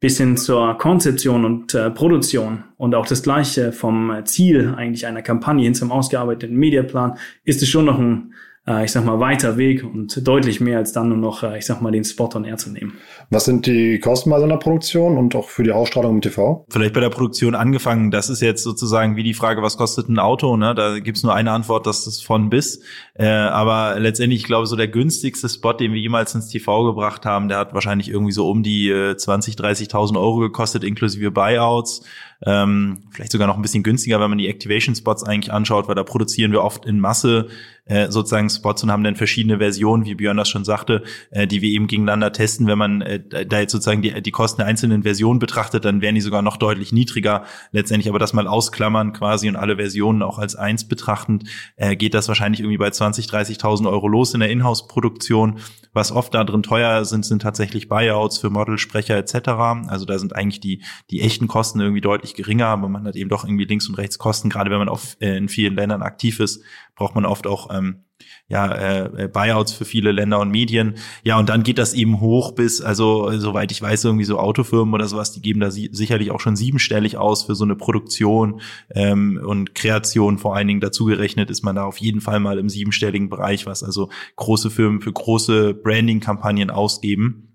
bis 0.00 0.18
hin 0.18 0.36
zur 0.36 0.76
Konzeption 0.78 1.44
und 1.44 1.74
äh, 1.74 1.90
Produktion 1.90 2.62
und 2.76 2.94
auch 2.94 3.06
das 3.06 3.22
gleiche 3.22 3.72
vom 3.72 4.12
Ziel 4.26 4.74
eigentlich 4.76 5.06
einer 5.06 5.22
Kampagne 5.22 5.64
hin 5.64 5.74
zum 5.74 5.90
ausgearbeiteten 5.90 6.56
Mediaplan 6.56 7.18
ist 7.42 7.62
es 7.62 7.68
schon 7.68 7.86
noch 7.86 7.98
ein 7.98 8.32
äh, 8.68 8.84
ich 8.84 8.92
sag 8.92 9.04
mal, 9.04 9.18
weiter 9.18 9.56
Weg 9.56 9.82
und 9.82 10.26
deutlich 10.26 10.60
mehr 10.60 10.78
als 10.78 10.92
dann 10.92 11.08
nur 11.08 11.18
noch, 11.18 11.42
äh, 11.42 11.58
ich 11.58 11.66
sag 11.66 11.80
mal, 11.80 11.90
den 11.90 12.04
Spot 12.04 12.28
on 12.34 12.44
Air 12.44 12.58
zu 12.58 12.70
nehmen. 12.70 12.98
Was 13.30 13.46
sind 13.46 13.66
die 13.66 13.98
Kosten 13.98 14.30
bei 14.30 14.38
so 14.38 14.44
einer 14.44 14.58
Produktion 14.58 15.16
und 15.16 15.34
auch 15.34 15.48
für 15.48 15.62
die 15.62 15.72
Ausstrahlung 15.72 16.16
im 16.16 16.20
TV? 16.20 16.66
Vielleicht 16.68 16.94
bei 16.94 17.00
der 17.00 17.08
Produktion 17.08 17.54
angefangen, 17.54 18.10
das 18.10 18.28
ist 18.28 18.42
jetzt 18.42 18.62
sozusagen 18.62 19.16
wie 19.16 19.22
die 19.22 19.34
Frage, 19.34 19.62
was 19.62 19.76
kostet 19.76 20.08
ein 20.08 20.18
Auto? 20.18 20.56
Ne? 20.56 20.74
Da 20.74 20.98
gibt's 20.98 21.22
nur 21.22 21.34
eine 21.34 21.52
Antwort, 21.52 21.86
das 21.86 22.06
ist 22.06 22.24
von 22.24 22.50
bis. 22.50 22.80
Äh, 23.14 23.28
aber 23.28 23.98
letztendlich, 23.98 24.40
ich 24.40 24.46
glaube, 24.46 24.66
so 24.66 24.76
der 24.76 24.88
günstigste 24.88 25.48
Spot, 25.48 25.72
den 25.72 25.92
wir 25.92 26.00
jemals 26.00 26.34
ins 26.34 26.48
TV 26.48 26.84
gebracht 26.84 27.24
haben, 27.24 27.48
der 27.48 27.58
hat 27.58 27.74
wahrscheinlich 27.74 28.10
irgendwie 28.10 28.32
so 28.32 28.50
um 28.50 28.62
die 28.62 28.90
äh, 28.90 29.16
20, 29.16 29.54
30.000 29.54 30.16
Euro 30.18 30.36
gekostet, 30.36 30.84
inklusive 30.84 31.30
Buyouts. 31.30 32.02
Ähm, 32.46 32.98
vielleicht 33.10 33.32
sogar 33.32 33.48
noch 33.48 33.56
ein 33.56 33.62
bisschen 33.62 33.82
günstiger, 33.82 34.20
wenn 34.20 34.30
man 34.30 34.38
die 34.38 34.48
Activation 34.48 34.94
Spots 34.94 35.24
eigentlich 35.24 35.52
anschaut, 35.52 35.88
weil 35.88 35.96
da 35.96 36.04
produzieren 36.04 36.52
wir 36.52 36.62
oft 36.62 36.86
in 36.86 37.00
Masse 37.00 37.48
äh, 37.88 38.10
sozusagen 38.10 38.48
Spots 38.50 38.82
und 38.82 38.92
haben 38.92 39.02
dann 39.02 39.16
verschiedene 39.16 39.58
Versionen, 39.58 40.04
wie 40.04 40.14
Björn 40.14 40.36
das 40.36 40.48
schon 40.48 40.64
sagte, 40.64 41.02
äh, 41.30 41.46
die 41.46 41.62
wir 41.62 41.70
eben 41.70 41.86
gegeneinander 41.86 42.32
testen. 42.32 42.66
Wenn 42.66 42.78
man 42.78 43.00
äh, 43.00 43.46
da 43.46 43.60
jetzt 43.60 43.72
sozusagen 43.72 44.02
die, 44.02 44.22
die 44.22 44.30
Kosten 44.30 44.58
der 44.58 44.66
einzelnen 44.66 45.02
Versionen 45.02 45.38
betrachtet, 45.38 45.84
dann 45.84 46.00
wären 46.00 46.14
die 46.14 46.20
sogar 46.20 46.42
noch 46.42 46.58
deutlich 46.58 46.92
niedriger. 46.92 47.44
Letztendlich 47.72 48.08
aber 48.08 48.18
das 48.18 48.34
mal 48.34 48.46
ausklammern 48.46 49.14
quasi 49.14 49.48
und 49.48 49.56
alle 49.56 49.76
Versionen 49.76 50.22
auch 50.22 50.38
als 50.38 50.54
eins 50.54 50.86
betrachtend, 50.86 51.44
äh, 51.76 51.96
geht 51.96 52.14
das 52.14 52.28
wahrscheinlich 52.28 52.60
irgendwie 52.60 52.78
bei 52.78 52.90
20, 52.90 53.26
30.000 53.26 53.90
Euro 53.90 54.06
los 54.06 54.34
in 54.34 54.40
der 54.40 54.50
Inhouse-Produktion. 54.50 55.58
Was 55.94 56.12
oft 56.12 56.34
da 56.34 56.44
drin 56.44 56.62
teuer 56.62 57.04
sind, 57.04 57.24
sind 57.24 57.42
tatsächlich 57.42 57.88
Buyouts 57.88 58.38
für 58.38 58.50
Modelsprecher 58.50 59.16
etc. 59.16 59.48
Also 59.88 60.04
da 60.04 60.18
sind 60.18 60.36
eigentlich 60.36 60.60
die, 60.60 60.82
die 61.10 61.22
echten 61.22 61.48
Kosten 61.48 61.80
irgendwie 61.80 62.02
deutlich 62.02 62.27
geringer, 62.34 62.66
aber 62.66 62.88
man 62.88 63.06
hat 63.06 63.16
eben 63.16 63.30
doch 63.30 63.44
irgendwie 63.44 63.64
links 63.64 63.88
und 63.88 63.96
rechts 63.96 64.18
Kosten. 64.18 64.50
Gerade 64.50 64.70
wenn 64.70 64.78
man 64.78 64.88
auf, 64.88 65.16
äh, 65.20 65.36
in 65.36 65.48
vielen 65.48 65.74
Ländern 65.74 66.02
aktiv 66.02 66.40
ist, 66.40 66.62
braucht 66.94 67.14
man 67.14 67.24
oft 67.24 67.46
auch 67.46 67.74
ähm, 67.74 68.04
ja, 68.48 68.72
äh, 68.72 69.24
äh, 69.24 69.28
Buyouts 69.28 69.72
für 69.72 69.84
viele 69.84 70.10
Länder 70.10 70.40
und 70.40 70.50
Medien. 70.50 70.94
Ja, 71.22 71.38
und 71.38 71.48
dann 71.48 71.62
geht 71.62 71.78
das 71.78 71.92
eben 71.92 72.20
hoch 72.20 72.52
bis, 72.52 72.80
also 72.80 73.30
soweit 73.38 73.70
ich 73.72 73.82
weiß, 73.82 74.04
irgendwie 74.04 74.24
so 74.24 74.38
Autofirmen 74.38 74.94
oder 74.94 75.06
sowas, 75.06 75.32
die 75.32 75.42
geben 75.42 75.60
da 75.60 75.70
si 75.70 75.90
sicherlich 75.92 76.30
auch 76.30 76.40
schon 76.40 76.56
siebenstellig 76.56 77.18
aus 77.18 77.44
für 77.44 77.54
so 77.54 77.64
eine 77.64 77.76
Produktion 77.76 78.60
ähm, 78.90 79.40
und 79.44 79.74
Kreation 79.74 80.38
vor 80.38 80.56
allen 80.56 80.68
Dingen 80.68 80.80
dazu 80.80 81.04
gerechnet 81.04 81.50
ist 81.50 81.62
man 81.62 81.76
da 81.76 81.84
auf 81.84 81.98
jeden 81.98 82.20
Fall 82.20 82.40
mal 82.40 82.58
im 82.58 82.68
siebenstelligen 82.68 83.28
Bereich, 83.28 83.66
was 83.66 83.82
also 83.82 84.08
große 84.36 84.70
Firmen 84.70 85.00
für 85.00 85.12
große 85.12 85.74
Branding-Kampagnen 85.74 86.70
ausgeben. 86.70 87.47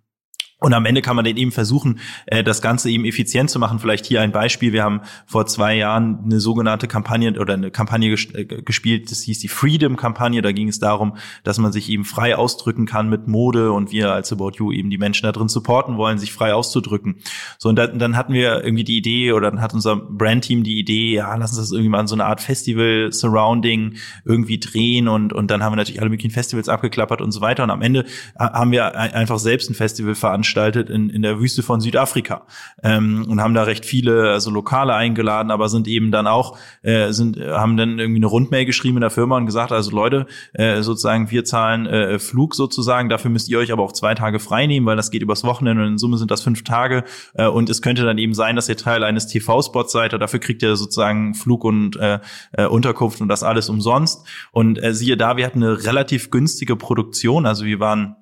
Und 0.64 0.74
am 0.74 0.86
Ende 0.86 1.02
kann 1.02 1.18
man 1.18 1.26
dann 1.26 1.36
eben 1.36 1.52
versuchen, 1.52 2.00
äh, 2.26 2.42
das 2.42 2.62
Ganze 2.62 2.90
eben 2.90 3.04
effizient 3.04 3.50
zu 3.50 3.60
machen. 3.60 3.80
Vielleicht 3.80 4.06
hier 4.06 4.22
ein 4.22 4.32
Beispiel. 4.32 4.72
Wir 4.72 4.82
haben 4.82 5.02
vor 5.26 5.46
zwei 5.46 5.76
Jahren 5.76 6.20
eine 6.24 6.40
sogenannte 6.40 6.88
Kampagne 6.88 7.38
oder 7.38 7.56
eine 7.56 7.70
Kampagne 7.70 8.14
äh, 8.14 8.46
gespielt, 8.46 9.12
das 9.12 9.24
hieß 9.24 9.40
die 9.40 9.50
Freedom-Kampagne. 9.50 10.42
Da 10.42 10.54
ging 10.54 10.70
es 10.70 10.80
darum, 10.80 11.18
dass 11.44 11.58
man 11.58 11.74
sich 11.74 11.90
eben 11.90 12.06
frei 12.06 12.38
ausdrücken 12.38 12.86
kann 12.86 13.10
mit 13.10 13.28
Mode 13.28 13.74
und 13.74 13.92
wir 13.92 14.14
als 14.14 14.32
About 14.32 14.52
You 14.58 14.72
eben 14.72 14.90
die 14.90 14.98
Menschen 14.98 15.26
da 15.26 15.34
drin 15.34 15.50
supporten 15.50 15.98
wollen, 15.98 16.18
sich 16.18 16.32
frei 16.32 16.54
auszudrücken. 16.54 17.18
So, 17.58 17.68
und 17.68 17.76
dann, 17.76 18.16
hatten 18.16 18.32
wir 18.32 18.64
irgendwie 18.64 18.86
die 18.86 18.96
Idee 18.96 19.34
oder 19.34 19.52
dann 19.52 19.60
hat 19.60 19.74
unser 19.74 19.98
Brandteam 19.98 20.64
die 20.64 20.80
Idee, 20.80 21.16
ja, 21.16 21.36
lass 21.36 21.52
uns 21.52 21.60
das 21.60 21.72
irgendwie 21.72 21.90
mal 21.90 22.00
in 22.00 22.08
so 22.08 22.16
eine 22.16 22.24
Art 22.24 22.40
Festival-Surrounding 22.40 23.96
irgendwie 24.24 24.60
drehen 24.60 25.10
und, 25.10 25.34
und 25.34 25.52
dann 25.52 25.62
haben 25.62 25.74
wir 25.74 25.78
natürlich 25.78 26.00
alle 26.00 26.10
möglichen 26.10 26.32
Festivals 26.32 26.70
abgeklappert 26.70 27.20
und 27.20 27.34
so 27.34 27.42
weiter. 27.42 27.64
Und 27.64 27.70
am 27.70 27.82
Ende 27.82 28.06
haben 28.40 28.72
wir 28.72 28.96
einfach 28.96 29.40
selbst 29.40 29.70
ein 29.70 29.74
Festival 29.74 30.16
veranstaltet 30.16 30.53
veranstaltet 30.54 30.90
in, 30.90 31.10
in 31.10 31.22
der 31.22 31.40
Wüste 31.40 31.64
von 31.64 31.82
Südafrika. 31.82 32.46
Ähm, 32.84 33.26
und 33.28 33.42
haben 33.42 33.54
da 33.54 33.64
recht 33.64 33.86
viele 33.86 34.32
also 34.32 34.52
Lokale 34.52 34.94
eingeladen, 34.94 35.52
aber 35.52 35.70
sind 35.70 35.88
eben 35.88 36.12
dann 36.12 36.28
auch 36.28 36.58
äh, 36.84 37.12
sind 37.12 37.40
haben 37.40 37.78
dann 37.78 38.00
irgendwie 38.00 38.20
eine 38.20 38.28
Rundmail 38.28 38.66
geschrieben 38.66 38.98
in 38.98 39.02
der 39.02 39.10
Firma 39.10 39.38
und 39.38 39.46
gesagt, 39.46 39.72
also 39.72 39.92
Leute, 39.92 40.28
äh, 40.54 40.82
sozusagen 40.82 41.32
wir 41.32 41.44
zahlen 41.44 41.86
äh, 41.86 42.20
Flug 42.20 42.56
sozusagen, 42.56 43.10
dafür 43.10 43.32
müsst 43.32 43.50
ihr 43.50 43.60
euch 43.60 43.72
aber 43.72 43.84
auch 43.84 43.92
zwei 43.92 44.16
Tage 44.16 44.40
frei 44.40 44.68
nehmen, 44.68 44.86
weil 44.86 44.96
das 44.96 45.12
geht 45.12 45.22
übers 45.22 45.44
Wochenende 45.44 45.84
und 45.84 45.90
in 45.90 45.98
Summe 45.98 46.18
sind 46.18 46.32
das 46.32 46.42
fünf 46.42 46.64
Tage. 46.64 47.04
Äh, 47.34 47.48
und 47.48 47.70
es 47.70 47.82
könnte 47.82 48.04
dann 48.04 48.18
eben 48.18 48.34
sein, 48.34 48.56
dass 48.56 48.70
ihr 48.70 48.78
Teil 48.78 49.04
eines 49.04 49.28
TV-Spots 49.28 49.92
seid, 49.92 50.14
dafür 50.14 50.40
kriegt 50.40 50.62
ihr 50.62 50.76
sozusagen 50.76 51.34
Flug 51.34 51.64
und 51.64 51.96
äh, 51.98 52.20
äh, 52.52 52.66
Unterkunft 52.66 53.22
und 53.22 53.28
das 53.28 53.44
alles 53.44 53.70
umsonst. 53.70 54.26
Und 54.52 54.82
äh, 54.82 54.94
siehe 54.94 55.18
da, 55.18 55.38
wir 55.38 55.46
hatten 55.46 55.64
eine 55.64 55.84
relativ 55.86 56.30
günstige 56.30 56.76
Produktion, 56.76 57.46
also 57.46 57.66
wir 57.66 57.80
waren 57.80 58.16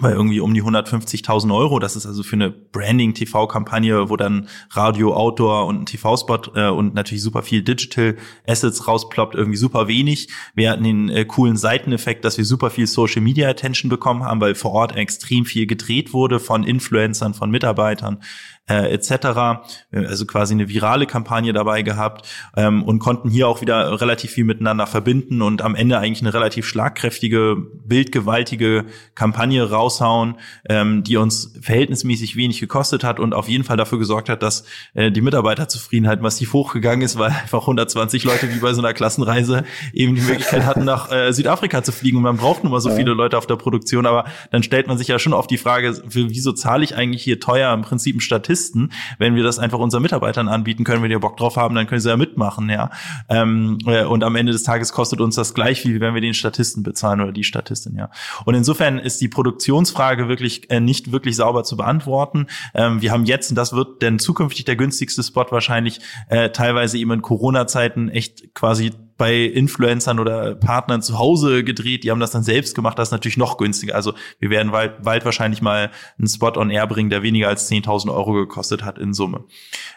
bei 0.00 0.12
irgendwie 0.12 0.40
um 0.40 0.52
die 0.54 0.62
150.000 0.62 1.54
Euro. 1.54 1.78
Das 1.78 1.96
ist 1.96 2.06
also 2.06 2.22
für 2.22 2.36
eine 2.36 2.50
Branding-TV-Kampagne, 2.50 4.08
wo 4.10 4.16
dann 4.16 4.48
Radio, 4.70 5.14
Outdoor 5.14 5.66
und 5.66 5.82
ein 5.82 5.86
TV-Spot 5.86 6.40
äh, 6.54 6.68
und 6.68 6.94
natürlich 6.94 7.22
super 7.22 7.42
viel 7.42 7.62
Digital 7.62 8.16
Assets 8.46 8.86
rausploppt, 8.86 9.34
irgendwie 9.34 9.56
super 9.56 9.88
wenig. 9.88 10.28
Wir 10.54 10.70
hatten 10.70 10.84
den 10.84 11.08
äh, 11.08 11.24
coolen 11.24 11.56
Seiteneffekt, 11.56 12.24
dass 12.24 12.38
wir 12.38 12.44
super 12.44 12.70
viel 12.70 12.86
Social 12.86 13.22
Media 13.22 13.48
Attention 13.48 13.88
bekommen 13.88 14.24
haben, 14.24 14.40
weil 14.40 14.54
vor 14.54 14.72
Ort 14.72 14.96
extrem 14.96 15.44
viel 15.44 15.66
gedreht 15.66 16.12
wurde 16.12 16.40
von 16.40 16.64
Influencern, 16.64 17.34
von 17.34 17.50
Mitarbeitern 17.50 18.20
äh, 18.68 18.92
etc. 18.92 19.62
Also 19.92 20.26
quasi 20.26 20.54
eine 20.54 20.68
virale 20.68 21.06
Kampagne 21.06 21.52
dabei 21.52 21.82
gehabt 21.82 22.28
ähm, 22.56 22.82
und 22.82 22.98
konnten 22.98 23.30
hier 23.30 23.48
auch 23.48 23.60
wieder 23.60 24.00
relativ 24.00 24.32
viel 24.32 24.44
miteinander 24.44 24.86
verbinden 24.86 25.42
und 25.42 25.62
am 25.62 25.74
Ende 25.74 25.98
eigentlich 25.98 26.22
eine 26.22 26.34
relativ 26.34 26.66
schlagkräftige, 26.66 27.56
bildgewaltige 27.84 28.86
Kampagne 29.14 29.70
raushauen, 29.86 30.36
ähm, 30.68 31.02
die 31.02 31.16
uns 31.16 31.52
verhältnismäßig 31.60 32.36
wenig 32.36 32.60
gekostet 32.60 33.04
hat 33.04 33.20
und 33.20 33.34
auf 33.34 33.48
jeden 33.48 33.64
Fall 33.64 33.76
dafür 33.76 33.98
gesorgt 33.98 34.28
hat, 34.28 34.42
dass 34.42 34.64
äh, 34.94 35.10
die 35.10 35.20
Mitarbeiterzufriedenheit 35.20 36.22
massiv 36.22 36.52
hochgegangen 36.52 37.02
ist, 37.02 37.18
weil 37.18 37.30
einfach 37.30 37.60
120 37.60 38.24
Leute 38.24 38.54
wie 38.54 38.58
bei 38.58 38.72
so 38.72 38.80
einer 38.80 38.94
Klassenreise 38.94 39.64
eben 39.92 40.14
die 40.14 40.22
Möglichkeit 40.22 40.64
hatten, 40.64 40.84
nach 40.84 41.10
äh, 41.10 41.32
Südafrika 41.32 41.82
zu 41.82 41.92
fliegen 41.92 42.16
und 42.16 42.22
man 42.22 42.36
braucht 42.36 42.64
nun 42.64 42.72
mal 42.72 42.80
so 42.80 42.90
viele 42.90 43.12
Leute 43.12 43.38
auf 43.38 43.46
der 43.46 43.56
Produktion, 43.56 44.06
aber 44.06 44.24
dann 44.50 44.62
stellt 44.62 44.86
man 44.86 44.98
sich 44.98 45.08
ja 45.08 45.18
schon 45.18 45.32
auf 45.32 45.46
die 45.46 45.58
Frage, 45.58 46.00
wieso 46.04 46.52
zahle 46.52 46.84
ich 46.84 46.96
eigentlich 46.96 47.22
hier 47.22 47.40
teuer 47.40 47.72
im 47.72 47.82
Prinzip 47.82 48.14
einen 48.14 48.20
Statist 48.20 48.46
Statisten. 48.46 48.92
Wenn 49.18 49.34
wir 49.34 49.42
das 49.42 49.58
einfach 49.58 49.78
unseren 49.78 50.02
Mitarbeitern 50.02 50.48
anbieten 50.48 50.84
können, 50.84 51.02
wenn 51.02 51.10
die 51.10 51.18
Bock 51.18 51.36
drauf 51.36 51.56
haben, 51.56 51.74
dann 51.74 51.86
können 51.86 52.00
sie 52.00 52.08
ja 52.08 52.16
mitmachen, 52.16 52.68
ja. 52.70 52.90
Ähm, 53.28 53.78
äh, 53.86 54.04
und 54.04 54.24
am 54.24 54.36
Ende 54.36 54.52
des 54.52 54.62
Tages 54.62 54.92
kostet 54.92 55.20
uns 55.20 55.34
das 55.34 55.54
gleich 55.54 55.80
viel, 55.80 56.00
wenn 56.00 56.14
wir 56.14 56.20
den 56.20 56.34
Statisten 56.34 56.82
bezahlen 56.82 57.20
oder 57.20 57.32
die 57.32 57.44
Statistin, 57.44 57.96
ja. 57.96 58.10
Und 58.44 58.54
insofern 58.54 58.98
ist 58.98 59.20
die 59.20 59.28
Produktionsfrage 59.76 60.28
wirklich 60.28 60.70
äh, 60.70 60.80
nicht 60.80 61.12
wirklich 61.12 61.36
sauber 61.36 61.64
zu 61.64 61.76
beantworten. 61.76 62.46
Ähm, 62.74 63.02
wir 63.02 63.12
haben 63.12 63.24
jetzt, 63.24 63.50
und 63.50 63.56
das 63.56 63.72
wird 63.72 64.02
denn 64.02 64.18
zukünftig 64.18 64.64
der 64.64 64.76
günstigste 64.76 65.22
Spot 65.22 65.46
wahrscheinlich, 65.50 66.00
äh, 66.28 66.50
teilweise 66.50 66.98
eben 66.98 67.12
in 67.12 67.22
Corona-Zeiten 67.22 68.08
echt 68.08 68.54
quasi 68.54 68.92
bei 69.16 69.44
Influencern 69.44 70.18
oder 70.18 70.54
Partnern 70.54 71.02
zu 71.02 71.18
Hause 71.18 71.64
gedreht, 71.64 72.04
die 72.04 72.10
haben 72.10 72.20
das 72.20 72.30
dann 72.30 72.42
selbst 72.42 72.74
gemacht, 72.74 72.98
das 72.98 73.08
ist 73.08 73.12
natürlich 73.12 73.36
noch 73.36 73.56
günstiger. 73.56 73.94
Also 73.94 74.12
wir 74.38 74.50
werden 74.50 74.72
bald, 74.72 75.02
bald 75.02 75.24
wahrscheinlich 75.24 75.62
mal 75.62 75.90
einen 76.18 76.28
Spot 76.28 76.52
on 76.56 76.70
Air 76.70 76.86
bringen, 76.86 77.10
der 77.10 77.22
weniger 77.22 77.48
als 77.48 77.70
10.000 77.70 78.12
Euro 78.14 78.32
gekostet 78.34 78.84
hat 78.84 78.98
in 78.98 79.14
Summe. 79.14 79.44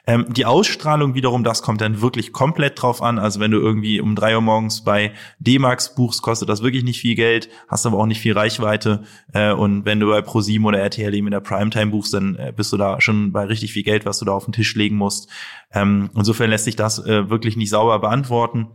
Ähm, 0.07 0.25
die 0.29 0.45
Ausstrahlung 0.45 1.15
wiederum, 1.15 1.43
das 1.43 1.61
kommt 1.61 1.81
dann 1.81 2.01
wirklich 2.01 2.31
komplett 2.31 2.81
drauf 2.81 3.01
an. 3.01 3.19
Also 3.19 3.39
wenn 3.39 3.51
du 3.51 3.59
irgendwie 3.59 3.99
um 3.99 4.15
drei 4.15 4.35
Uhr 4.35 4.41
morgens 4.41 4.83
bei 4.83 5.13
D-Max 5.39 5.95
buchst, 5.95 6.21
kostet 6.21 6.49
das 6.49 6.63
wirklich 6.63 6.83
nicht 6.83 7.01
viel 7.01 7.15
Geld, 7.15 7.49
hast 7.67 7.85
aber 7.85 7.97
auch 7.97 8.05
nicht 8.05 8.21
viel 8.21 8.33
Reichweite. 8.33 9.03
Äh, 9.33 9.51
und 9.51 9.85
wenn 9.85 9.99
du 9.99 10.07
bei 10.07 10.21
ProSieben 10.21 10.65
oder 10.65 10.79
RTL 10.79 11.13
eben 11.13 11.27
in 11.27 11.31
der 11.31 11.41
Primetime 11.41 11.91
buchst, 11.91 12.13
dann 12.13 12.35
äh, 12.35 12.53
bist 12.55 12.71
du 12.71 12.77
da 12.77 13.01
schon 13.01 13.31
bei 13.31 13.43
richtig 13.43 13.73
viel 13.73 13.83
Geld, 13.83 14.05
was 14.05 14.19
du 14.19 14.25
da 14.25 14.31
auf 14.31 14.45
den 14.45 14.53
Tisch 14.53 14.75
legen 14.75 14.95
musst. 14.95 15.29
Ähm, 15.73 16.09
insofern 16.15 16.49
lässt 16.49 16.65
sich 16.65 16.75
das 16.75 16.99
äh, 17.05 17.29
wirklich 17.29 17.57
nicht 17.57 17.69
sauber 17.69 17.99
beantworten. 17.99 18.69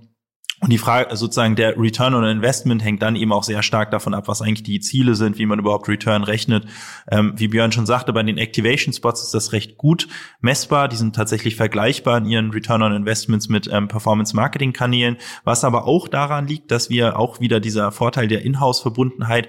Und 0.60 0.72
die 0.72 0.78
Frage, 0.78 1.14
sozusagen 1.16 1.56
der 1.56 1.78
Return 1.78 2.14
on 2.14 2.24
Investment 2.24 2.82
hängt 2.82 3.02
dann 3.02 3.16
eben 3.16 3.32
auch 3.32 3.42
sehr 3.42 3.62
stark 3.62 3.90
davon 3.90 4.14
ab, 4.14 4.28
was 4.28 4.40
eigentlich 4.40 4.62
die 4.62 4.80
Ziele 4.80 5.14
sind, 5.14 5.38
wie 5.38 5.46
man 5.46 5.58
überhaupt 5.58 5.88
Return 5.88 6.22
rechnet. 6.22 6.66
Ähm, 7.10 7.34
wie 7.36 7.48
Björn 7.48 7.72
schon 7.72 7.86
sagte, 7.86 8.12
bei 8.12 8.22
den 8.22 8.38
Activation 8.38 8.94
Spots 8.94 9.22
ist 9.22 9.34
das 9.34 9.52
recht 9.52 9.76
gut 9.76 10.08
messbar. 10.40 10.88
Die 10.88 10.96
sind 10.96 11.14
tatsächlich 11.16 11.56
vergleichbar 11.56 12.18
in 12.18 12.26
ihren 12.26 12.50
Return 12.50 12.82
on 12.82 12.94
Investments 12.94 13.48
mit 13.48 13.68
ähm, 13.70 13.88
Performance 13.88 14.34
Marketing 14.34 14.72
Kanälen. 14.72 15.16
Was 15.44 15.64
aber 15.64 15.86
auch 15.86 16.08
daran 16.08 16.46
liegt, 16.46 16.70
dass 16.70 16.88
wir 16.88 17.18
auch 17.18 17.40
wieder 17.40 17.60
dieser 17.60 17.92
Vorteil 17.92 18.28
der 18.28 18.42
Inhouse-Verbundenheit 18.44 19.48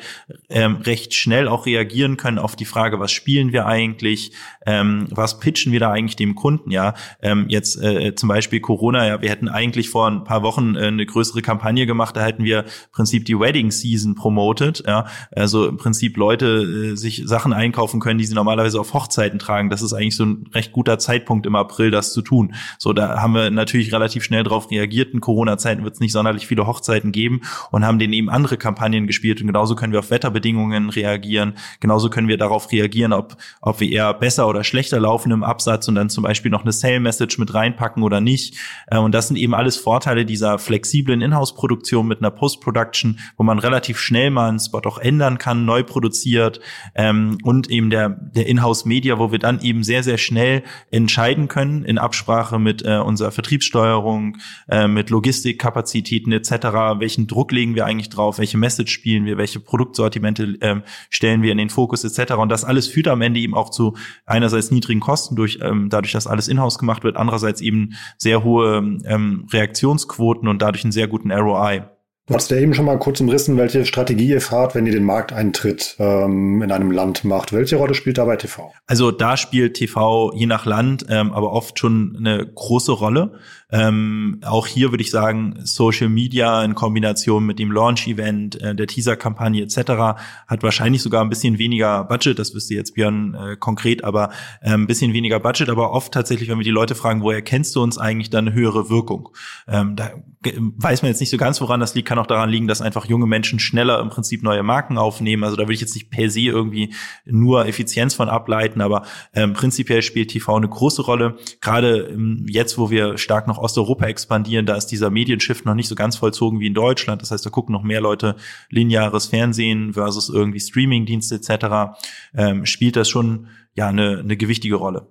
ähm, 0.49 0.77
recht 0.77 1.13
schnell 1.13 1.47
auch 1.47 1.65
reagieren 1.65 2.17
können 2.17 2.39
auf 2.39 2.55
die 2.55 2.65
Frage, 2.65 2.99
was 2.99 3.11
spielen 3.11 3.53
wir 3.53 3.67
eigentlich, 3.67 4.31
ähm, 4.65 5.07
was 5.11 5.39
pitchen 5.39 5.71
wir 5.71 5.79
da 5.79 5.91
eigentlich 5.91 6.15
dem 6.15 6.35
Kunden, 6.35 6.71
ja. 6.71 6.93
Ähm, 7.21 7.45
jetzt 7.49 7.81
äh, 7.81 8.15
zum 8.15 8.29
Beispiel 8.29 8.59
Corona, 8.59 9.07
ja, 9.07 9.21
wir 9.21 9.29
hätten 9.29 9.47
eigentlich 9.47 9.89
vor 9.89 10.07
ein 10.09 10.23
paar 10.23 10.43
Wochen 10.43 10.75
äh, 10.75 10.91
eine 10.95 11.05
größere 11.05 11.41
Kampagne 11.41 11.86
gemacht, 11.86 12.15
da 12.15 12.23
hätten 12.23 12.43
wir 12.43 12.60
im 12.63 12.91
Prinzip 12.91 13.25
die 13.25 13.39
Wedding 13.39 13.71
Season 13.71 14.15
promotet, 14.15 14.84
ja, 14.86 15.05
also 15.36 15.67
im 15.67 15.77
Prinzip 15.77 16.17
Leute 16.17 16.91
äh, 16.93 16.95
sich 16.95 17.23
Sachen 17.25 17.53
einkaufen 17.53 17.99
können, 17.99 18.17
die 18.17 18.25
sie 18.25 18.34
normalerweise 18.36 18.79
auf 18.79 18.93
Hochzeiten 18.93 19.39
tragen. 19.39 19.69
Das 19.69 19.81
ist 19.81 19.93
eigentlich 19.93 20.15
so 20.15 20.26
ein 20.26 20.49
recht 20.53 20.72
guter 20.72 20.99
Zeitpunkt 20.99 21.45
im 21.45 21.55
April, 21.55 21.91
das 21.91 22.13
zu 22.13 22.22
tun. 22.22 22.55
So, 22.78 22.93
da 22.93 23.22
haben 23.22 23.34
wir 23.34 23.51
natürlich 23.51 23.93
relativ 23.93 24.24
schnell 24.24 24.43
darauf 24.43 24.72
reagiert. 24.72 25.13
In 25.13 25.22
Corona-Zeiten 25.22 25.84
wird 25.84 25.95
es 25.95 25.99
nicht 25.99 26.11
sonderlich 26.11 26.47
viele 26.47 26.67
Hochzeiten 26.67 27.11
geben 27.11 27.41
und 27.72 27.86
haben 27.86 27.99
denen 27.99 28.13
eben 28.13 28.30
andere 28.30 28.57
Kampagnen 28.57 29.07
gespielt. 29.07 29.41
Und 29.41 29.47
genauso 29.47 29.76
können 29.76 29.93
wir 29.93 29.99
auf 29.99 30.11
Wetterbedingungen 30.11 30.89
reagieren. 30.89 31.53
Genauso 31.80 32.09
können 32.09 32.28
wir 32.28 32.38
darauf 32.38 32.72
reagieren, 32.72 33.13
ob, 33.13 33.38
ob 33.61 33.80
wir 33.80 33.91
eher 33.91 34.13
besser 34.13 34.47
oder 34.47 34.63
schlechter 34.63 34.99
laufen 34.99 35.32
im 35.32 35.43
Absatz 35.43 35.88
und 35.88 35.95
dann 35.95 36.09
zum 36.09 36.24
Beispiel 36.24 36.51
noch 36.51 36.63
eine 36.63 36.72
Sale-Message 36.72 37.38
mit 37.38 37.53
reinpacken 37.53 38.03
oder 38.03 38.22
nicht. 38.22 38.55
Äh, 38.88 38.97
und 38.97 39.13
das 39.13 39.28
sind 39.28 39.38
eben 39.38 39.53
alles 39.53 39.78
Vorteile 39.78 40.26
dieser 40.26 40.59
Flexibilität 40.59 40.84
flexiblen 40.86 41.21
Inhouse-Produktion 41.21 42.07
mit 42.07 42.19
einer 42.19 42.29
Post-Production, 42.29 43.19
wo 43.38 43.43
man 43.43 43.57
relativ 43.57 43.97
schnell 43.97 44.29
mal 44.29 44.49
einen 44.49 44.59
Spot 44.59 44.81
auch 44.86 44.99
ändern 44.99 45.39
kann, 45.39 45.65
neu 45.65 45.83
produziert 45.83 46.59
ähm, 46.93 47.39
und 47.43 47.69
eben 47.71 47.89
der, 47.89 48.09
der 48.09 48.45
Inhouse-Media, 48.47 49.17
wo 49.17 49.31
wir 49.31 49.39
dann 49.39 49.61
eben 49.61 49.83
sehr, 49.83 50.03
sehr 50.03 50.17
schnell 50.17 50.63
entscheiden 50.91 51.47
können 51.47 51.83
in 51.83 51.97
Absprache 51.97 52.59
mit 52.59 52.83
äh, 52.86 52.97
unserer 52.97 53.31
Vertriebssteuerung, 53.31 54.38
äh, 54.69 54.88
mit 54.88 55.09
Logistikkapazitäten 55.09 56.31
etc., 56.31 56.51
welchen 56.99 57.25
Druck 57.25 57.51
legen 57.51 57.73
wir 57.73 57.86
eigentlich 57.86 58.09
drauf, 58.09 58.38
welche 58.38 58.57
Message 58.57 58.93
spielen 58.93 59.25
wir, 59.25 59.38
welche 59.38 59.59
Produktsortimente 59.59 60.57
ähm, 60.61 60.83
stellen 61.09 61.41
wir 61.41 61.51
in 61.51 61.57
den 61.57 61.69
Fokus 61.69 62.03
etc. 62.03 62.33
Und 62.33 62.49
das 62.49 62.63
alles 62.63 62.88
führt 62.88 63.07
am 63.07 63.21
Ende 63.21 63.39
eben 63.39 63.55
auch 63.55 63.71
zu 63.71 63.95
einerseits 64.25 64.69
niedrigen 64.69 64.99
Kosten 64.99 65.36
durch 65.36 65.59
ähm, 65.61 65.89
dadurch, 65.89 66.11
dass 66.11 66.27
alles 66.27 66.47
in-house 66.47 66.77
gemacht 66.77 67.03
wird, 67.03 67.17
andererseits 67.17 67.61
eben 67.61 67.95
sehr 68.17 68.43
hohe 68.43 68.77
ähm, 69.05 69.47
Reaktionsquoten 69.51 70.47
und 70.47 70.61
dadurch 70.61 70.74
einen 70.84 70.91
sehr 70.91 71.07
guten 71.07 71.32
ROI. 71.32 71.84
Du 72.28 72.34
hast 72.34 72.49
ja 72.49 72.57
eben 72.57 72.73
schon 72.73 72.86
mal 72.86 72.97
kurz 72.97 73.21
umrissen, 73.21 73.55
welche 73.55 73.86
Strategie 73.86 74.30
ihr 74.30 74.41
fahrt, 74.41 74.73
wenn 74.73 74.88
ihr 74.88 74.91
den 74.91 75.03
Markteintritt 75.03 75.95
ähm, 75.99 76.63
in 76.63 76.71
einem 76.71 76.89
Land 76.89 77.23
macht. 77.23 77.53
Welche 77.53 77.76
Rolle 77.76 77.93
spielt 77.93 78.17
dabei 78.17 78.36
TV? 78.36 78.73
Also 78.88 79.11
da 79.11 79.38
spielt 79.38 79.76
TV 79.76 80.34
je 80.34 80.47
nach 80.47 80.65
Land, 80.65 81.05
ähm, 81.07 81.32
aber 81.34 81.51
oft 81.51 81.78
schon 81.78 82.15
eine 82.17 82.43
große 82.43 82.93
Rolle. 82.93 83.39
Ähm, 83.76 84.39
auch 84.45 84.67
hier 84.67 84.91
würde 84.91 85.03
ich 85.03 85.11
sagen, 85.11 85.59
Social 85.63 86.07
Media 86.07 86.63
in 86.63 86.76
Kombination 86.76 87.45
mit 87.45 87.59
dem 87.59 87.71
Launch-Event, 87.73 88.61
äh, 88.61 88.73
der 88.73 88.88
Teaser-Kampagne 88.88 89.63
etc. 89.63 90.17
hat 90.47 90.63
wahrscheinlich 90.63 91.01
sogar 91.01 91.21
ein 91.21 91.30
bisschen 91.30 91.57
weniger 91.57 92.05
Budget, 92.05 92.39
das 92.39 92.55
wüsste 92.55 92.73
jetzt 92.73 92.93
Björn 92.93 93.34
äh, 93.34 93.57
konkret, 93.57 94.05
aber 94.05 94.30
äh, 94.61 94.71
ein 94.71 94.88
bisschen 94.88 95.11
weniger 95.11 95.41
Budget, 95.41 95.67
aber 95.67 95.91
oft 95.91 96.13
tatsächlich, 96.13 96.47
wenn 96.47 96.57
wir 96.57 96.63
die 96.63 96.69
Leute 96.69 96.95
fragen, 96.95 97.21
woher 97.21 97.41
kennst 97.41 97.76
du 97.76 97.84
uns 97.84 97.97
eigentlich, 97.97 98.30
dann 98.30 98.53
höhere 98.53 98.89
Wirkung. 98.89 99.30
Ähm, 99.67 99.97
da 99.97 100.11
weiß 100.53 101.01
man 101.01 101.09
jetzt 101.09 101.19
nicht 101.19 101.30
so 101.30 101.38
ganz, 101.38 101.59
woran 101.59 101.80
das 101.80 101.95
liegt, 101.95 102.07
kann 102.07 102.19
auch 102.19 102.28
daran 102.28 102.49
liegen, 102.49 102.67
dass 102.67 102.82
einfach 102.82 103.05
junge 103.05 103.26
Menschen 103.26 103.59
schneller 103.59 103.99
im 103.99 104.09
Prinzip 104.09 104.43
neue 104.43 104.63
Marken 104.63 104.97
aufnehmen. 104.97 105.43
Also 105.43 105.55
da 105.55 105.63
würde 105.63 105.73
ich 105.73 105.82
jetzt 105.82 105.95
nicht 105.95 106.11
per 106.11 106.30
se 106.30 106.41
irgendwie 106.41 106.93
nur 107.26 107.65
Effizienz 107.65 108.13
von 108.13 108.30
ableiten, 108.30 108.82
aber 108.82 109.03
ähm, 109.34 109.53
prinzipiell 109.53 110.01
spielt 110.01 110.30
TV 110.30 110.55
eine 110.55 110.69
große 110.69 111.01
Rolle. 111.01 111.38
Gerade 111.61 112.09
ähm, 112.11 112.45
jetzt, 112.47 112.78
wo 112.78 112.89
wir 112.89 113.17
stark 113.17 113.47
nach 113.47 113.57
Osteuropa 113.66 114.05
expandieren, 114.05 114.66
da 114.66 114.76
ist 114.76 114.88
dieser 114.88 115.09
Medienshift 115.09 115.66
noch 115.66 115.76
nicht 115.76 115.89
so 115.89 115.95
ganz 115.95 116.16
vollzogen 116.16 116.59
wie 116.59 116.68
in 116.68 116.74
Deutschland. 116.74 117.22
Das 117.22 117.32
heißt, 117.32 117.45
da 117.45 117.49
gucken 117.49 117.74
noch 117.74 117.84
mehr 117.84 117.99
Leute 117.99 118.36
lineares 118.70 119.26
Fernsehen 119.26 119.93
versus 119.93 120.30
irgendwie 120.30 120.59
Streamingdienste 120.59 121.36
etc. 121.36 121.97
Ähm, 122.36 122.66
spielt 122.66 122.95
das 122.95 123.09
schon 123.09 123.47
ja 123.74 123.88
eine, 123.89 124.20
eine 124.20 124.38
gewichtige 124.38 124.76
Rolle. 124.76 125.07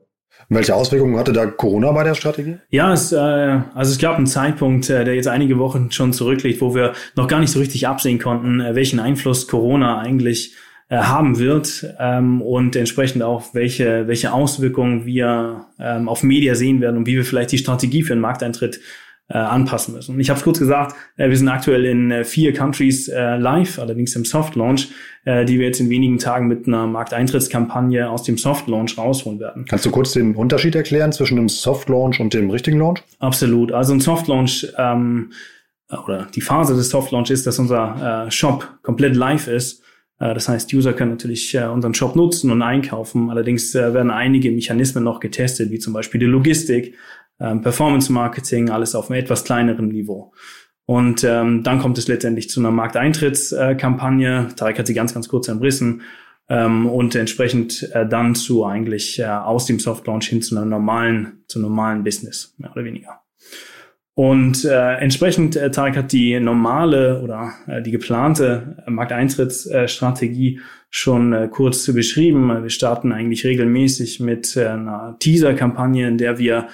Welche 0.49 0.75
Auswirkungen 0.75 1.17
hatte 1.17 1.33
da 1.33 1.47
Corona 1.47 1.93
bei 1.93 2.05
der 2.05 2.15
Strategie? 2.15 2.59
Ja, 2.69 2.93
es, 2.93 3.13
äh, 3.13 3.17
also 3.17 3.93
es 3.93 3.99
gab 3.99 4.17
einen 4.17 4.27
Zeitpunkt, 4.27 4.91
äh, 4.91 5.05
der 5.05 5.15
jetzt 5.15 5.29
einige 5.29 5.59
Wochen 5.59 5.91
schon 5.91 6.13
zurückliegt, 6.13 6.61
wo 6.61 6.75
wir 6.75 6.93
noch 7.17 7.29
gar 7.29 7.41
nicht 7.41 7.51
so 7.51 7.59
richtig 7.59 7.87
absehen 7.87 8.19
konnten, 8.19 8.61
äh, 8.61 8.75
welchen 8.75 9.01
Einfluss 9.01 9.49
Corona 9.49 9.99
eigentlich 9.99 10.55
äh, 10.89 10.97
haben 10.99 11.39
wird 11.39 11.87
ähm, 11.99 12.43
und 12.43 12.77
entsprechend 12.77 13.23
auch 13.23 13.55
welche, 13.55 14.07
welche 14.07 14.33
Auswirkungen 14.33 15.07
wir 15.07 15.67
ähm, 15.79 16.09
auf 16.09 16.23
Media 16.23 16.55
sehen 16.55 16.81
werden 16.81 16.99
und 16.99 17.07
wie 17.07 17.17
wir 17.17 17.25
vielleicht 17.25 17.53
die 17.53 17.59
Strategie 17.59 18.03
für 18.03 18.13
einen 18.13 18.23
Markteintritt 18.23 18.81
äh, 19.29 19.39
anpassen 19.39 19.95
müssen. 19.95 20.15
Und 20.15 20.21
ich 20.21 20.29
habe 20.29 20.39
es 20.39 20.45
kurz 20.45 20.59
gesagt, 20.59 20.95
äh, 21.17 21.31
wir 21.31 21.37
sind 21.37 21.49
aktuell 21.49 21.87
in 21.87 22.11
äh, 22.11 22.25
vier 22.25 22.53
Countries 22.53 23.09
äh, 23.09 23.37
live, 23.37 23.79
allerdings 23.79 24.15
im 24.17 24.25
Soft 24.25 24.55
Launch, 24.55 24.89
äh, 25.25 25.47
die 25.47 25.59
wir 25.59 25.67
jetzt 25.67 25.81
in 25.81 25.89
wenigen 25.89 26.19
Tagen 26.19 26.47
mit 26.47 26.67
einer 26.67 26.87
Markteintrittskampagne 26.87 28.11
aus 28.11 28.23
dem 28.25 28.37
Soft 28.37 28.69
Launch 28.69 28.99
rausholen 28.99 29.41
werden. 29.41 29.65
Kannst 29.67 29.87
du 29.87 29.91
kurz 29.91 30.13
den 30.13 30.35
Unterschied 30.35 30.75
erklären 30.75 31.13
zwischen 31.13 31.37
dem 31.37 31.49
Soft 31.49 31.89
Launch 31.89 32.21
und 32.21 32.35
dem 32.35 32.51
richtigen 32.51 32.79
Launch? 32.79 33.03
Absolut. 33.19 33.73
Also 33.73 33.95
ein 33.95 34.01
Soft 34.01 34.29
Launch 34.29 34.67
ähm, 34.77 35.33
oder 36.05 36.27
die 36.35 36.43
Phase 36.43 36.75
des 36.75 36.91
Soft 36.91 37.11
Launch 37.11 37.31
ist, 37.31 37.47
dass 37.47 37.59
unser 37.59 38.27
äh, 38.27 38.31
Shop 38.31 38.79
komplett 38.83 39.17
live 39.17 39.49
ist. 39.49 39.84
Äh, 40.25 40.35
das 40.35 40.49
heißt, 40.49 40.73
User 40.73 40.93
können 40.95 41.13
natürlich 41.13 41.55
äh, 41.55 41.67
unseren 41.67 41.95
Shop 41.95 42.17
nutzen 42.17 42.51
und 42.51 42.63
einkaufen. 42.63 43.31
Allerdings 43.31 43.75
äh, 43.75 43.93
werden 43.93 44.11
einige 44.11 44.51
Mechanismen 44.51 45.05
noch 45.05 45.21
getestet, 45.21 45.71
wie 45.71 45.79
zum 45.79 45.93
Beispiel 45.93 46.19
die 46.19 46.27
Logistik, 46.27 46.95
ähm, 47.39 47.61
Performance 47.61 48.11
Marketing, 48.11 48.71
alles 48.71 48.95
auf 48.95 49.11
einem 49.11 49.21
etwas 49.21 49.45
kleineren 49.45 49.89
Niveau. 49.89 50.33
Und 50.87 51.25
ähm, 51.25 51.63
dann 51.63 51.79
kommt 51.79 51.99
es 51.99 52.09
letztendlich 52.09 52.49
zu 52.51 52.61
einer 52.61 52.71
Markteintrittskampagne. 52.71 54.49
Tarek 54.57 54.79
hat 54.79 54.87
sie 54.87 54.95
ganz, 54.95 55.15
ganz 55.15 55.29
kurz 55.29 55.49
entrissen. 55.49 56.03
Ähm, 56.47 56.87
und 56.87 57.15
entsprechend 57.15 57.91
äh, 57.95 58.07
dann 58.07 58.35
zu 58.35 58.67
eigentlich 58.67 59.19
äh, 59.19 59.25
aus 59.25 59.65
dem 59.65 59.79
Soft 59.79 60.07
Launch 60.07 60.29
hin 60.29 60.43
zu 60.43 60.55
einer 60.55 60.67
normalen, 60.67 61.45
zu 61.49 61.59
normalen 61.59 62.05
Business, 62.05 62.55
mehr 62.59 62.71
oder 62.71 62.85
weniger. 62.85 63.24
Und 64.17 64.65
äh, 64.65 64.95
entsprechend, 64.99 65.57
äh, 65.57 65.71
Tarek 65.71 65.97
hat 65.97 66.13
die 66.13 66.39
normale 66.39 67.21
oder 67.21 67.53
äh, 67.67 67.83
die 67.83 67.91
geplante 67.91 68.77
Markteintrittsstrategie 68.87 70.61
schon 70.89 71.33
äh, 71.33 71.49
kurz 71.51 71.93
beschrieben. 71.93 72.63
Wir 72.63 72.71
starten 72.71 73.11
eigentlich 73.11 73.45
regelmäßig 73.45 74.21
mit 74.21 74.57
äh, 74.57 74.69
einer 74.69 75.17
Teaser-Kampagne, 75.19 76.07
in 76.07 76.19
der 76.19 76.39
wir 76.39 76.69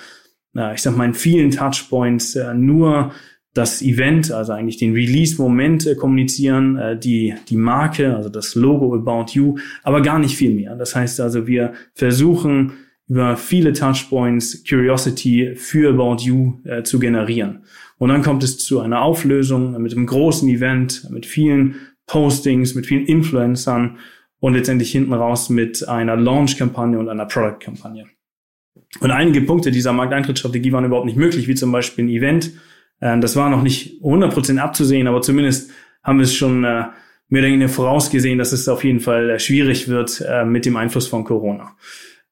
äh, 0.56 0.74
ich 0.74 0.82
sag 0.82 0.96
mal, 0.96 1.06
in 1.06 1.14
vielen 1.14 1.50
Touchpoints 1.50 2.36
äh, 2.36 2.54
nur 2.54 3.12
das 3.52 3.82
Event, 3.82 4.30
also 4.30 4.52
eigentlich 4.52 4.76
den 4.76 4.92
Release-Moment 4.92 5.86
äh, 5.86 5.94
kommunizieren, 5.96 6.76
äh, 6.76 6.98
die, 6.98 7.34
die 7.48 7.56
Marke, 7.56 8.14
also 8.16 8.28
das 8.28 8.54
Logo 8.54 8.94
About 8.94 9.32
You, 9.32 9.56
aber 9.82 10.02
gar 10.02 10.18
nicht 10.18 10.36
viel 10.36 10.54
mehr. 10.54 10.76
Das 10.76 10.94
heißt 10.94 11.20
also, 11.20 11.46
wir 11.46 11.72
versuchen 11.94 12.72
über 13.10 13.36
viele 13.36 13.72
Touchpoints 13.72 14.62
Curiosity 14.66 15.56
für 15.56 15.90
About 15.90 16.22
You 16.22 16.60
äh, 16.64 16.84
zu 16.84 17.00
generieren. 17.00 17.64
Und 17.98 18.08
dann 18.08 18.22
kommt 18.22 18.44
es 18.44 18.56
zu 18.58 18.78
einer 18.78 19.02
Auflösung 19.02 19.82
mit 19.82 19.92
einem 19.92 20.06
großen 20.06 20.48
Event, 20.48 21.10
mit 21.10 21.26
vielen 21.26 21.74
Postings, 22.06 22.76
mit 22.76 22.86
vielen 22.86 23.04
Influencern 23.04 23.98
und 24.38 24.54
letztendlich 24.54 24.92
hinten 24.92 25.12
raus 25.12 25.50
mit 25.50 25.86
einer 25.88 26.14
Launch-Kampagne 26.14 27.00
und 27.00 27.08
einer 27.08 27.26
Product-Kampagne. 27.26 28.06
Und 29.00 29.10
einige 29.10 29.40
Punkte 29.40 29.72
dieser 29.72 29.92
Markteintrittsstrategie 29.92 30.70
waren 30.70 30.84
überhaupt 30.84 31.06
nicht 31.06 31.18
möglich, 31.18 31.48
wie 31.48 31.56
zum 31.56 31.72
Beispiel 31.72 32.04
ein 32.04 32.10
Event. 32.10 32.52
Ähm, 33.00 33.20
das 33.20 33.34
war 33.34 33.50
noch 33.50 33.62
nicht 33.62 34.00
100% 34.02 34.58
abzusehen, 34.58 35.08
aber 35.08 35.20
zumindest 35.20 35.72
haben 36.04 36.18
wir 36.18 36.24
es 36.24 36.34
schon 36.34 36.62
äh, 36.62 36.84
mehr 37.28 37.42
oder 37.42 37.50
weniger 37.50 37.68
vorausgesehen, 37.68 38.38
dass 38.38 38.52
es 38.52 38.68
auf 38.68 38.84
jeden 38.84 39.00
Fall 39.00 39.30
äh, 39.30 39.38
schwierig 39.40 39.88
wird 39.88 40.24
äh, 40.24 40.44
mit 40.44 40.64
dem 40.64 40.76
Einfluss 40.76 41.08
von 41.08 41.24
Corona. 41.24 41.76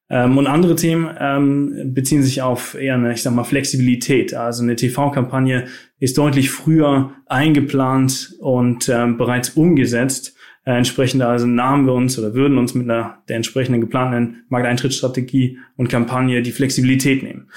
Ähm, 0.09 0.37
und 0.37 0.47
andere 0.47 0.75
Themen 0.75 1.09
ähm, 1.19 1.93
beziehen 1.93 2.23
sich 2.23 2.41
auf 2.41 2.75
eher 2.75 2.95
eine, 2.95 3.13
ich 3.13 3.21
sag 3.21 3.33
mal, 3.33 3.43
Flexibilität. 3.43 4.33
Also 4.33 4.63
eine 4.63 4.75
TV-Kampagne 4.75 5.65
ist 5.99 6.17
deutlich 6.17 6.49
früher 6.49 7.11
eingeplant 7.27 8.35
und 8.39 8.85
bereits 8.87 9.49
umgesetzt 9.49 10.33
äh, 10.69 10.77
entsprechend 10.77 11.23
also 11.23 11.47
nahmen 11.47 11.87
wir 11.87 11.93
uns 11.93 12.19
oder 12.19 12.35
würden 12.35 12.59
uns 12.59 12.75
mit 12.75 12.89
einer 12.89 13.23
der 13.27 13.37
entsprechenden 13.37 13.81
geplanten 13.81 14.43
Markteintrittsstrategie 14.49 15.57
und 15.77 15.89
Kampagne 15.89 16.43
die 16.43 16.51
Flexibilität 16.51 17.23
nehmen. 17.23 17.49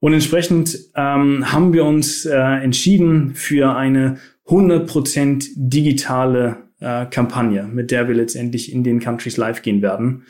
Und 0.00 0.14
entsprechend 0.14 0.78
ähm, 0.94 1.52
haben 1.52 1.74
wir 1.74 1.84
uns 1.84 2.24
äh, 2.24 2.34
entschieden 2.34 3.34
für 3.34 3.76
eine 3.76 4.18
100% 4.46 5.48
digitale 5.56 6.56
äh, 6.80 7.04
Kampagne, 7.06 7.64
mit 7.64 7.90
der 7.90 8.08
wir 8.08 8.14
letztendlich 8.14 8.72
in 8.72 8.84
den 8.84 9.00
Countries 9.00 9.36
live 9.36 9.60
gehen 9.62 9.82
werden. 9.82 10.24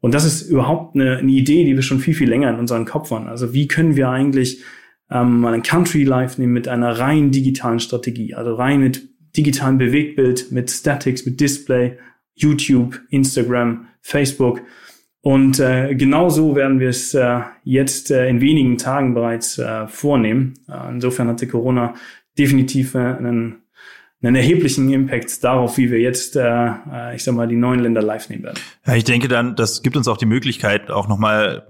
Und 0.00 0.14
das 0.14 0.24
ist 0.24 0.42
überhaupt 0.42 0.94
eine, 0.94 1.18
eine 1.18 1.30
Idee, 1.30 1.64
die 1.64 1.74
wir 1.74 1.82
schon 1.82 2.00
viel, 2.00 2.14
viel 2.14 2.28
länger 2.28 2.50
in 2.50 2.58
unseren 2.58 2.86
Kopf 2.86 3.10
haben. 3.10 3.28
Also 3.28 3.52
wie 3.52 3.68
können 3.68 3.96
wir 3.96 4.08
eigentlich 4.08 4.62
ähm, 5.10 5.40
mal 5.40 5.54
ein 5.54 5.62
Country 5.62 6.04
live 6.04 6.38
nehmen 6.38 6.52
mit 6.52 6.68
einer 6.68 6.98
rein 6.98 7.30
digitalen 7.30 7.80
Strategie, 7.80 8.34
also 8.34 8.54
rein 8.54 8.80
mit 8.80 9.08
digitalen 9.36 9.78
Bewegtbild, 9.78 10.50
mit 10.52 10.70
Statics, 10.70 11.26
mit 11.26 11.40
Display, 11.40 11.98
YouTube, 12.34 13.00
Instagram, 13.10 13.86
Facebook. 14.00 14.62
Und 15.22 15.60
äh, 15.60 15.94
genauso 15.94 16.56
werden 16.56 16.80
wir 16.80 16.88
es 16.88 17.12
äh, 17.12 17.40
jetzt 17.62 18.10
äh, 18.10 18.28
in 18.28 18.40
wenigen 18.40 18.78
Tagen 18.78 19.12
bereits 19.12 19.58
äh, 19.58 19.86
vornehmen. 19.86 20.54
Äh, 20.66 20.90
insofern 20.90 21.28
hatte 21.28 21.46
Corona 21.46 21.94
definitiv 22.38 22.94
äh, 22.94 22.98
einen, 22.98 23.59
einen 24.22 24.36
erheblichen 24.36 24.92
Impact 24.92 25.42
darauf, 25.42 25.78
wie 25.78 25.90
wir 25.90 25.98
jetzt, 25.98 26.36
äh, 26.36 26.42
äh, 26.42 27.16
ich 27.16 27.24
sag 27.24 27.34
mal, 27.34 27.48
die 27.48 27.56
neuen 27.56 27.80
Länder 27.80 28.02
live 28.02 28.28
nehmen 28.28 28.42
werden. 28.42 28.58
Ja, 28.86 28.94
ich 28.94 29.04
denke 29.04 29.28
dann, 29.28 29.56
das 29.56 29.82
gibt 29.82 29.96
uns 29.96 30.08
auch 30.08 30.18
die 30.18 30.26
Möglichkeit, 30.26 30.90
auch 30.90 31.08
nochmal 31.08 31.66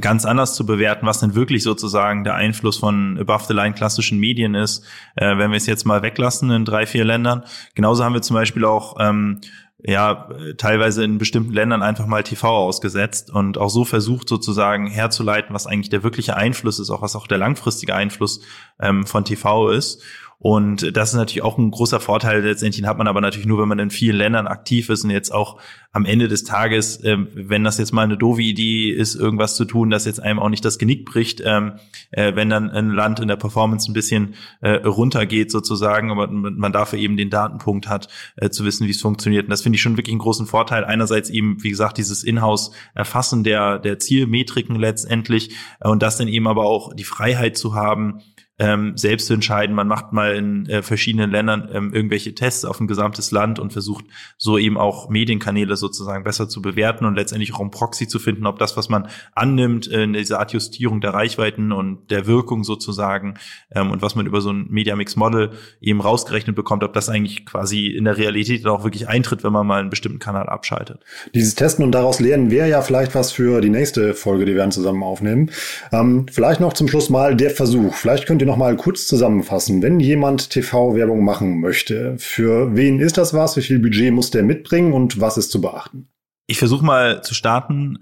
ganz 0.00 0.24
anders 0.24 0.54
zu 0.54 0.66
bewerten, 0.66 1.06
was 1.06 1.20
denn 1.20 1.34
wirklich 1.34 1.62
sozusagen 1.62 2.24
der 2.24 2.34
Einfluss 2.34 2.78
von 2.78 3.18
above 3.18 3.44
the 3.46 3.54
line 3.54 3.74
klassischen 3.74 4.18
Medien 4.18 4.54
ist, 4.54 4.84
äh, 5.16 5.38
wenn 5.38 5.50
wir 5.50 5.56
es 5.56 5.66
jetzt 5.66 5.84
mal 5.84 6.02
weglassen 6.02 6.50
in 6.50 6.64
drei, 6.64 6.86
vier 6.86 7.04
Ländern. 7.04 7.44
Genauso 7.74 8.04
haben 8.04 8.14
wir 8.14 8.22
zum 8.22 8.34
Beispiel 8.34 8.64
auch 8.64 8.96
ähm, 9.00 9.40
ja 9.86 10.28
teilweise 10.56 11.04
in 11.04 11.18
bestimmten 11.18 11.52
Ländern 11.52 11.82
einfach 11.82 12.06
mal 12.06 12.22
TV 12.22 12.48
ausgesetzt 12.48 13.30
und 13.30 13.58
auch 13.58 13.68
so 13.68 13.84
versucht 13.84 14.28
sozusagen 14.28 14.86
herzuleiten, 14.86 15.54
was 15.54 15.66
eigentlich 15.66 15.90
der 15.90 16.02
wirkliche 16.02 16.36
Einfluss 16.36 16.78
ist, 16.78 16.90
auch 16.90 17.02
was 17.02 17.16
auch 17.16 17.26
der 17.26 17.38
langfristige 17.38 17.94
Einfluss 17.94 18.40
ähm, 18.80 19.06
von 19.06 19.24
TV 19.24 19.70
ist. 19.70 20.02
Und 20.38 20.96
das 20.96 21.10
ist 21.10 21.16
natürlich 21.16 21.42
auch 21.42 21.58
ein 21.58 21.70
großer 21.70 22.00
Vorteil. 22.00 22.42
Letztendlich 22.42 22.84
hat 22.86 22.98
man 22.98 23.06
aber 23.06 23.20
natürlich 23.20 23.46
nur, 23.46 23.60
wenn 23.60 23.68
man 23.68 23.78
in 23.78 23.90
vielen 23.90 24.16
Ländern 24.16 24.46
aktiv 24.46 24.90
ist 24.90 25.04
und 25.04 25.10
jetzt 25.10 25.32
auch 25.32 25.58
am 25.92 26.04
Ende 26.04 26.26
des 26.26 26.42
Tages, 26.42 27.02
ähm, 27.04 27.28
wenn 27.34 27.62
das 27.62 27.78
jetzt 27.78 27.92
mal 27.92 28.02
eine 28.02 28.18
doofe 28.18 28.42
Idee 28.42 28.90
ist, 28.90 29.14
irgendwas 29.14 29.54
zu 29.54 29.64
tun, 29.64 29.90
das 29.90 30.04
jetzt 30.04 30.20
einem 30.20 30.40
auch 30.40 30.48
nicht 30.48 30.64
das 30.64 30.78
Genick 30.78 31.06
bricht, 31.06 31.40
ähm, 31.44 31.74
äh, 32.10 32.34
wenn 32.34 32.50
dann 32.50 32.68
ein 32.68 32.90
Land 32.90 33.20
in 33.20 33.28
der 33.28 33.36
Performance 33.36 33.90
ein 33.90 33.94
bisschen 33.94 34.34
äh, 34.60 34.70
runtergeht 34.70 35.52
sozusagen, 35.52 36.10
aber 36.10 36.26
man 36.26 36.72
dafür 36.72 36.98
eben 36.98 37.16
den 37.16 37.30
Datenpunkt 37.30 37.88
hat, 37.88 38.08
äh, 38.36 38.50
zu 38.50 38.64
wissen, 38.64 38.86
wie 38.86 38.90
es 38.90 39.00
funktioniert. 39.00 39.44
Und 39.44 39.50
das 39.50 39.62
finde 39.62 39.76
ich 39.76 39.82
schon 39.82 39.96
wirklich 39.96 40.12
einen 40.12 40.20
großen 40.20 40.46
Vorteil. 40.46 40.84
Einerseits 40.84 41.30
eben, 41.30 41.62
wie 41.62 41.70
gesagt, 41.70 41.96
dieses 41.96 42.24
Inhouse-Erfassen 42.24 43.44
der, 43.44 43.78
der 43.78 44.00
Zielmetriken 44.00 44.76
letztendlich 44.76 45.54
äh, 45.80 45.88
und 45.88 46.02
das 46.02 46.18
dann 46.18 46.28
eben 46.28 46.48
aber 46.48 46.64
auch 46.64 46.92
die 46.92 47.04
Freiheit 47.04 47.56
zu 47.56 47.74
haben, 47.74 48.20
ähm, 48.58 48.96
selbst 48.96 49.26
zu 49.26 49.34
entscheiden. 49.34 49.74
Man 49.74 49.88
macht 49.88 50.12
mal 50.12 50.34
in 50.34 50.66
äh, 50.66 50.82
verschiedenen 50.82 51.30
Ländern 51.30 51.68
ähm, 51.72 51.92
irgendwelche 51.92 52.34
Tests 52.34 52.64
auf 52.64 52.80
ein 52.80 52.86
gesamtes 52.86 53.32
Land 53.32 53.58
und 53.58 53.72
versucht 53.72 54.04
so 54.38 54.58
eben 54.58 54.78
auch 54.78 55.08
Medienkanäle 55.08 55.76
sozusagen 55.76 56.22
besser 56.22 56.48
zu 56.48 56.62
bewerten 56.62 57.04
und 57.04 57.16
letztendlich 57.16 57.52
auch 57.52 57.60
einen 57.60 57.72
Proxy 57.72 58.06
zu 58.06 58.18
finden, 58.18 58.46
ob 58.46 58.58
das, 58.58 58.76
was 58.76 58.88
man 58.88 59.08
annimmt, 59.34 59.90
äh, 59.90 60.04
in 60.04 60.12
dieser 60.12 60.40
Adjustierung 60.40 61.00
der 61.00 61.14
Reichweiten 61.14 61.72
und 61.72 62.10
der 62.10 62.26
Wirkung 62.26 62.62
sozusagen 62.62 63.34
ähm, 63.74 63.90
und 63.90 64.02
was 64.02 64.14
man 64.14 64.26
über 64.26 64.40
so 64.40 64.52
ein 64.52 64.66
Media 64.70 64.94
Mix 64.94 65.16
Model 65.16 65.50
eben 65.80 66.00
rausgerechnet 66.00 66.54
bekommt, 66.54 66.84
ob 66.84 66.92
das 66.92 67.08
eigentlich 67.08 67.46
quasi 67.46 67.88
in 67.88 68.04
der 68.04 68.16
Realität 68.16 68.64
auch 68.66 68.84
wirklich 68.84 69.08
eintritt, 69.08 69.42
wenn 69.42 69.52
man 69.52 69.66
mal 69.66 69.80
einen 69.80 69.90
bestimmten 69.90 70.20
Kanal 70.20 70.48
abschaltet. 70.48 71.00
Dieses 71.34 71.56
Testen 71.56 71.84
und 71.84 71.92
daraus 71.92 72.20
lernen 72.20 72.52
wäre 72.52 72.68
ja 72.68 72.82
vielleicht 72.82 73.16
was 73.16 73.32
für 73.32 73.60
die 73.60 73.70
nächste 73.70 74.14
Folge, 74.14 74.44
die 74.44 74.52
wir 74.52 74.60
dann 74.60 74.72
zusammen 74.72 75.02
aufnehmen. 75.02 75.50
Ähm, 75.92 76.26
vielleicht 76.30 76.60
noch 76.60 76.72
zum 76.72 76.86
Schluss 76.86 77.10
mal 77.10 77.34
der 77.34 77.50
Versuch. 77.50 77.94
Vielleicht 77.94 78.26
könnt 78.26 78.42
ihr 78.42 78.43
noch 78.46 78.56
mal 78.56 78.76
kurz 78.76 79.06
zusammenfassen. 79.06 79.82
Wenn 79.82 80.00
jemand 80.00 80.50
TV-Werbung 80.50 81.24
machen 81.24 81.60
möchte, 81.60 82.16
für 82.18 82.74
wen 82.76 83.00
ist 83.00 83.18
das 83.18 83.34
was? 83.34 83.56
Wie 83.56 83.62
viel 83.62 83.78
Budget 83.78 84.12
muss 84.12 84.30
der 84.30 84.42
mitbringen 84.42 84.92
und 84.92 85.20
was 85.20 85.36
ist 85.36 85.50
zu 85.50 85.60
beachten? 85.60 86.08
Ich 86.46 86.58
versuche 86.58 86.84
mal 86.84 87.22
zu 87.22 87.34
starten 87.34 87.98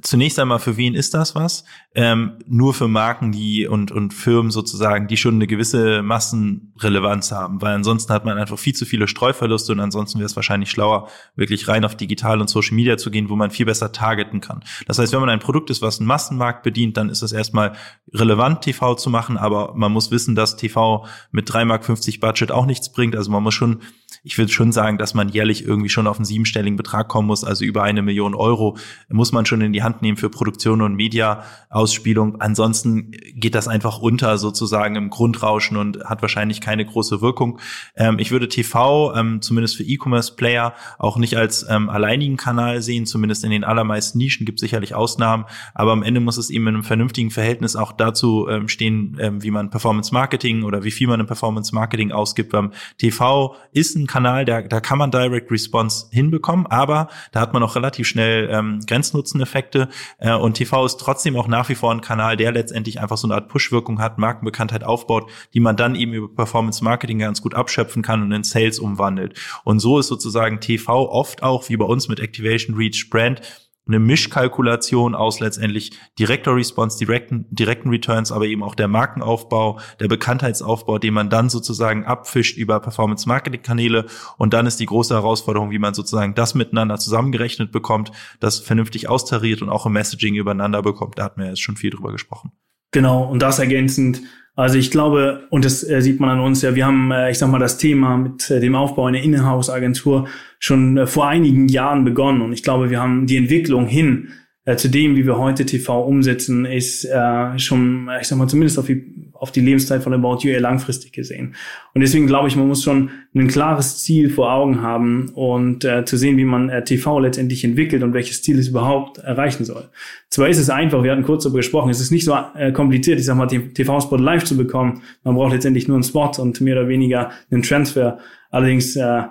zunächst 0.00 0.38
einmal, 0.38 0.58
für 0.58 0.78
wen 0.78 0.94
ist 0.94 1.12
das 1.12 1.34
was? 1.34 1.64
Ähm, 1.94 2.38
nur 2.46 2.72
für 2.72 2.88
Marken, 2.88 3.30
die 3.30 3.66
und, 3.66 3.92
und 3.92 4.14
Firmen 4.14 4.50
sozusagen, 4.50 5.06
die 5.06 5.18
schon 5.18 5.34
eine 5.34 5.46
gewisse 5.46 6.02
Massenrelevanz 6.02 7.30
haben, 7.30 7.60
weil 7.60 7.74
ansonsten 7.74 8.12
hat 8.12 8.24
man 8.24 8.38
einfach 8.38 8.58
viel 8.58 8.74
zu 8.74 8.86
viele 8.86 9.06
Streuverluste 9.06 9.72
und 9.72 9.80
ansonsten 9.80 10.18
wäre 10.18 10.26
es 10.26 10.36
wahrscheinlich 10.36 10.70
schlauer, 10.70 11.08
wirklich 11.36 11.68
rein 11.68 11.84
auf 11.84 11.94
digital 11.94 12.40
und 12.40 12.48
Social 12.48 12.74
Media 12.74 12.96
zu 12.96 13.10
gehen, 13.10 13.28
wo 13.28 13.36
man 13.36 13.50
viel 13.50 13.66
besser 13.66 13.92
targeten 13.92 14.40
kann. 14.40 14.64
Das 14.86 14.98
heißt, 14.98 15.12
wenn 15.12 15.20
man 15.20 15.28
ein 15.28 15.40
Produkt 15.40 15.68
ist, 15.68 15.82
was 15.82 15.98
einen 15.98 16.06
Massenmarkt 16.06 16.62
bedient, 16.62 16.96
dann 16.96 17.10
ist 17.10 17.20
es 17.20 17.32
erstmal 17.32 17.72
relevant, 18.14 18.62
TV 18.62 18.94
zu 18.94 19.10
machen, 19.10 19.36
aber 19.36 19.74
man 19.74 19.92
muss 19.92 20.10
wissen, 20.10 20.34
dass 20.34 20.56
TV 20.56 21.06
mit 21.32 21.50
3,50 21.50 21.64
Mark 21.66 22.20
Budget 22.20 22.50
auch 22.50 22.64
nichts 22.64 22.92
bringt. 22.92 23.14
Also 23.14 23.30
man 23.30 23.42
muss 23.42 23.54
schon 23.54 23.82
ich 24.22 24.38
würde 24.38 24.52
schon 24.52 24.72
sagen, 24.72 24.98
dass 24.98 25.14
man 25.14 25.28
jährlich 25.28 25.64
irgendwie 25.64 25.88
schon 25.88 26.06
auf 26.06 26.16
einen 26.16 26.24
siebenstelligen 26.24 26.76
Betrag 26.76 27.08
kommen 27.08 27.26
muss, 27.26 27.44
also 27.44 27.64
über 27.64 27.82
eine 27.82 28.02
Million 28.02 28.34
Euro 28.34 28.76
muss 29.08 29.32
man 29.32 29.46
schon 29.46 29.60
in 29.60 29.72
die 29.72 29.82
Hand 29.82 30.02
nehmen 30.02 30.16
für 30.16 30.30
Produktion 30.30 30.82
und 30.82 30.94
Media-Ausspielung. 30.94 32.40
Ansonsten 32.40 33.12
geht 33.34 33.54
das 33.54 33.68
einfach 33.68 33.98
unter 33.98 34.38
sozusagen 34.38 34.96
im 34.96 35.10
Grundrauschen 35.10 35.76
und 35.76 36.04
hat 36.04 36.22
wahrscheinlich 36.22 36.60
keine 36.60 36.84
große 36.84 37.20
Wirkung. 37.20 37.58
Ähm, 37.96 38.18
ich 38.18 38.30
würde 38.30 38.48
TV, 38.48 39.14
ähm, 39.14 39.42
zumindest 39.42 39.76
für 39.76 39.84
E-Commerce-Player, 39.84 40.74
auch 40.98 41.16
nicht 41.16 41.36
als 41.36 41.66
ähm, 41.68 41.88
alleinigen 41.88 42.36
Kanal 42.36 42.82
sehen, 42.82 43.06
zumindest 43.06 43.44
in 43.44 43.50
den 43.50 43.64
allermeisten 43.64 44.18
Nischen 44.18 44.46
gibt 44.46 44.58
es 44.58 44.60
sicherlich 44.60 44.94
Ausnahmen, 44.94 45.44
aber 45.74 45.92
am 45.92 46.02
Ende 46.02 46.20
muss 46.20 46.36
es 46.36 46.50
eben 46.50 46.66
in 46.68 46.74
einem 46.74 46.84
vernünftigen 46.84 47.30
Verhältnis 47.30 47.76
auch 47.76 47.92
dazu 47.92 48.46
ähm, 48.48 48.68
stehen, 48.68 49.16
ähm, 49.20 49.42
wie 49.42 49.50
man 49.50 49.70
Performance 49.70 50.12
Marketing 50.12 50.62
oder 50.62 50.84
wie 50.84 50.90
viel 50.90 51.08
man 51.08 51.20
im 51.20 51.26
Performance 51.26 51.74
Marketing 51.74 52.12
ausgibt. 52.12 52.52
TV 52.98 53.54
ist 53.72 53.96
ein 53.96 54.01
Kanal, 54.06 54.44
der, 54.44 54.62
da 54.62 54.80
kann 54.80 54.98
man 54.98 55.10
Direct 55.10 55.50
Response 55.50 56.06
hinbekommen, 56.10 56.66
aber 56.66 57.08
da 57.32 57.40
hat 57.40 57.52
man 57.52 57.62
auch 57.62 57.76
relativ 57.76 58.06
schnell 58.06 58.48
ähm, 58.50 58.80
Grenznutzeneffekte 58.86 59.88
äh, 60.18 60.34
und 60.34 60.54
TV 60.54 60.84
ist 60.84 60.98
trotzdem 60.98 61.36
auch 61.36 61.48
nach 61.48 61.68
wie 61.68 61.74
vor 61.74 61.92
ein 61.92 62.00
Kanal, 62.00 62.36
der 62.36 62.52
letztendlich 62.52 63.00
einfach 63.00 63.16
so 63.16 63.26
eine 63.26 63.34
Art 63.34 63.48
Push-Wirkung 63.48 64.00
hat, 64.00 64.18
Markenbekanntheit 64.18 64.84
aufbaut, 64.84 65.30
die 65.54 65.60
man 65.60 65.76
dann 65.76 65.94
eben 65.94 66.12
über 66.12 66.28
Performance 66.28 66.82
Marketing 66.82 67.18
ganz 67.18 67.42
gut 67.42 67.54
abschöpfen 67.54 68.02
kann 68.02 68.22
und 68.22 68.32
in 68.32 68.44
Sales 68.44 68.78
umwandelt. 68.78 69.38
Und 69.64 69.80
so 69.80 69.98
ist 69.98 70.08
sozusagen 70.08 70.60
TV 70.60 71.10
oft 71.10 71.42
auch, 71.42 71.68
wie 71.68 71.76
bei 71.76 71.84
uns 71.84 72.08
mit 72.08 72.20
Activation 72.20 72.76
Reach 72.76 73.08
Brand, 73.10 73.40
eine 73.86 73.98
Mischkalkulation 73.98 75.14
aus 75.14 75.40
letztendlich 75.40 75.92
direkter 76.18 76.54
Response, 76.54 76.98
direkten, 76.98 77.46
direkten 77.50 77.88
Returns, 77.90 78.30
aber 78.30 78.46
eben 78.46 78.62
auch 78.62 78.74
der 78.74 78.88
Markenaufbau, 78.88 79.80
der 79.98 80.08
Bekanntheitsaufbau, 80.08 80.98
den 80.98 81.14
man 81.14 81.30
dann 81.30 81.50
sozusagen 81.50 82.04
abfischt 82.04 82.56
über 82.56 82.80
Performance-Marketing-Kanäle. 82.80 84.06
Und 84.38 84.54
dann 84.54 84.66
ist 84.66 84.78
die 84.78 84.86
große 84.86 85.14
Herausforderung, 85.14 85.70
wie 85.70 85.80
man 85.80 85.94
sozusagen 85.94 86.34
das 86.34 86.54
miteinander 86.54 86.98
zusammengerechnet 86.98 87.72
bekommt, 87.72 88.12
das 88.38 88.60
vernünftig 88.60 89.08
austariert 89.08 89.62
und 89.62 89.68
auch 89.68 89.86
im 89.86 89.92
Messaging 89.92 90.36
übereinander 90.36 90.82
bekommt. 90.82 91.18
Da 91.18 91.24
hat 91.24 91.36
man 91.36 91.46
ja 91.46 91.52
jetzt 91.52 91.62
schon 91.62 91.76
viel 91.76 91.90
drüber 91.90 92.12
gesprochen. 92.12 92.52
Genau, 92.92 93.24
und 93.24 93.40
das 93.40 93.58
ergänzend 93.58 94.20
also 94.54 94.76
ich 94.76 94.90
glaube, 94.90 95.46
und 95.50 95.64
das 95.64 95.88
äh, 95.88 96.02
sieht 96.02 96.20
man 96.20 96.28
an 96.28 96.40
uns 96.40 96.60
ja, 96.60 96.74
wir 96.74 96.84
haben, 96.84 97.10
äh, 97.10 97.30
ich 97.30 97.38
sag 97.38 97.50
mal, 97.50 97.58
das 97.58 97.78
Thema 97.78 98.18
mit 98.18 98.50
äh, 98.50 98.60
dem 98.60 98.74
Aufbau 98.74 99.06
einer 99.06 99.22
Inhouse-Agentur 99.22 100.28
schon 100.58 100.98
äh, 100.98 101.06
vor 101.06 101.26
einigen 101.26 101.68
Jahren 101.68 102.04
begonnen. 102.04 102.42
Und 102.42 102.52
ich 102.52 102.62
glaube, 102.62 102.90
wir 102.90 103.00
haben 103.00 103.26
die 103.26 103.38
Entwicklung 103.38 103.86
hin 103.86 104.28
äh, 104.64 104.76
zu 104.76 104.88
dem, 104.88 105.16
wie 105.16 105.26
wir 105.26 105.38
heute 105.38 105.66
TV 105.66 106.04
umsetzen, 106.04 106.64
ist 106.64 107.04
äh, 107.04 107.58
schon, 107.58 108.08
ich 108.20 108.28
sag 108.28 108.38
mal, 108.38 108.46
zumindest 108.46 108.78
auf 108.78 108.86
die, 108.86 109.04
auf 109.32 109.50
die 109.50 109.60
Lebenszeit 109.60 110.04
von 110.04 110.14
About 110.14 110.38
You 110.42 110.50
eher 110.50 110.60
langfristig 110.60 111.12
gesehen. 111.12 111.56
Und 111.94 112.00
deswegen 112.00 112.28
glaube 112.28 112.46
ich, 112.46 112.54
man 112.54 112.68
muss 112.68 112.84
schon 112.84 113.10
ein 113.34 113.48
klares 113.48 113.98
Ziel 113.98 114.30
vor 114.30 114.52
Augen 114.52 114.80
haben 114.80 115.30
und 115.30 115.84
äh, 115.84 116.04
zu 116.04 116.16
sehen, 116.16 116.36
wie 116.36 116.44
man 116.44 116.68
äh, 116.68 116.84
TV 116.84 117.18
letztendlich 117.18 117.64
entwickelt 117.64 118.04
und 118.04 118.14
welches 118.14 118.42
Ziel 118.42 118.56
es 118.58 118.68
überhaupt 118.68 119.18
erreichen 119.18 119.64
soll. 119.64 119.88
Zwar 120.30 120.48
ist 120.48 120.58
es 120.58 120.70
einfach, 120.70 121.02
wir 121.02 121.10
hatten 121.10 121.24
kurz 121.24 121.42
darüber 121.42 121.58
gesprochen, 121.58 121.90
es 121.90 122.00
ist 122.00 122.12
nicht 122.12 122.24
so 122.24 122.36
äh, 122.54 122.70
kompliziert, 122.70 123.18
ich 123.18 123.24
sag 123.24 123.36
mal, 123.36 123.48
TV-Spot 123.48 124.16
live 124.16 124.44
zu 124.44 124.56
bekommen. 124.56 125.02
Man 125.24 125.34
braucht 125.34 125.52
letztendlich 125.52 125.88
nur 125.88 125.96
einen 125.96 126.04
Spot 126.04 126.30
und 126.38 126.60
mehr 126.60 126.78
oder 126.78 126.88
weniger 126.88 127.32
einen 127.50 127.62
Transfer. 127.62 128.18
Allerdings 128.50 128.94
äh, 128.94 129.22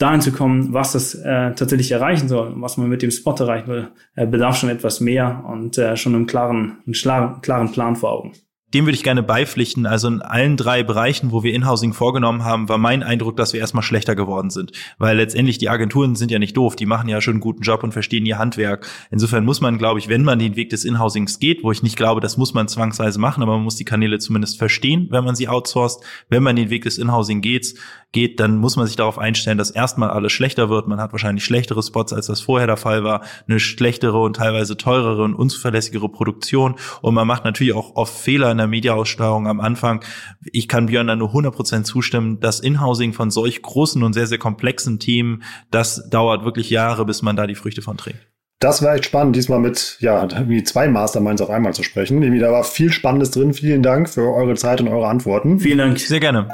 dahin 0.00 0.20
zu 0.20 0.32
kommen, 0.32 0.72
was 0.72 0.92
das 0.92 1.14
äh, 1.14 1.54
tatsächlich 1.54 1.92
erreichen 1.92 2.28
soll, 2.28 2.52
was 2.56 2.76
man 2.76 2.88
mit 2.88 3.02
dem 3.02 3.10
Spot 3.10 3.34
erreichen 3.34 3.68
will, 3.68 3.88
äh, 4.16 4.26
bedarf 4.26 4.56
schon 4.56 4.70
etwas 4.70 5.00
mehr 5.00 5.44
und 5.46 5.78
äh, 5.78 5.96
schon 5.96 6.14
einen 6.14 6.26
klaren, 6.26 6.78
einen 6.86 7.40
klaren 7.42 7.72
Plan 7.72 7.96
vor 7.96 8.12
Augen 8.12 8.32
dem 8.74 8.86
würde 8.86 8.96
ich 8.96 9.02
gerne 9.02 9.22
beipflichten. 9.22 9.86
Also 9.86 10.08
in 10.08 10.22
allen 10.22 10.56
drei 10.56 10.82
Bereichen, 10.82 11.32
wo 11.32 11.42
wir 11.42 11.52
Inhousing 11.54 11.92
vorgenommen 11.92 12.44
haben, 12.44 12.68
war 12.68 12.78
mein 12.78 13.02
Eindruck, 13.02 13.36
dass 13.36 13.52
wir 13.52 13.60
erstmal 13.60 13.82
schlechter 13.82 14.14
geworden 14.14 14.50
sind. 14.50 14.72
Weil 14.98 15.16
letztendlich 15.16 15.58
die 15.58 15.68
Agenturen 15.68 16.14
sind 16.14 16.30
ja 16.30 16.38
nicht 16.38 16.56
doof, 16.56 16.76
die 16.76 16.86
machen 16.86 17.08
ja 17.08 17.20
schon 17.20 17.34
einen 17.34 17.40
guten 17.40 17.62
Job 17.62 17.82
und 17.82 17.92
verstehen 17.92 18.26
ihr 18.26 18.38
Handwerk. 18.38 18.86
Insofern 19.10 19.44
muss 19.44 19.60
man, 19.60 19.78
glaube 19.78 19.98
ich, 19.98 20.08
wenn 20.08 20.22
man 20.22 20.38
den 20.38 20.56
Weg 20.56 20.70
des 20.70 20.84
Inhousings 20.84 21.38
geht, 21.40 21.64
wo 21.64 21.72
ich 21.72 21.82
nicht 21.82 21.96
glaube, 21.96 22.20
das 22.20 22.36
muss 22.36 22.54
man 22.54 22.68
zwangsweise 22.68 23.18
machen, 23.18 23.42
aber 23.42 23.54
man 23.54 23.64
muss 23.64 23.76
die 23.76 23.84
Kanäle 23.84 24.18
zumindest 24.18 24.58
verstehen, 24.58 25.08
wenn 25.10 25.24
man 25.24 25.34
sie 25.34 25.48
outsourced. 25.48 26.04
Wenn 26.28 26.42
man 26.42 26.56
den 26.56 26.70
Weg 26.70 26.84
des 26.84 26.98
Inhousing 26.98 27.40
geht, 27.40 27.74
geht, 28.12 28.40
dann 28.40 28.56
muss 28.56 28.76
man 28.76 28.86
sich 28.86 28.96
darauf 28.96 29.18
einstellen, 29.18 29.58
dass 29.58 29.70
erstmal 29.70 30.10
alles 30.10 30.32
schlechter 30.32 30.68
wird. 30.68 30.88
Man 30.88 31.00
hat 31.00 31.12
wahrscheinlich 31.12 31.44
schlechtere 31.44 31.82
Spots, 31.82 32.12
als 32.12 32.26
das 32.26 32.40
vorher 32.40 32.66
der 32.66 32.76
Fall 32.76 33.04
war, 33.04 33.22
eine 33.48 33.60
schlechtere 33.60 34.20
und 34.20 34.36
teilweise 34.36 34.76
teurere 34.76 35.22
und 35.22 35.34
unzuverlässigere 35.34 36.08
Produktion 36.08 36.74
und 37.02 37.14
man 37.14 37.26
macht 37.26 37.44
natürlich 37.44 37.72
auch 37.74 37.96
oft 37.96 38.14
Fehler 38.14 38.50
in 38.50 38.58
der 38.58 38.66
Mediaaussteuerung 38.66 39.46
am 39.46 39.60
Anfang. 39.60 40.04
Ich 40.52 40.68
kann 40.68 40.86
Björn 40.86 41.06
da 41.06 41.16
nur 41.16 41.30
100% 41.30 41.84
zustimmen. 41.84 42.40
Das 42.40 42.60
Inhousing 42.60 43.12
von 43.12 43.30
solch 43.30 43.62
großen 43.62 44.02
und 44.02 44.12
sehr, 44.12 44.26
sehr 44.26 44.38
komplexen 44.38 44.98
Themen, 44.98 45.42
das 45.70 46.08
dauert 46.10 46.44
wirklich 46.44 46.70
Jahre, 46.70 47.04
bis 47.04 47.22
man 47.22 47.36
da 47.36 47.46
die 47.46 47.54
Früchte 47.54 47.82
von 47.82 47.96
trägt. 47.96 48.26
Das 48.60 48.82
war 48.82 48.94
echt 48.94 49.06
spannend, 49.06 49.36
diesmal 49.36 49.58
mit 49.58 49.96
ja, 50.00 50.22
irgendwie 50.22 50.62
zwei 50.62 50.86
Masterminds 50.86 51.40
auf 51.40 51.48
einmal 51.48 51.72
zu 51.72 51.82
sprechen. 51.82 52.22
Irgendwie, 52.22 52.40
da 52.40 52.52
war 52.52 52.62
viel 52.62 52.92
Spannendes 52.92 53.30
drin. 53.30 53.54
Vielen 53.54 53.82
Dank 53.82 54.10
für 54.10 54.34
eure 54.34 54.54
Zeit 54.54 54.82
und 54.82 54.88
eure 54.88 55.06
Antworten. 55.06 55.60
Vielen 55.60 55.78
Dank. 55.78 55.98
Sehr 55.98 56.20
gerne. 56.20 56.48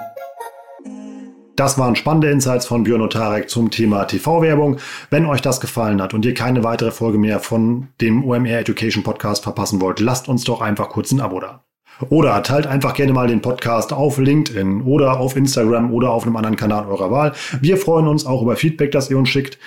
Das 1.57 1.79
waren 1.79 1.97
spannende 1.97 2.31
Insights 2.31 2.67
von 2.67 2.85
Björn 2.85 3.01
und 3.01 3.15
Tarek 3.15 3.49
zum 3.49 3.71
Thema 3.71 4.05
TV-Werbung. 4.05 4.77
Wenn 5.09 5.25
euch 5.25 5.41
das 5.41 5.59
gefallen 5.59 6.03
hat 6.03 6.13
und 6.13 6.27
ihr 6.27 6.35
keine 6.35 6.63
weitere 6.65 6.91
Folge 6.91 7.17
mehr 7.17 7.41
von 7.41 7.89
dem 8.03 8.25
OMR 8.25 8.59
Education 8.59 9.03
Podcast 9.03 9.43
verpassen 9.43 9.81
wollt, 9.81 9.99
lasst 9.99 10.29
uns 10.29 10.45
doch 10.45 10.61
einfach 10.61 10.91
kurz 10.91 11.13
ein 11.13 11.21
Abo 11.23 11.41
da. 11.41 11.65
Oder 12.11 12.43
teilt 12.43 12.67
einfach 12.67 12.93
gerne 12.93 13.15
mal 13.15 13.27
den 13.27 13.41
Podcast 13.41 13.95
auf 13.95 14.19
LinkedIn 14.19 14.83
oder 14.83 15.19
auf 15.19 15.35
Instagram 15.35 15.95
oder 15.95 16.11
auf 16.11 16.25
einem 16.25 16.37
anderen 16.37 16.57
Kanal 16.57 16.87
eurer 16.89 17.11
Wahl. 17.11 17.33
Wir 17.63 17.79
freuen 17.79 18.07
uns 18.07 18.27
auch 18.27 18.43
über 18.43 18.57
Feedback, 18.57 18.93
das 18.93 19.09
ihr 19.11 19.17
uns 19.17 19.31
schickt. 19.31 19.59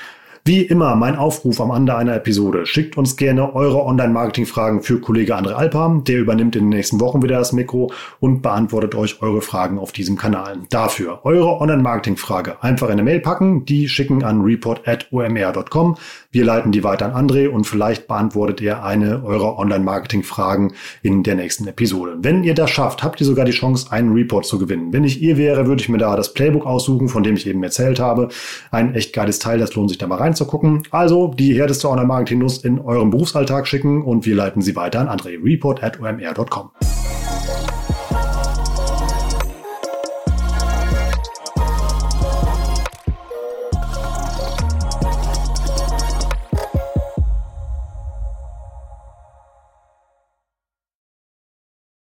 Wie 0.45 0.61
immer 0.61 0.95
mein 0.95 1.15
Aufruf 1.15 1.59
am 1.61 1.71
Ende 1.71 1.95
einer 1.95 2.15
Episode. 2.15 2.65
Schickt 2.65 2.97
uns 2.97 3.17
gerne 3.17 3.53
eure 3.53 3.83
Online-Marketing-Fragen 3.85 4.81
für 4.81 4.99
Kollege 4.99 5.37
André 5.37 5.53
Alpam. 5.53 6.03
Der 6.03 6.19
übernimmt 6.19 6.55
in 6.55 6.63
den 6.63 6.69
nächsten 6.69 6.99
Wochen 6.99 7.21
wieder 7.21 7.37
das 7.37 7.53
Mikro 7.53 7.91
und 8.19 8.41
beantwortet 8.41 8.95
euch 8.95 9.21
eure 9.21 9.41
Fragen 9.41 9.77
auf 9.77 9.91
diesem 9.91 10.17
Kanal. 10.17 10.59
Dafür 10.69 11.19
eure 11.23 11.59
Online-Marketing-Frage 11.59 12.63
einfach 12.63 12.87
in 12.87 12.93
eine 12.93 13.03
Mail 13.03 13.19
packen, 13.19 13.65
die 13.65 13.89
schicken 13.89 14.23
an 14.23 14.41
report.omr.com. 14.41 15.97
Wir 16.31 16.45
leiten 16.45 16.71
die 16.71 16.83
weiter 16.83 17.11
an 17.11 17.27
André 17.27 17.47
und 17.47 17.63
vielleicht 17.63 18.07
beantwortet 18.07 18.61
ihr 18.61 18.83
eine 18.83 19.23
eurer 19.23 19.57
Online-Marketing-Fragen 19.57 20.73
in 21.01 21.23
der 21.23 21.33
nächsten 21.33 21.67
Episode. 21.67 22.17
Wenn 22.19 22.43
ihr 22.43 22.53
das 22.53 22.69
schafft, 22.69 23.01
habt 23.01 23.19
ihr 23.19 23.25
sogar 23.25 23.45
die 23.45 23.51
Chance, 23.51 23.91
einen 23.91 24.13
Report 24.13 24.45
zu 24.45 24.59
gewinnen. 24.59 24.93
Wenn 24.93 25.03
ich 25.03 25.23
ihr 25.23 25.37
wäre, 25.37 25.65
würde 25.65 25.81
ich 25.81 25.89
mir 25.89 25.97
da 25.97 26.15
das 26.15 26.35
Playbook 26.35 26.67
aussuchen, 26.67 27.09
von 27.09 27.23
dem 27.23 27.33
ich 27.33 27.47
eben 27.47 27.63
erzählt 27.63 27.99
habe. 27.99 28.27
Ein 28.69 28.93
echt 28.93 29.11
geiles 29.11 29.39
Teil, 29.39 29.57
das 29.57 29.73
lohnt 29.73 29.89
sich 29.89 29.97
da 29.97 30.05
mal 30.05 30.17
reinzugucken. 30.17 30.83
Also 30.91 31.29
die 31.29 31.57
härteste 31.57 31.89
Online-Marketing-Nuss 31.89 32.59
in 32.59 32.79
eurem 32.79 33.09
Berufsalltag 33.09 33.67
schicken 33.67 34.03
und 34.03 34.27
wir 34.27 34.35
leiten 34.35 34.61
sie 34.61 34.75
weiter 34.75 34.99
an 34.99 35.19
André. 35.19 35.43
Report 35.43 35.81
at 35.81 35.99
omr.com. 35.99 36.69